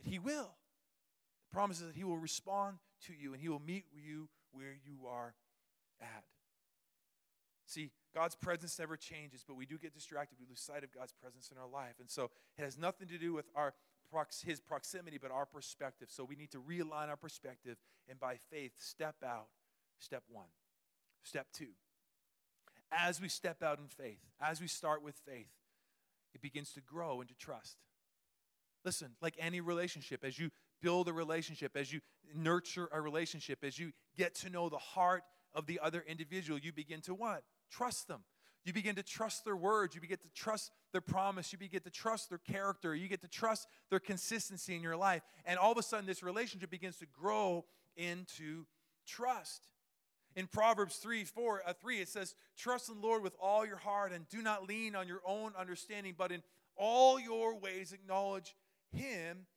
that 0.03 0.09
He 0.09 0.19
will. 0.19 0.51
The 1.49 1.53
promise 1.53 1.79
is 1.79 1.87
that 1.87 1.95
He 1.95 2.03
will 2.03 2.17
respond 2.17 2.77
to 3.07 3.13
you 3.13 3.33
and 3.33 3.41
He 3.41 3.49
will 3.49 3.61
meet 3.61 3.85
you 3.93 4.29
where 4.51 4.75
you 4.85 5.07
are 5.07 5.33
at. 6.01 6.23
See, 7.65 7.91
God's 8.15 8.35
presence 8.35 8.79
never 8.79 8.95
changes, 8.95 9.43
but 9.45 9.55
we 9.55 9.65
do 9.65 9.77
get 9.77 9.93
distracted. 9.93 10.37
We 10.39 10.45
lose 10.49 10.61
sight 10.61 10.83
of 10.83 10.91
God's 10.93 11.11
presence 11.11 11.51
in 11.51 11.57
our 11.57 11.67
life. 11.67 11.95
And 11.99 12.09
so 12.09 12.31
it 12.57 12.63
has 12.63 12.77
nothing 12.77 13.07
to 13.09 13.17
do 13.17 13.33
with 13.33 13.45
our 13.55 13.73
his 14.45 14.61
proximity, 14.61 15.17
but 15.21 15.31
our 15.31 15.45
perspective. 15.45 16.07
So 16.09 16.23
we 16.23 16.37
need 16.37 16.51
to 16.51 16.59
realign 16.59 17.09
our 17.09 17.17
perspective 17.17 17.75
and 18.09 18.17
by 18.17 18.37
faith 18.49 18.71
step 18.77 19.15
out. 19.21 19.47
Step 19.99 20.23
one. 20.29 20.45
Step 21.23 21.47
two. 21.53 21.69
As 22.91 23.19
we 23.21 23.27
step 23.27 23.61
out 23.61 23.79
in 23.79 23.87
faith, 23.87 24.19
as 24.39 24.61
we 24.61 24.67
start 24.67 25.03
with 25.03 25.15
faith, 25.25 25.51
it 26.33 26.41
begins 26.41 26.71
to 26.73 26.81
grow 26.81 27.21
into 27.21 27.35
trust. 27.35 27.77
Listen, 28.85 29.09
like 29.21 29.35
any 29.39 29.59
relationship, 29.59 30.23
as 30.23 30.39
you 30.39 30.49
build 30.81 31.09
a 31.09 31.13
relationship, 31.13 31.75
as 31.75 31.91
you 31.91 31.99
nurture 32.33 32.87
a 32.91 33.01
relationship, 33.01 33.63
as 33.63 33.77
you 33.77 33.91
get 34.15 34.35
to 34.35 34.49
know 34.49 34.69
the 34.69 34.77
heart 34.77 35.23
of 35.53 35.65
the 35.65 35.79
other 35.83 36.03
individual, 36.07 36.59
you 36.59 36.71
begin 36.71 37.01
to 37.01 37.13
what? 37.13 37.43
Trust 37.69 38.07
them. 38.07 38.23
You 38.63 38.73
begin 38.73 38.95
to 38.95 39.03
trust 39.03 39.45
their 39.45 39.55
words. 39.55 39.95
You 39.95 40.01
begin 40.01 40.17
to 40.17 40.29
trust 40.35 40.71
their 40.91 41.01
promise. 41.01 41.51
You 41.53 41.57
begin 41.57 41.81
to 41.81 41.89
trust 41.89 42.29
their 42.29 42.37
character. 42.37 42.93
You 42.93 43.07
get 43.07 43.21
to 43.21 43.27
trust 43.29 43.67
their 43.89 43.99
consistency 43.99 44.75
in 44.75 44.81
your 44.81 44.97
life. 44.97 45.21
And 45.45 45.57
all 45.57 45.71
of 45.71 45.77
a 45.77 45.83
sudden, 45.83 46.05
this 46.05 46.21
relationship 46.21 46.69
begins 46.69 46.97
to 46.97 47.05
grow 47.05 47.65
into 47.95 48.65
trust. 49.05 49.67
In 50.37 50.45
Proverbs 50.45 50.97
3, 50.97 51.23
4, 51.23 51.63
uh, 51.65 51.73
3, 51.73 51.99
it 51.99 52.07
says, 52.07 52.35
Trust 52.55 52.89
in 52.89 53.01
the 53.01 53.07
Lord 53.07 53.23
with 53.23 53.35
all 53.41 53.65
your 53.65 53.77
heart 53.77 54.13
and 54.13 54.29
do 54.29 54.43
not 54.43 54.67
lean 54.67 54.95
on 54.95 55.07
your 55.07 55.21
own 55.25 55.53
understanding, 55.57 56.13
but 56.15 56.31
in 56.31 56.43
all 56.75 57.19
your 57.19 57.57
ways 57.57 57.91
acknowledge 57.91 58.55
Him, 58.93 59.47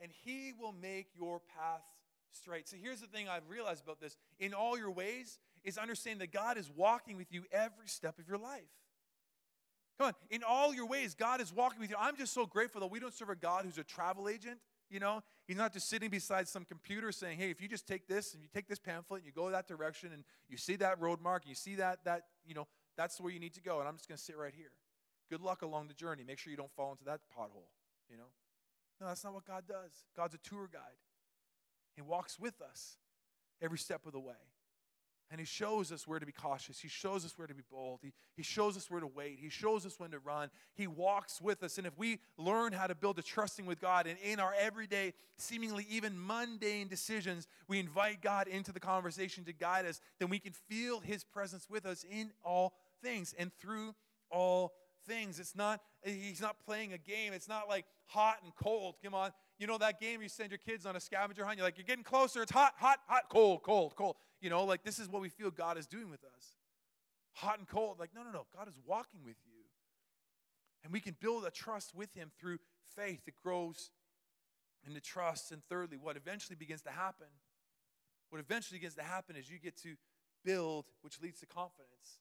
and 0.00 0.10
He 0.24 0.52
will 0.58 0.72
make 0.72 1.06
your 1.14 1.40
path 1.56 1.84
straight. 2.32 2.68
So 2.68 2.76
here's 2.82 3.00
the 3.00 3.06
thing 3.06 3.28
I've 3.28 3.48
realized 3.48 3.84
about 3.84 4.00
this 4.00 4.16
in 4.40 4.54
all 4.54 4.76
your 4.76 4.90
ways 4.90 5.38
is 5.62 5.78
understanding 5.78 6.18
that 6.18 6.32
God 6.32 6.58
is 6.58 6.68
walking 6.68 7.16
with 7.16 7.32
you 7.32 7.44
every 7.52 7.86
step 7.86 8.18
of 8.18 8.26
your 8.26 8.38
life. 8.38 8.62
Come 9.98 10.08
on, 10.08 10.14
in 10.30 10.42
all 10.42 10.74
your 10.74 10.88
ways, 10.88 11.14
God 11.14 11.40
is 11.40 11.52
walking 11.52 11.78
with 11.80 11.90
you. 11.90 11.96
I'm 11.96 12.16
just 12.16 12.34
so 12.34 12.44
grateful 12.44 12.80
that 12.80 12.90
we 12.90 12.98
don't 12.98 13.14
serve 13.14 13.30
a 13.30 13.36
God 13.36 13.66
who's 13.66 13.78
a 13.78 13.84
travel 13.84 14.28
agent. 14.28 14.58
You 14.90 15.00
know, 15.00 15.22
he's 15.46 15.56
not 15.56 15.72
just 15.72 15.88
sitting 15.88 16.10
beside 16.10 16.46
some 16.46 16.64
computer 16.64 17.10
saying, 17.10 17.38
"Hey, 17.38 17.50
if 17.50 17.60
you 17.60 17.68
just 17.68 17.86
take 17.86 18.06
this 18.06 18.34
and 18.34 18.42
you 18.42 18.48
take 18.52 18.68
this 18.68 18.78
pamphlet 18.78 19.20
and 19.20 19.26
you 19.26 19.32
go 19.32 19.50
that 19.50 19.66
direction 19.66 20.12
and 20.12 20.24
you 20.48 20.56
see 20.56 20.76
that 20.76 21.00
road 21.00 21.20
mark, 21.20 21.42
and 21.42 21.48
you 21.48 21.54
see 21.54 21.76
that 21.76 22.04
that 22.04 22.26
you 22.44 22.54
know 22.54 22.66
that's 22.96 23.20
where 23.20 23.32
you 23.32 23.40
need 23.40 23.54
to 23.54 23.62
go, 23.62 23.80
and 23.80 23.88
I'm 23.88 23.96
just 23.96 24.08
going 24.08 24.18
to 24.18 24.22
sit 24.22 24.36
right 24.36 24.54
here. 24.54 24.72
Good 25.30 25.40
luck 25.40 25.62
along 25.62 25.88
the 25.88 25.94
journey. 25.94 26.22
Make 26.22 26.38
sure 26.38 26.50
you 26.50 26.56
don't 26.56 26.72
fall 26.72 26.92
into 26.92 27.04
that 27.04 27.20
pothole. 27.36 27.70
You 28.10 28.18
know, 28.18 28.30
no, 29.00 29.08
that's 29.08 29.24
not 29.24 29.34
what 29.34 29.44
God 29.44 29.64
does. 29.66 30.04
God's 30.16 30.34
a 30.34 30.38
tour 30.38 30.68
guide. 30.72 31.00
He 31.96 32.02
walks 32.02 32.38
with 32.38 32.60
us 32.60 32.98
every 33.60 33.78
step 33.78 34.06
of 34.06 34.12
the 34.12 34.20
way. 34.20 34.34
And 35.30 35.40
he 35.40 35.46
shows 35.46 35.90
us 35.90 36.06
where 36.06 36.18
to 36.18 36.26
be 36.26 36.32
cautious. 36.32 36.78
He 36.78 36.88
shows 36.88 37.24
us 37.24 37.36
where 37.36 37.46
to 37.46 37.54
be 37.54 37.62
bold. 37.70 38.00
He, 38.02 38.12
he 38.36 38.42
shows 38.42 38.76
us 38.76 38.90
where 38.90 39.00
to 39.00 39.06
wait. 39.06 39.38
He 39.40 39.48
shows 39.48 39.84
us 39.84 39.98
when 39.98 40.10
to 40.10 40.18
run. 40.18 40.50
He 40.74 40.86
walks 40.86 41.40
with 41.40 41.62
us. 41.62 41.78
And 41.78 41.86
if 41.86 41.98
we 41.98 42.20
learn 42.36 42.72
how 42.72 42.86
to 42.86 42.94
build 42.94 43.18
a 43.18 43.22
trusting 43.22 43.66
with 43.66 43.80
God 43.80 44.06
and 44.06 44.18
in 44.20 44.38
our 44.38 44.54
everyday, 44.58 45.14
seemingly 45.36 45.86
even 45.90 46.12
mundane 46.14 46.88
decisions, 46.88 47.48
we 47.68 47.80
invite 47.80 48.20
God 48.20 48.48
into 48.48 48.70
the 48.70 48.80
conversation 48.80 49.44
to 49.44 49.52
guide 49.52 49.86
us, 49.86 50.00
then 50.20 50.28
we 50.28 50.38
can 50.38 50.52
feel 50.52 51.00
his 51.00 51.24
presence 51.24 51.68
with 51.68 51.86
us 51.86 52.04
in 52.08 52.30
all 52.44 52.74
things 53.02 53.34
and 53.38 53.50
through 53.58 53.94
all 54.30 54.72
things. 55.06 55.38
It's 55.38 55.56
not, 55.56 55.80
he's 56.04 56.40
not 56.40 56.56
playing 56.64 56.92
a 56.92 56.98
game. 56.98 57.32
It's 57.32 57.48
not 57.48 57.68
like 57.68 57.86
hot 58.06 58.38
and 58.42 58.54
cold. 58.54 58.96
Come 59.02 59.14
on. 59.14 59.30
You 59.58 59.66
know 59.66 59.78
that 59.78 60.00
game 60.00 60.20
you 60.20 60.28
send 60.28 60.50
your 60.50 60.58
kids 60.58 60.84
on 60.84 60.96
a 60.96 61.00
scavenger 61.00 61.44
hunt? 61.44 61.58
You're 61.58 61.66
like, 61.66 61.78
you're 61.78 61.86
getting 61.86 62.04
closer. 62.04 62.42
It's 62.42 62.50
hot, 62.50 62.74
hot, 62.76 62.98
hot, 63.06 63.24
cold, 63.28 63.62
cold, 63.62 63.94
cold. 63.94 64.16
You 64.40 64.50
know, 64.50 64.64
like 64.64 64.82
this 64.82 64.98
is 64.98 65.08
what 65.08 65.22
we 65.22 65.28
feel 65.28 65.50
God 65.50 65.78
is 65.78 65.86
doing 65.86 66.10
with 66.10 66.24
us. 66.24 66.56
Hot 67.34 67.58
and 67.58 67.68
cold. 67.68 67.98
Like, 67.98 68.10
no, 68.14 68.22
no, 68.22 68.30
no. 68.30 68.46
God 68.56 68.68
is 68.68 68.74
walking 68.84 69.20
with 69.24 69.36
you. 69.46 69.62
And 70.82 70.92
we 70.92 71.00
can 71.00 71.16
build 71.20 71.44
a 71.44 71.50
trust 71.50 71.94
with 71.94 72.12
Him 72.14 72.30
through 72.38 72.58
faith 72.96 73.24
that 73.26 73.34
grows 73.42 73.90
into 74.86 75.00
trust. 75.00 75.52
And 75.52 75.62
thirdly, 75.68 75.98
what 76.00 76.16
eventually 76.16 76.56
begins 76.56 76.82
to 76.82 76.90
happen, 76.90 77.28
what 78.30 78.40
eventually 78.40 78.78
begins 78.78 78.94
to 78.96 79.02
happen 79.02 79.36
is 79.36 79.48
you 79.48 79.58
get 79.58 79.76
to 79.82 79.94
build, 80.44 80.86
which 81.02 81.20
leads 81.22 81.40
to 81.40 81.46
confidence. 81.46 82.18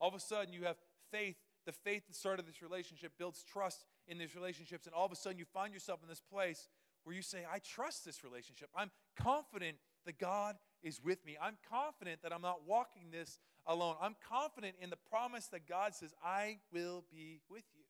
All 0.00 0.08
of 0.08 0.14
a 0.14 0.20
sudden, 0.20 0.52
you 0.52 0.64
have 0.64 0.76
faith 1.10 1.36
the 1.64 1.72
faith 1.72 2.06
that 2.08 2.16
started 2.16 2.46
this 2.46 2.60
relationship 2.62 3.12
builds 3.18 3.44
trust 3.44 3.84
in 4.08 4.18
these 4.18 4.34
relationships. 4.34 4.86
And 4.86 4.94
all 4.94 5.06
of 5.06 5.12
a 5.12 5.16
sudden, 5.16 5.38
you 5.38 5.44
find 5.44 5.72
yourself 5.72 6.00
in 6.02 6.08
this 6.08 6.20
place 6.20 6.68
where 7.04 7.14
you 7.14 7.22
say, 7.22 7.44
I 7.50 7.58
trust 7.58 8.04
this 8.04 8.22
relationship. 8.22 8.68
I'm 8.76 8.90
confident 9.16 9.76
that 10.06 10.18
God 10.18 10.56
is 10.82 11.00
with 11.02 11.24
me. 11.24 11.36
I'm 11.40 11.56
confident 11.68 12.22
that 12.22 12.32
I'm 12.32 12.42
not 12.42 12.66
walking 12.66 13.10
this 13.10 13.38
alone. 13.66 13.96
I'm 14.00 14.16
confident 14.28 14.76
in 14.80 14.90
the 14.90 14.98
promise 15.10 15.46
that 15.48 15.68
God 15.68 15.94
says, 15.94 16.12
I 16.24 16.58
will 16.72 17.04
be 17.10 17.40
with 17.48 17.64
you. 17.74 17.82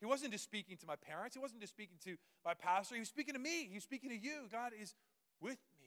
He 0.00 0.06
wasn't 0.06 0.32
just 0.32 0.44
speaking 0.44 0.76
to 0.78 0.86
my 0.86 0.96
parents, 0.96 1.36
He 1.36 1.40
wasn't 1.40 1.60
just 1.60 1.72
speaking 1.72 1.96
to 2.04 2.16
my 2.44 2.54
pastor, 2.54 2.96
He 2.96 3.00
was 3.00 3.08
speaking 3.08 3.34
to 3.34 3.40
me, 3.40 3.68
He 3.68 3.74
was 3.74 3.84
speaking 3.84 4.10
to 4.10 4.18
you. 4.18 4.48
God 4.50 4.72
is 4.80 4.94
with 5.40 5.58
me. 5.78 5.86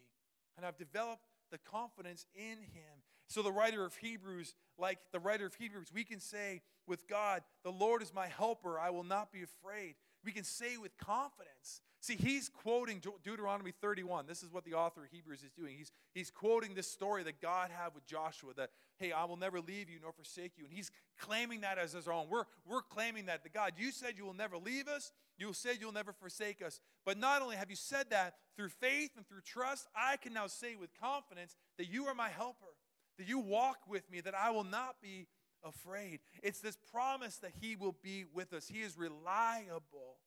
And 0.56 0.66
I've 0.66 0.78
developed 0.78 1.24
the 1.52 1.58
confidence 1.58 2.26
in 2.34 2.60
Him. 2.60 3.04
So, 3.28 3.42
the 3.42 3.52
writer 3.52 3.84
of 3.84 3.96
Hebrews, 3.98 4.56
like 4.78 5.00
the 5.12 5.20
writer 5.20 5.46
of 5.46 5.56
Hebrews, 5.56 5.88
we 5.94 6.04
can 6.04 6.20
say 6.20 6.62
with 6.88 7.08
God, 7.08 7.42
The 7.64 7.72
Lord 7.72 8.02
is 8.02 8.14
my 8.14 8.28
helper, 8.28 8.80
I 8.80 8.90
will 8.90 9.04
not 9.04 9.32
be 9.32 9.44
afraid. 9.44 9.96
We 10.24 10.32
can 10.32 10.44
say 10.44 10.78
with 10.78 10.98
confidence. 10.98 11.82
See, 12.02 12.16
he's 12.16 12.50
quoting 12.50 13.02
Deuteronomy 13.24 13.72
31. 13.82 14.26
This 14.28 14.44
is 14.44 14.52
what 14.52 14.64
the 14.64 14.74
author 14.74 15.04
of 15.04 15.10
Hebrews 15.12 15.44
is 15.44 15.52
doing. 15.52 15.76
He's, 15.76 15.92
he's 16.14 16.30
quoting 16.30 16.76
this 16.76 16.88
story 16.88 17.24
that 17.24 17.42
God 17.42 17.72
had 17.72 17.96
with 17.96 18.06
Joshua 18.06 18.54
that, 18.58 18.70
hey, 18.98 19.12
I 19.12 19.26
will 19.26 19.38
never 19.38 19.60
leave 19.60 19.90
you 19.90 19.98
nor 20.02 20.12
forsake 20.12 20.52
you. 20.58 20.66
And 20.66 20.74
he's 20.74 20.92
claiming 21.20 21.62
that 21.62 21.80
as 21.80 21.94
his 21.94 22.08
own. 22.08 22.28
We're, 22.30 22.44
we're 22.68 22.84
claiming 22.84 23.26
that. 23.26 23.44
The 23.44 23.50
God, 23.50 23.74
you 23.78 23.92
said 23.92 24.14
you 24.18 24.26
will 24.26 24.36
never 24.36 24.58
leave 24.58 24.88
us, 24.88 25.12
you 25.38 25.52
said 25.54 25.78
you'll 25.82 25.94
never 25.94 26.14
forsake 26.14 26.62
us. 26.62 26.80
But 27.06 27.18
not 27.18 27.42
only 27.42 27.56
have 27.56 27.72
you 27.72 27.76
said 27.76 28.12
that, 28.12 28.36
through 28.56 28.70
faith 28.70 29.12
and 29.18 29.28
through 29.28 29.42
trust, 29.42 29.88
I 29.96 30.18
can 30.18 30.34
now 30.34 30.48
say 30.48 30.76
with 30.76 30.92
confidence 31.00 31.56
that 31.78 31.92
you 31.92 32.06
are 32.06 32.16
my 32.16 32.30
helper 32.30 32.75
that 33.18 33.28
you 33.28 33.40
walk 33.40 33.78
with 33.88 34.10
me, 34.12 34.22
that 34.22 34.36
I 34.36 34.52
will 34.52 34.64
not 34.64 34.96
be 35.02 35.28
afraid. 35.64 36.20
It's 36.44 36.60
this 36.60 36.78
promise 36.92 37.38
that 37.38 37.52
He 37.60 37.76
will 37.76 37.96
be 38.04 38.26
with 38.34 38.54
us. 38.54 38.68
He 38.68 38.82
is 38.82 38.98
reliable. 38.98 40.18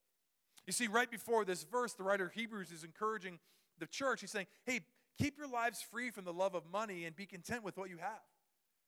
You 0.66 0.72
see, 0.72 0.86
right 0.86 1.10
before 1.10 1.44
this 1.44 1.64
verse, 1.64 1.94
the 1.94 2.02
writer 2.02 2.26
of 2.26 2.32
Hebrews 2.32 2.70
is 2.70 2.84
encouraging 2.84 3.38
the 3.78 3.86
church. 3.86 4.20
He's 4.20 4.30
saying, 4.30 4.46
hey, 4.66 4.80
keep 5.18 5.38
your 5.38 5.48
lives 5.48 5.80
free 5.80 6.10
from 6.10 6.24
the 6.24 6.32
love 6.32 6.54
of 6.54 6.64
money 6.70 7.04
and 7.04 7.16
be 7.16 7.26
content 7.26 7.64
with 7.64 7.76
what 7.76 7.88
you 7.88 7.98
have. 7.98 8.20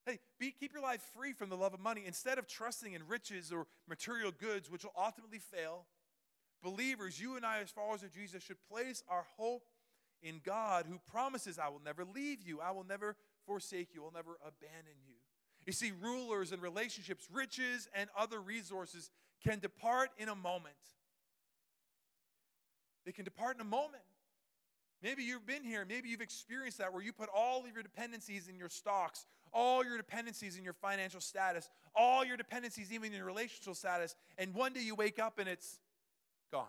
Hey, 0.06 0.18
be, 0.38 0.50
keep 0.50 0.72
your 0.72 0.82
life 0.82 1.02
free 1.14 1.32
from 1.32 1.50
the 1.50 1.56
love 1.56 1.74
of 1.74 1.80
money. 1.80 2.02
Instead 2.06 2.38
of 2.38 2.46
trusting 2.46 2.94
in 2.94 3.06
riches 3.06 3.52
or 3.52 3.66
material 3.88 4.30
goods, 4.30 4.70
which 4.70 4.84
will 4.84 4.94
ultimately 4.98 5.38
fail, 5.38 5.86
believers, 6.62 7.20
you 7.20 7.36
and 7.36 7.44
I, 7.44 7.60
as 7.60 7.70
followers 7.70 8.02
of 8.02 8.12
Jesus, 8.12 8.42
should 8.42 8.56
place 8.70 9.02
our 9.08 9.26
hope 9.36 9.62
in 10.22 10.40
God 10.44 10.86
who 10.88 10.98
promises, 11.10 11.58
I 11.58 11.68
will 11.68 11.80
never 11.84 12.04
leave 12.04 12.42
you, 12.42 12.60
I 12.60 12.72
will 12.72 12.84
never 12.84 13.16
forsake 13.50 13.88
you, 13.92 14.00
will 14.00 14.12
never 14.12 14.38
abandon 14.46 14.94
you. 15.04 15.16
You 15.66 15.72
see, 15.72 15.90
rulers 16.00 16.52
and 16.52 16.62
relationships, 16.62 17.26
riches 17.32 17.88
and 17.96 18.08
other 18.16 18.40
resources 18.40 19.10
can 19.44 19.58
depart 19.58 20.10
in 20.18 20.28
a 20.28 20.36
moment. 20.36 20.76
They 23.04 23.10
can 23.10 23.24
depart 23.24 23.56
in 23.56 23.60
a 23.60 23.64
moment. 23.64 24.04
Maybe 25.02 25.24
you've 25.24 25.46
been 25.46 25.64
here. 25.64 25.84
Maybe 25.88 26.10
you've 26.10 26.20
experienced 26.20 26.78
that 26.78 26.92
where 26.92 27.02
you 27.02 27.12
put 27.12 27.28
all 27.34 27.64
of 27.64 27.74
your 27.74 27.82
dependencies 27.82 28.46
in 28.46 28.56
your 28.56 28.68
stocks, 28.68 29.26
all 29.52 29.84
your 29.84 29.96
dependencies 29.96 30.56
in 30.56 30.62
your 30.62 30.74
financial 30.74 31.20
status, 31.20 31.68
all 31.96 32.24
your 32.24 32.36
dependencies 32.36 32.92
even 32.92 33.10
in 33.10 33.16
your 33.16 33.26
relational 33.26 33.74
status, 33.74 34.14
and 34.38 34.54
one 34.54 34.72
day 34.72 34.82
you 34.82 34.94
wake 34.94 35.18
up 35.18 35.40
and 35.40 35.48
it's 35.48 35.80
gone. 36.52 36.66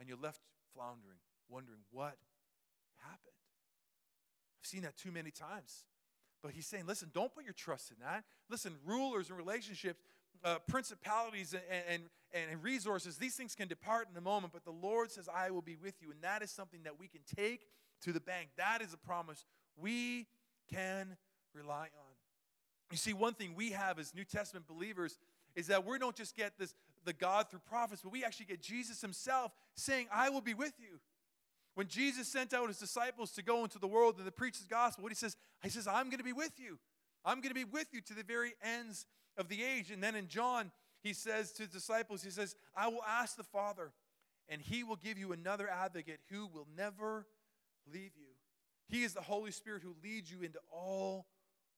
And 0.00 0.08
you're 0.08 0.18
left 0.20 0.40
floundering, 0.74 1.18
wondering 1.48 1.80
what 1.92 2.16
happened. 2.96 3.43
I've 4.64 4.68
seen 4.68 4.82
that 4.82 4.96
too 4.96 5.10
many 5.12 5.30
times. 5.30 5.84
But 6.42 6.52
he's 6.52 6.66
saying, 6.66 6.84
listen, 6.86 7.10
don't 7.12 7.34
put 7.34 7.44
your 7.44 7.52
trust 7.52 7.90
in 7.90 7.96
that. 8.00 8.24
Listen, 8.48 8.72
rulers 8.86 9.28
and 9.28 9.36
relationships, 9.36 10.00
uh, 10.42 10.56
principalities 10.66 11.54
and, 11.54 12.02
and, 12.32 12.44
and 12.50 12.62
resources, 12.62 13.18
these 13.18 13.34
things 13.34 13.54
can 13.54 13.68
depart 13.68 14.08
in 14.10 14.16
a 14.16 14.22
moment, 14.22 14.54
but 14.54 14.64
the 14.64 14.70
Lord 14.70 15.10
says, 15.10 15.28
I 15.28 15.50
will 15.50 15.60
be 15.60 15.76
with 15.76 16.00
you. 16.00 16.10
And 16.10 16.22
that 16.22 16.42
is 16.42 16.50
something 16.50 16.80
that 16.84 16.98
we 16.98 17.08
can 17.08 17.20
take 17.36 17.66
to 18.04 18.12
the 18.12 18.20
bank. 18.20 18.48
That 18.56 18.80
is 18.80 18.94
a 18.94 18.96
promise 18.96 19.44
we 19.76 20.28
can 20.72 21.18
rely 21.54 21.88
on. 21.98 22.14
You 22.90 22.96
see, 22.96 23.12
one 23.12 23.34
thing 23.34 23.54
we 23.54 23.72
have 23.72 23.98
as 23.98 24.14
New 24.14 24.24
Testament 24.24 24.66
believers 24.66 25.18
is 25.54 25.66
that 25.66 25.86
we 25.86 25.98
don't 25.98 26.16
just 26.16 26.34
get 26.36 26.58
this 26.58 26.74
the 27.04 27.12
God 27.12 27.50
through 27.50 27.60
prophets, 27.68 28.00
but 28.02 28.12
we 28.12 28.24
actually 28.24 28.46
get 28.46 28.62
Jesus 28.62 29.02
himself 29.02 29.52
saying, 29.74 30.06
I 30.10 30.30
will 30.30 30.40
be 30.40 30.54
with 30.54 30.72
you. 30.78 31.00
When 31.74 31.88
Jesus 31.88 32.28
sent 32.28 32.54
out 32.54 32.68
his 32.68 32.78
disciples 32.78 33.32
to 33.32 33.42
go 33.42 33.64
into 33.64 33.78
the 33.78 33.88
world 33.88 34.16
and 34.16 34.24
to 34.24 34.32
preach 34.32 34.60
the 34.60 34.68
gospel, 34.68 35.02
what 35.02 35.10
he 35.10 35.16
says, 35.16 35.36
he 35.62 35.70
says, 35.70 35.86
I'm 35.86 36.04
going 36.04 36.18
to 36.18 36.24
be 36.24 36.32
with 36.32 36.52
you. 36.58 36.78
I'm 37.24 37.40
going 37.40 37.48
to 37.50 37.54
be 37.54 37.64
with 37.64 37.88
you 37.92 38.00
to 38.02 38.14
the 38.14 38.22
very 38.22 38.54
ends 38.62 39.06
of 39.36 39.48
the 39.48 39.62
age. 39.62 39.90
And 39.90 40.02
then 40.02 40.14
in 40.14 40.28
John, 40.28 40.70
he 41.02 41.12
says 41.12 41.52
to 41.52 41.62
his 41.62 41.72
disciples, 41.72 42.22
he 42.22 42.30
says, 42.30 42.54
I 42.76 42.88
will 42.88 43.02
ask 43.02 43.36
the 43.36 43.42
Father, 43.42 43.92
and 44.48 44.60
he 44.60 44.84
will 44.84 44.96
give 44.96 45.18
you 45.18 45.32
another 45.32 45.68
advocate 45.68 46.20
who 46.30 46.46
will 46.46 46.68
never 46.76 47.26
leave 47.92 48.12
you. 48.16 48.28
He 48.88 49.02
is 49.02 49.14
the 49.14 49.22
Holy 49.22 49.50
Spirit 49.50 49.82
who 49.82 49.94
leads 50.02 50.30
you 50.30 50.42
into 50.42 50.60
all 50.70 51.26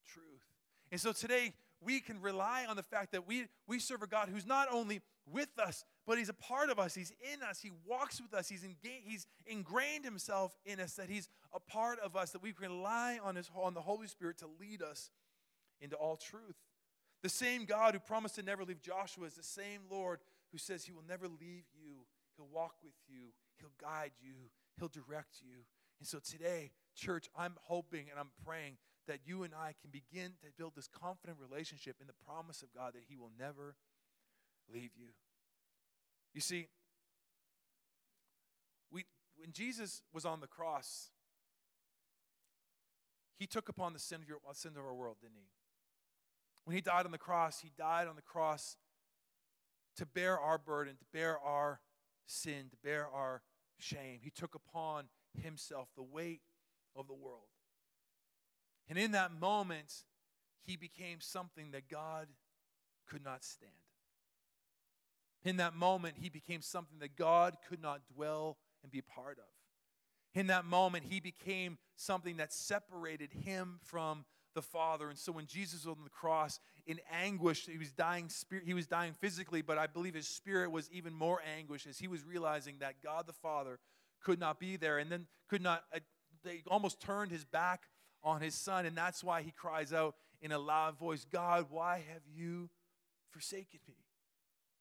truth. 0.07 0.45
And 0.93 1.01
so 1.01 1.13
today, 1.13 1.55
we 1.81 2.01
can 2.01 2.21
rely 2.21 2.65
on 2.69 2.77
the 2.77 2.83
fact 2.83 3.13
that 3.13 3.27
we, 3.27 3.47
we 3.67 3.79
serve 3.79 4.03
a 4.03 4.07
God 4.07 4.29
who's 4.29 4.47
not 4.47 4.69
only 4.73 5.01
with 5.31 5.59
us, 5.59 5.85
but 6.07 6.19
He's 6.19 6.29
a 6.29 6.35
part 6.35 6.71
of 6.71 6.79
us. 6.79 6.95
He's 6.95 7.13
in 7.33 7.43
us. 7.43 7.61
He 7.61 7.71
walks 7.87 8.21
with 8.21 8.33
us. 8.33 8.49
He's, 8.49 8.65
engaged, 8.65 9.05
he's 9.05 9.27
ingrained 9.47 10.05
Himself 10.05 10.57
in 10.65 10.81
us, 10.81 10.95
that 10.95 11.11
He's 11.11 11.29
a 11.53 11.61
part 11.61 11.99
of 12.01 12.17
us, 12.17 12.31
that 12.31 12.43
we 12.43 12.53
can 12.53 12.71
rely 12.71 13.19
on, 13.23 13.37
his, 13.37 13.51
on 13.55 13.75
the 13.75 13.81
Holy 13.81 14.07
Spirit 14.07 14.39
to 14.39 14.47
lead 14.61 14.83
us 14.83 15.11
into 15.81 15.97
all 15.97 16.17
truth. 16.17 16.57
The 17.23 17.29
same 17.29 17.65
God 17.65 17.95
who 17.95 18.01
promised 18.01 18.37
to 18.37 18.43
never 18.43 18.65
leave 18.65 18.81
Joshua 18.81 19.27
is 19.27 19.35
the 19.35 19.43
same 19.43 19.81
Lord 19.91 20.21
who 20.53 20.59
says 20.59 20.85
He 20.85 20.93
will 20.93 21.05
never 21.09 21.27
leave 21.27 21.65
you. 21.75 22.07
He'll 22.37 22.49
walk 22.53 22.75
with 22.83 22.95
you, 23.09 23.33
He'll 23.59 23.73
guide 23.81 24.13
you, 24.21 24.35
He'll 24.79 24.89
direct 24.89 25.41
you. 25.43 25.65
And 25.99 26.07
so 26.07 26.19
today, 26.19 26.71
church, 26.95 27.29
I'm 27.37 27.55
hoping 27.63 28.07
and 28.11 28.19
I'm 28.19 28.31
praying 28.45 28.77
that 29.07 29.21
you 29.25 29.43
and 29.43 29.55
I 29.55 29.75
can 29.81 29.91
begin 29.91 30.33
to 30.43 30.49
build 30.57 30.75
this 30.75 30.89
confident 30.89 31.39
relationship 31.41 31.97
in 32.01 32.07
the 32.07 32.13
promise 32.27 32.63
of 32.63 32.73
God 32.75 32.95
that 32.95 33.05
He 33.09 33.17
will 33.17 33.31
never 33.39 33.77
leave 34.73 34.91
you. 34.97 35.09
You 36.35 36.41
see, 36.41 36.69
we, 38.91 39.05
when 39.37 39.53
Jesus 39.53 40.03
was 40.13 40.25
on 40.25 40.41
the 40.41 40.47
cross, 40.47 41.11
He 43.39 43.47
took 43.47 43.69
upon 43.69 43.93
the 43.93 43.99
sin 43.99 44.23
of, 44.23 44.29
your, 44.29 44.39
sin 44.53 44.73
of 44.77 44.85
our 44.85 44.95
world, 44.95 45.17
didn't 45.21 45.37
He? 45.37 45.49
When 46.65 46.75
He 46.75 46.83
died 46.83 47.07
on 47.07 47.13
the 47.13 47.19
cross, 47.19 47.61
He 47.61 47.71
died 47.77 48.09
on 48.09 48.17
the 48.17 48.23
cross 48.23 48.77
to 49.97 50.07
bear 50.07 50.39
our 50.39 50.59
burden, 50.59 50.97
to 50.97 51.05
bear 51.13 51.39
our 51.39 51.81
sin, 52.27 52.67
to 52.71 52.77
bear 52.85 53.09
our 53.09 53.43
shame. 53.79 54.19
He 54.23 54.31
took 54.31 54.55
upon 54.55 55.05
Himself 55.43 55.89
the 55.97 56.03
weight 56.03 56.41
of 56.95 57.07
the 57.07 57.15
world. 57.15 57.49
And 58.89 58.99
in 58.99 59.13
that 59.13 59.33
moment, 59.33 60.05
he 60.63 60.77
became 60.77 61.21
something 61.21 61.71
that 61.73 61.89
God 61.89 62.29
could 63.09 63.25
not 63.25 63.45
stand. 63.45 63.73
In 65.45 65.59
that 65.59 65.75
moment, 65.75 66.17
he 66.21 66.29
became 66.29 66.61
something 66.61 66.99
that 66.99 67.17
God 67.17 67.57
could 67.69 67.81
not 67.81 68.01
dwell 68.15 68.59
and 68.83 68.91
be 68.91 69.01
part 69.01 69.39
of. 69.39 69.45
In 70.35 70.49
that 70.49 70.65
moment, 70.65 71.05
he 71.09 71.21
became 71.21 71.79
something 71.95 72.37
that 72.39 72.53
separated 72.53 73.33
him 73.33 73.79
from 73.85 74.25
the 74.55 74.63
Father. 74.63 75.09
And 75.09 75.19
so 75.19 75.31
when 75.31 75.47
Jesus 75.47 75.87
was 75.87 75.97
on 75.97 76.05
the 76.05 76.11
cross 76.11 76.59
in 76.87 76.99
anguish, 77.13 77.67
he 77.67 77.79
was 77.79 77.93
dying 77.93 78.29
spirit, 78.29 78.65
he 78.67 78.75
was 78.75 78.87
dying 78.87 79.13
physically, 79.13 79.63
but 79.63 79.79
I 79.79 79.87
believe 79.87 80.15
his 80.15 80.27
spirit 80.27 80.73
was 80.73 80.91
even 80.91 81.15
more 81.15 81.41
anguish 81.57 81.87
as 81.87 81.99
he 81.99 82.09
was 82.09 82.25
realizing 82.25 82.77
that 82.81 83.03
God 83.05 83.27
the 83.27 83.33
Father 83.33 83.79
could 84.23 84.41
not 84.41 84.59
be 84.59 84.77
there 84.77 84.99
and 84.99 85.13
then 85.13 85.27
could 85.49 85.63
not 85.63 85.85
uh, 85.95 86.01
they 86.43 86.63
almost 86.67 87.01
turned 87.01 87.31
his 87.31 87.45
back 87.45 87.83
on 88.27 88.41
his 88.43 88.55
son. 88.55 88.85
And 88.85 88.95
that's 88.95 89.25
why 89.25 89.41
he 89.41 89.53
cries 89.53 89.93
out 89.93 90.17
in 90.43 90.53
a 90.53 90.59
loud 90.59 90.99
voice, 90.99 91.25
God, 91.33 91.67
why 91.71 92.05
have 92.13 92.23
you 92.35 92.69
forsaken 93.31 93.81
me? 93.89 93.95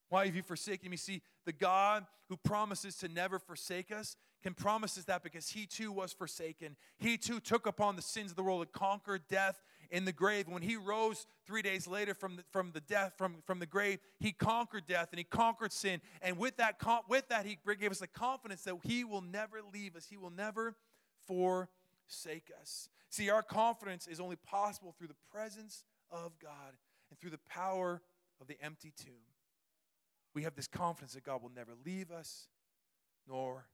Why 0.09 0.25
have 0.25 0.35
you 0.35 0.43
forsaken 0.43 0.89
me? 0.89 0.97
See, 0.97 1.21
the 1.45 1.53
God 1.53 2.05
who 2.27 2.37
promises 2.37 2.97
to 2.97 3.07
never 3.07 3.39
forsake 3.39 3.91
us 3.91 4.17
can 4.43 4.53
promise 4.53 4.97
us 4.97 5.05
that 5.05 5.23
because 5.23 5.49
he 5.49 5.65
too 5.65 5.91
was 5.91 6.11
forsaken. 6.11 6.75
He 6.97 7.17
too 7.17 7.39
took 7.39 7.65
upon 7.65 7.95
the 7.95 8.01
sins 8.01 8.31
of 8.31 8.37
the 8.37 8.43
world 8.43 8.61
and 8.61 8.71
conquered 8.71 9.21
death 9.27 9.61
in 9.89 10.05
the 10.05 10.11
grave. 10.11 10.47
When 10.47 10.61
he 10.61 10.75
rose 10.75 11.25
three 11.47 11.61
days 11.61 11.87
later 11.87 12.13
from 12.13 12.35
the, 12.35 12.43
from 12.51 12.71
the 12.71 12.81
death, 12.81 13.13
from, 13.17 13.37
from 13.45 13.59
the 13.59 13.65
grave, 13.65 13.99
he 14.19 14.31
conquered 14.31 14.85
death 14.87 15.09
and 15.11 15.17
he 15.17 15.23
conquered 15.23 15.71
sin. 15.71 15.99
And 16.21 16.37
with 16.37 16.57
that, 16.57 16.79
with 17.09 17.27
that, 17.29 17.45
he 17.45 17.57
gave 17.79 17.91
us 17.91 17.99
the 17.99 18.07
confidence 18.07 18.63
that 18.63 18.75
he 18.83 19.03
will 19.03 19.21
never 19.21 19.61
leave 19.73 19.95
us. 19.95 20.07
He 20.07 20.17
will 20.17 20.31
never 20.31 20.75
forsake 21.27 21.69
us. 22.61 22.89
See, 23.09 23.29
our 23.29 23.43
confidence 23.43 24.07
is 24.07 24.19
only 24.19 24.35
possible 24.35 24.93
through 24.97 25.07
the 25.07 25.15
presence 25.31 25.83
of 26.11 26.37
God 26.39 26.73
and 27.09 27.19
through 27.19 27.31
the 27.31 27.39
power 27.49 28.01
of 28.41 28.47
the 28.47 28.57
empty 28.61 28.91
tomb. 28.95 29.13
We 30.33 30.43
have 30.43 30.55
this 30.55 30.67
confidence 30.67 31.13
that 31.13 31.23
God 31.23 31.41
will 31.41 31.51
never 31.55 31.71
leave 31.85 32.11
us 32.11 32.47
nor 33.27 33.65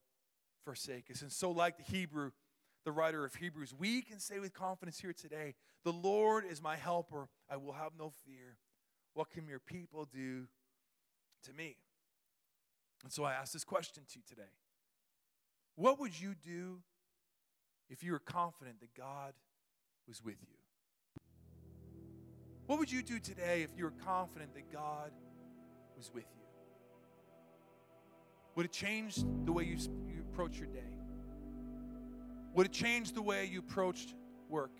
forsake 0.63 1.10
us. 1.12 1.22
And 1.22 1.32
so, 1.32 1.52
like 1.52 1.78
the 1.78 1.84
Hebrew, 1.84 2.32
the 2.86 2.91
writer 2.91 3.26
of 3.26 3.36
Hebrews, 3.36 3.74
we 3.78 4.02
can 4.02 4.20
say 4.20 4.39
with 4.39 4.54
confidence 4.54 5.00
here 5.00 5.13
today, 5.13 5.56
The 5.84 5.94
Lord 5.94 6.46
is 6.46 6.62
my 6.62 6.76
helper. 6.76 7.28
I 7.50 7.58
will 7.58 7.74
have 7.74 7.94
no 7.98 8.12
fear. 8.26 8.58
What 9.13 9.30
can 9.30 9.48
your 9.48 9.60
people 9.60 10.06
do 10.06 10.48
to 11.44 11.54
me? 11.54 11.78
And 13.04 13.12
so 13.12 13.24
I 13.24 13.34
ask 13.34 13.52
this 13.52 13.63
question 13.63 14.04
to 14.08 14.20
you 14.20 14.24
today 14.28 14.52
What 15.76 16.00
would 16.00 16.20
you 16.20 16.36
do 16.36 16.82
if 17.91 18.04
you 18.04 18.13
were 18.13 18.19
confident 18.19 18.80
that 18.80 18.95
God 18.95 19.34
was 20.08 20.23
with 20.23 20.38
you? 20.41 21.21
What 22.65 22.80
would 22.80 22.89
you 22.89 23.04
do 23.04 23.19
today 23.19 23.63
if 23.63 23.71
you 23.77 23.84
were 23.84 23.93
confident 24.06 24.54
that 24.56 24.71
God 24.71 25.12
was 25.97 26.10
with 26.13 26.23
you? 26.34 26.45
Would 28.56 28.65
it 28.65 28.71
change 28.71 29.17
the 29.43 29.51
way 29.51 29.65
you, 29.65 29.77
you 30.08 30.21
approach 30.32 30.58
your 30.58 30.67
day? 30.67 30.97
Would 32.54 32.65
it 32.65 32.71
change 32.71 33.12
the 33.12 33.21
way 33.21 33.45
you 33.45 33.60
approached 33.60 34.15
work? 34.49 34.71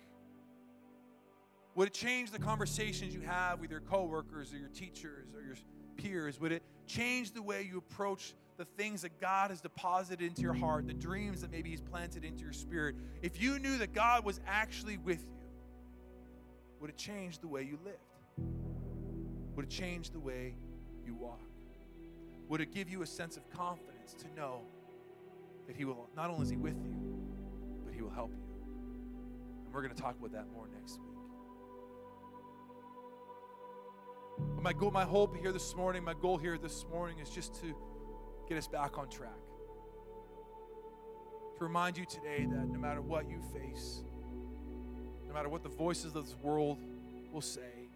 Would 1.74 1.88
it 1.88 1.94
change 1.94 2.30
the 2.30 2.38
conversations 2.38 3.14
you 3.14 3.22
have 3.22 3.60
with 3.60 3.70
your 3.70 3.80
coworkers 3.80 4.52
or 4.52 4.58
your 4.58 4.68
teachers 4.68 5.34
or 5.34 5.42
your 5.42 5.56
peers? 5.96 6.40
Would 6.40 6.52
it 6.52 6.62
change 6.86 7.32
the 7.32 7.42
way 7.42 7.62
you 7.62 7.78
approach 7.78 8.34
the 8.56 8.64
things 8.64 9.02
that 9.02 9.20
God 9.20 9.50
has 9.50 9.60
deposited 9.60 10.24
into 10.24 10.42
your 10.42 10.54
heart, 10.54 10.86
the 10.86 10.94
dreams 10.94 11.40
that 11.40 11.50
maybe 11.50 11.70
He's 11.70 11.80
planted 11.80 12.24
into 12.24 12.42
your 12.42 12.52
spirit, 12.52 12.96
if 13.22 13.40
you 13.40 13.58
knew 13.58 13.78
that 13.78 13.92
God 13.92 14.24
was 14.24 14.40
actually 14.46 14.98
with 14.98 15.20
you, 15.20 15.48
would 16.80 16.90
it 16.90 16.96
change 16.96 17.38
the 17.38 17.48
way 17.48 17.62
you 17.62 17.78
lived? 17.84 17.98
Would 19.56 19.66
it 19.66 19.70
change 19.70 20.10
the 20.10 20.18
way 20.18 20.54
you 21.04 21.14
walk? 21.14 21.40
Would 22.48 22.60
it 22.60 22.72
give 22.72 22.88
you 22.88 23.02
a 23.02 23.06
sense 23.06 23.36
of 23.36 23.48
confidence 23.50 24.14
to 24.14 24.34
know 24.34 24.62
that 25.66 25.76
He 25.76 25.84
will, 25.84 26.08
not 26.16 26.30
only 26.30 26.42
is 26.42 26.50
He 26.50 26.56
with 26.56 26.76
you, 26.82 26.94
but 27.84 27.94
He 27.94 28.02
will 28.02 28.10
help 28.10 28.30
you? 28.30 28.42
And 29.64 29.72
we're 29.72 29.82
going 29.82 29.94
to 29.94 30.02
talk 30.02 30.16
about 30.18 30.32
that 30.32 30.46
more 30.52 30.68
next 30.74 30.98
week. 30.98 31.08
My 34.60 34.72
goal, 34.72 34.90
my 34.90 35.04
hope 35.04 35.36
here 35.36 35.52
this 35.52 35.74
morning, 35.76 36.04
my 36.04 36.14
goal 36.14 36.38
here 36.38 36.56
this 36.58 36.84
morning 36.90 37.18
is 37.18 37.28
just 37.30 37.54
to 37.62 37.74
get 38.52 38.58
us 38.58 38.68
back 38.68 38.98
on 38.98 39.08
track. 39.08 39.30
To 41.56 41.64
remind 41.64 41.96
you 41.96 42.04
today 42.04 42.46
that 42.50 42.68
no 42.68 42.78
matter 42.78 43.00
what 43.00 43.26
you 43.26 43.40
face, 43.50 44.04
no 45.26 45.32
matter 45.32 45.48
what 45.48 45.62
the 45.62 45.70
voices 45.70 46.14
of 46.14 46.26
this 46.26 46.36
world 46.42 46.76
will 47.32 47.40
say, 47.40 47.88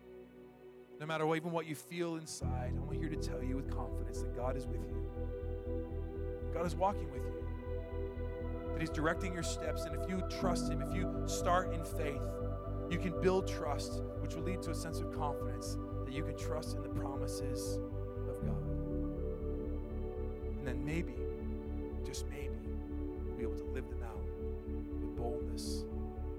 no 0.99 1.05
matter 1.05 1.26
what, 1.26 1.37
even 1.37 1.53
what 1.53 1.66
you 1.66 1.74
feel 1.74 2.16
inside, 2.16 2.72
I'm 2.74 2.97
here 2.97 3.11
to 3.11 3.16
tell 3.16 3.43
you 3.43 3.55
with 3.55 3.70
confidence 3.70 4.22
that 4.22 4.35
God 4.35 4.57
is 4.57 4.66
with 4.66 4.80
you. 4.80 5.07
God 6.55 6.64
is 6.64 6.74
walking 6.74 7.12
with 7.12 7.22
you. 7.22 7.45
That 8.72 8.80
He's 8.80 8.89
directing 8.89 9.35
your 9.35 9.43
steps. 9.43 9.85
And 9.85 9.95
if 9.95 10.09
you 10.09 10.22
trust 10.41 10.70
Him, 10.70 10.80
if 10.80 10.95
you 10.95 11.24
start 11.26 11.74
in 11.74 11.85
faith, 11.85 12.22
you 12.91 12.97
can 12.97 13.20
build 13.20 13.47
trust, 13.47 14.01
which 14.20 14.37
will 14.37 14.45
lead 14.45 14.62
to 14.62 14.70
a 14.70 14.74
sense 14.74 15.01
of 15.01 15.12
confidence 15.14 15.76
that 16.07 16.14
you 16.14 16.24
can 16.24 16.39
trust 16.39 16.76
in 16.76 16.83
the 16.83 16.89
promises 16.89 17.78
maybe, 20.87 21.14
just 22.07 22.26
maybe, 22.30 22.55
we'll 23.26 23.37
be 23.37 23.43
able 23.43 23.57
to 23.57 23.64
live 23.72 23.89
them 23.91 24.05
out 24.05 24.24
with 25.01 25.16
boldness 25.16 25.84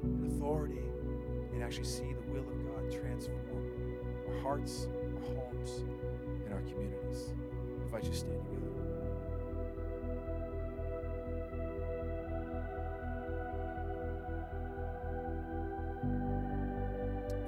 and 0.04 0.26
authority 0.32 0.80
and 1.54 1.62
actually 1.62 1.84
see 1.84 2.14
the 2.14 2.32
will 2.32 2.48
of 2.48 2.66
God 2.66 2.90
transform 2.90 3.38
our 4.30 4.40
hearts, 4.40 4.88
our 5.16 5.36
homes, 5.36 5.84
and 6.46 6.54
our 6.54 6.62
communities. 6.62 7.34
I 7.80 7.84
invite 7.84 8.04
to 8.04 8.14
stand 8.14 8.42
together. 8.46 8.68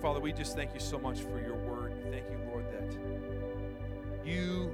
Father, 0.02 0.20
we 0.20 0.34
just 0.34 0.56
thank 0.56 0.74
you 0.74 0.80
so 0.82 1.00
much 1.00 1.22
for 1.22 1.40
your 1.42 1.56
word. 1.56 1.94
Thank 2.12 2.26
you, 2.30 2.40
Lord, 2.52 2.66
that 2.72 2.98
you 4.26 4.74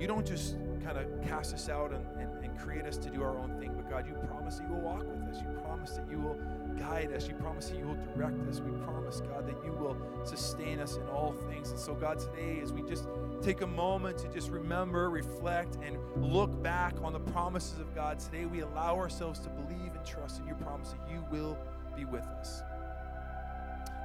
you 0.00 0.06
don't 0.06 0.26
just 0.26 0.56
kind 0.82 0.96
of 0.96 1.06
cast 1.28 1.54
us 1.54 1.68
out 1.68 1.92
and, 1.92 2.04
and, 2.18 2.44
and, 2.44 2.58
create 2.58 2.84
us 2.84 2.96
to 2.98 3.08
do 3.10 3.22
our 3.22 3.38
own 3.38 3.58
thing, 3.58 3.72
but 3.74 3.88
God, 3.88 4.06
you 4.06 4.14
promise 4.26 4.56
that 4.56 4.68
you 4.68 4.74
will 4.74 4.82
walk 4.82 5.00
with 5.00 5.22
us. 5.28 5.40
You 5.40 5.48
promise 5.62 5.92
that 5.92 6.04
you 6.10 6.18
will 6.18 6.38
guide 6.78 7.12
us. 7.12 7.26
You 7.26 7.34
promise 7.34 7.70
that 7.70 7.78
you 7.78 7.86
will 7.86 7.98
direct 8.14 8.46
us. 8.48 8.60
We 8.60 8.70
promise, 8.82 9.20
God, 9.20 9.46
that 9.46 9.56
you 9.64 9.72
will 9.72 9.96
sustain 10.24 10.78
us 10.78 10.96
in 10.96 11.08
all 11.08 11.32
things. 11.48 11.70
And 11.70 11.78
so, 11.78 11.94
God, 11.94 12.18
today, 12.18 12.60
as 12.62 12.72
we 12.72 12.82
just 12.82 13.08
take 13.40 13.62
a 13.62 13.66
moment 13.66 14.18
to 14.18 14.28
just 14.28 14.50
remember, 14.50 15.08
reflect, 15.08 15.78
and 15.82 15.96
look 16.16 16.62
back 16.62 16.94
on 17.02 17.14
the 17.14 17.20
promises 17.20 17.78
of 17.78 17.94
God, 17.94 18.18
today 18.18 18.44
we 18.44 18.60
allow 18.60 18.96
ourselves 18.96 19.40
to 19.40 19.48
believe 19.48 19.94
and 19.94 20.04
trust 20.04 20.40
in 20.40 20.46
your 20.46 20.56
promise 20.56 20.90
that 20.90 21.10
you 21.10 21.24
will 21.30 21.58
be 21.96 22.04
with 22.04 22.26
us. 22.26 22.62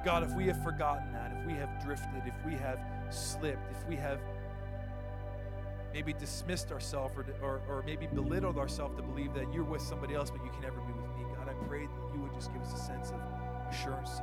God, 0.04 0.22
if 0.22 0.32
we 0.34 0.46
have 0.46 0.62
forgotten 0.62 1.12
that, 1.12 1.32
if 1.38 1.46
we 1.46 1.52
have 1.54 1.68
drifted, 1.84 2.22
if 2.26 2.46
we 2.46 2.52
have 2.52 2.78
slipped, 3.10 3.70
if 3.70 3.88
we 3.88 3.96
have 3.96 4.20
maybe 5.96 6.12
dismissed 6.12 6.72
ourselves 6.72 7.14
or, 7.16 7.24
or, 7.40 7.62
or, 7.70 7.82
maybe 7.86 8.06
belittled 8.06 8.58
ourselves 8.58 8.94
to 8.94 9.02
believe 9.02 9.32
that 9.32 9.50
you're 9.50 9.64
with 9.64 9.80
somebody 9.80 10.14
else, 10.14 10.30
but 10.30 10.44
you 10.44 10.50
can 10.50 10.60
never 10.60 10.78
be 10.80 10.92
with 10.92 11.08
me, 11.16 11.24
God, 11.34 11.48
I 11.48 11.54
pray 11.66 11.86
that 11.86 12.14
you 12.14 12.20
would 12.20 12.34
just 12.34 12.52
give 12.52 12.60
us 12.60 12.74
a 12.74 12.76
sense 12.76 13.12
of 13.12 13.20
assurance. 13.70 14.20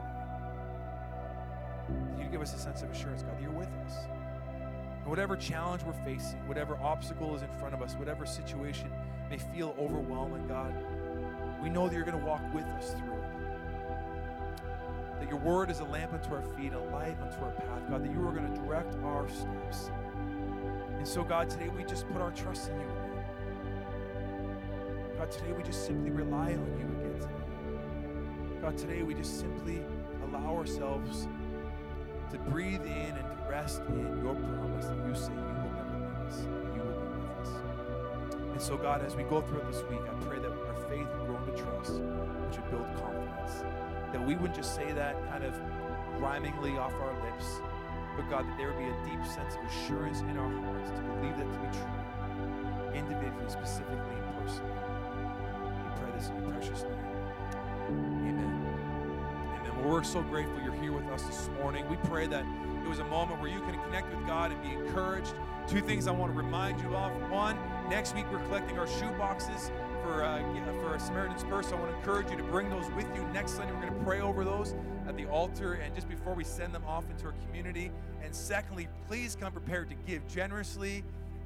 That 2.15 2.23
you 2.23 2.29
give 2.29 2.41
us 2.41 2.53
a 2.53 2.59
sense 2.59 2.83
of 2.83 2.91
assurance, 2.91 3.23
God, 3.23 3.37
that 3.37 3.41
you're 3.41 3.49
with 3.49 3.71
us. 3.87 4.05
And 4.99 5.07
whatever 5.07 5.35
challenge 5.35 5.81
we're 5.81 5.93
facing, 6.05 6.47
whatever 6.47 6.77
obstacle 6.77 7.35
is 7.35 7.41
in 7.41 7.49
front 7.57 7.73
of 7.73 7.81
us, 7.81 7.95
whatever 7.95 8.23
situation 8.27 8.91
may 9.31 9.39
feel 9.39 9.75
overwhelming, 9.79 10.47
God, 10.47 10.75
we 11.59 11.71
know 11.71 11.87
that 11.87 11.95
you're 11.95 12.05
going 12.05 12.19
to 12.19 12.23
walk 12.23 12.43
with 12.53 12.65
us 12.65 12.91
through 12.91 13.15
it 13.15 13.43
that 15.19 15.29
your 15.29 15.39
word 15.39 15.71
is 15.71 15.79
a 15.79 15.85
lamp 15.85 16.11
unto 16.11 16.33
our 16.33 16.41
feet, 16.57 16.73
a 16.73 16.79
light 16.91 17.15
unto 17.21 17.45
our 17.45 17.51
path, 17.51 17.89
God, 17.89 18.03
that 18.03 18.11
you 18.11 18.27
are 18.27 18.33
going 18.33 18.51
to 18.53 18.59
direct 18.59 18.93
our 19.05 19.29
steps. 19.29 19.89
And 21.03 21.09
so, 21.09 21.21
God, 21.21 21.49
today 21.49 21.67
we 21.67 21.83
just 21.83 22.07
put 22.07 22.21
our 22.21 22.31
trust 22.31 22.69
in 22.69 22.79
you. 22.79 22.87
God, 25.17 25.29
today 25.29 25.51
we 25.51 25.61
just 25.61 25.85
simply 25.85 26.11
rely 26.11 26.53
on 26.53 26.77
you 26.79 26.85
again 26.85 27.19
today. 27.19 28.61
God, 28.61 28.77
today 28.77 29.03
we 29.03 29.13
just 29.13 29.37
simply 29.37 29.81
allow 30.23 30.55
ourselves 30.55 31.27
to 32.31 32.37
breathe 32.37 32.85
in 32.85 33.17
and 33.17 33.17
to 33.17 33.45
rest 33.49 33.81
in 33.89 34.23
your 34.23 34.33
promise 34.33 34.85
that 34.85 34.95
you 35.05 35.13
say 35.13 35.33
you 35.33 35.39
will 35.39 35.73
never 35.75 35.99
leave 36.07 36.25
us, 36.25 36.41
you 36.41 36.81
will 36.81 36.93
be 36.93 37.17
with 37.19 37.37
us. 37.41 37.49
And 38.53 38.61
so, 38.61 38.77
God, 38.77 39.03
as 39.03 39.13
we 39.17 39.23
go 39.23 39.41
through 39.41 39.63
this 39.69 39.83
week, 39.89 39.99
I 40.09 40.13
pray 40.23 40.39
that 40.39 40.51
our 40.51 40.87
faith 40.87 41.05
would 41.17 41.27
grow 41.27 41.37
into 41.39 41.61
trust, 41.61 41.99
which 41.99 42.61
would 42.61 42.71
build 42.71 42.87
confidence 42.95 43.65
that 44.13 44.25
we 44.25 44.35
wouldn't 44.35 44.55
just 44.55 44.73
say 44.73 44.93
that 44.93 45.17
kind 45.29 45.43
of 45.43 45.53
rhymingly 46.21 46.77
off 46.77 46.93
our 46.93 47.13
lips, 47.25 47.59
but 48.15 48.29
God, 48.29 48.47
that 48.47 48.57
there 48.57 48.67
would 48.67 48.77
be 48.77 48.85
a 48.85 48.97
deep 49.05 49.25
sense 49.25 49.55
of 49.55 49.63
assurance 49.65 50.21
in 50.21 50.37
our 50.37 50.49
hearts 50.49 50.89
to 50.91 51.01
believe 51.01 51.37
that 51.37 51.51
to 51.51 51.59
be 51.59 51.69
true, 51.77 52.93
individually, 52.93 53.49
specifically, 53.49 54.15
and 54.15 54.45
personally. 54.45 54.71
We 55.83 56.01
pray 56.01 56.11
this 56.17 56.29
in 56.29 56.41
your 56.41 56.51
precious 56.51 56.83
name. 56.83 56.93
Amen. 57.89 58.67
Amen. 59.59 59.77
Well, 59.79 59.89
we're 59.89 60.03
so 60.03 60.21
grateful 60.21 60.61
you're 60.61 60.73
here 60.73 60.93
with 60.93 61.07
us 61.07 61.23
this 61.23 61.49
morning. 61.61 61.87
We 61.89 61.97
pray 61.97 62.27
that 62.27 62.45
it 62.83 62.87
was 62.87 62.99
a 62.99 63.05
moment 63.05 63.41
where 63.41 63.49
you 63.49 63.59
can 63.61 63.79
connect 63.83 64.13
with 64.15 64.25
God 64.27 64.51
and 64.51 64.61
be 64.61 64.69
encouraged. 64.69 65.33
Two 65.67 65.81
things 65.81 66.07
I 66.07 66.11
want 66.11 66.33
to 66.33 66.37
remind 66.37 66.81
you 66.81 66.95
of. 66.95 67.11
One, 67.31 67.57
next 67.89 68.13
week 68.15 68.25
we're 68.31 68.43
collecting 68.45 68.77
our 68.77 68.87
shoe 68.87 69.11
boxes 69.17 69.71
for 70.03 70.23
uh, 70.23 70.41
for 70.81 70.95
a 70.95 70.99
Samaritan's 70.99 71.43
Purse. 71.45 71.71
I 71.71 71.75
want 71.75 71.91
to 71.91 71.97
encourage 71.97 72.29
you 72.29 72.37
to 72.37 72.43
bring 72.43 72.69
those 72.69 72.89
with 72.91 73.07
you 73.15 73.23
next 73.33 73.53
Sunday. 73.53 73.73
We're 73.73 73.81
going 73.81 73.93
to 73.93 74.03
pray 74.03 74.21
over 74.21 74.43
those 74.43 74.75
at 75.13 75.17
the 75.17 75.31
altar 75.31 75.73
and 75.73 75.93
just 75.93 76.09
before 76.09 76.33
we 76.33 76.43
send 76.43 76.73
them 76.73 76.83
off 76.85 77.09
into 77.09 77.25
our 77.25 77.33
community. 77.47 77.91
And 78.23 78.33
secondly, 78.33 78.87
please 79.07 79.37
come 79.39 79.51
prepared 79.51 79.89
to 79.89 79.95
give 80.07 80.27
generously 80.27 81.03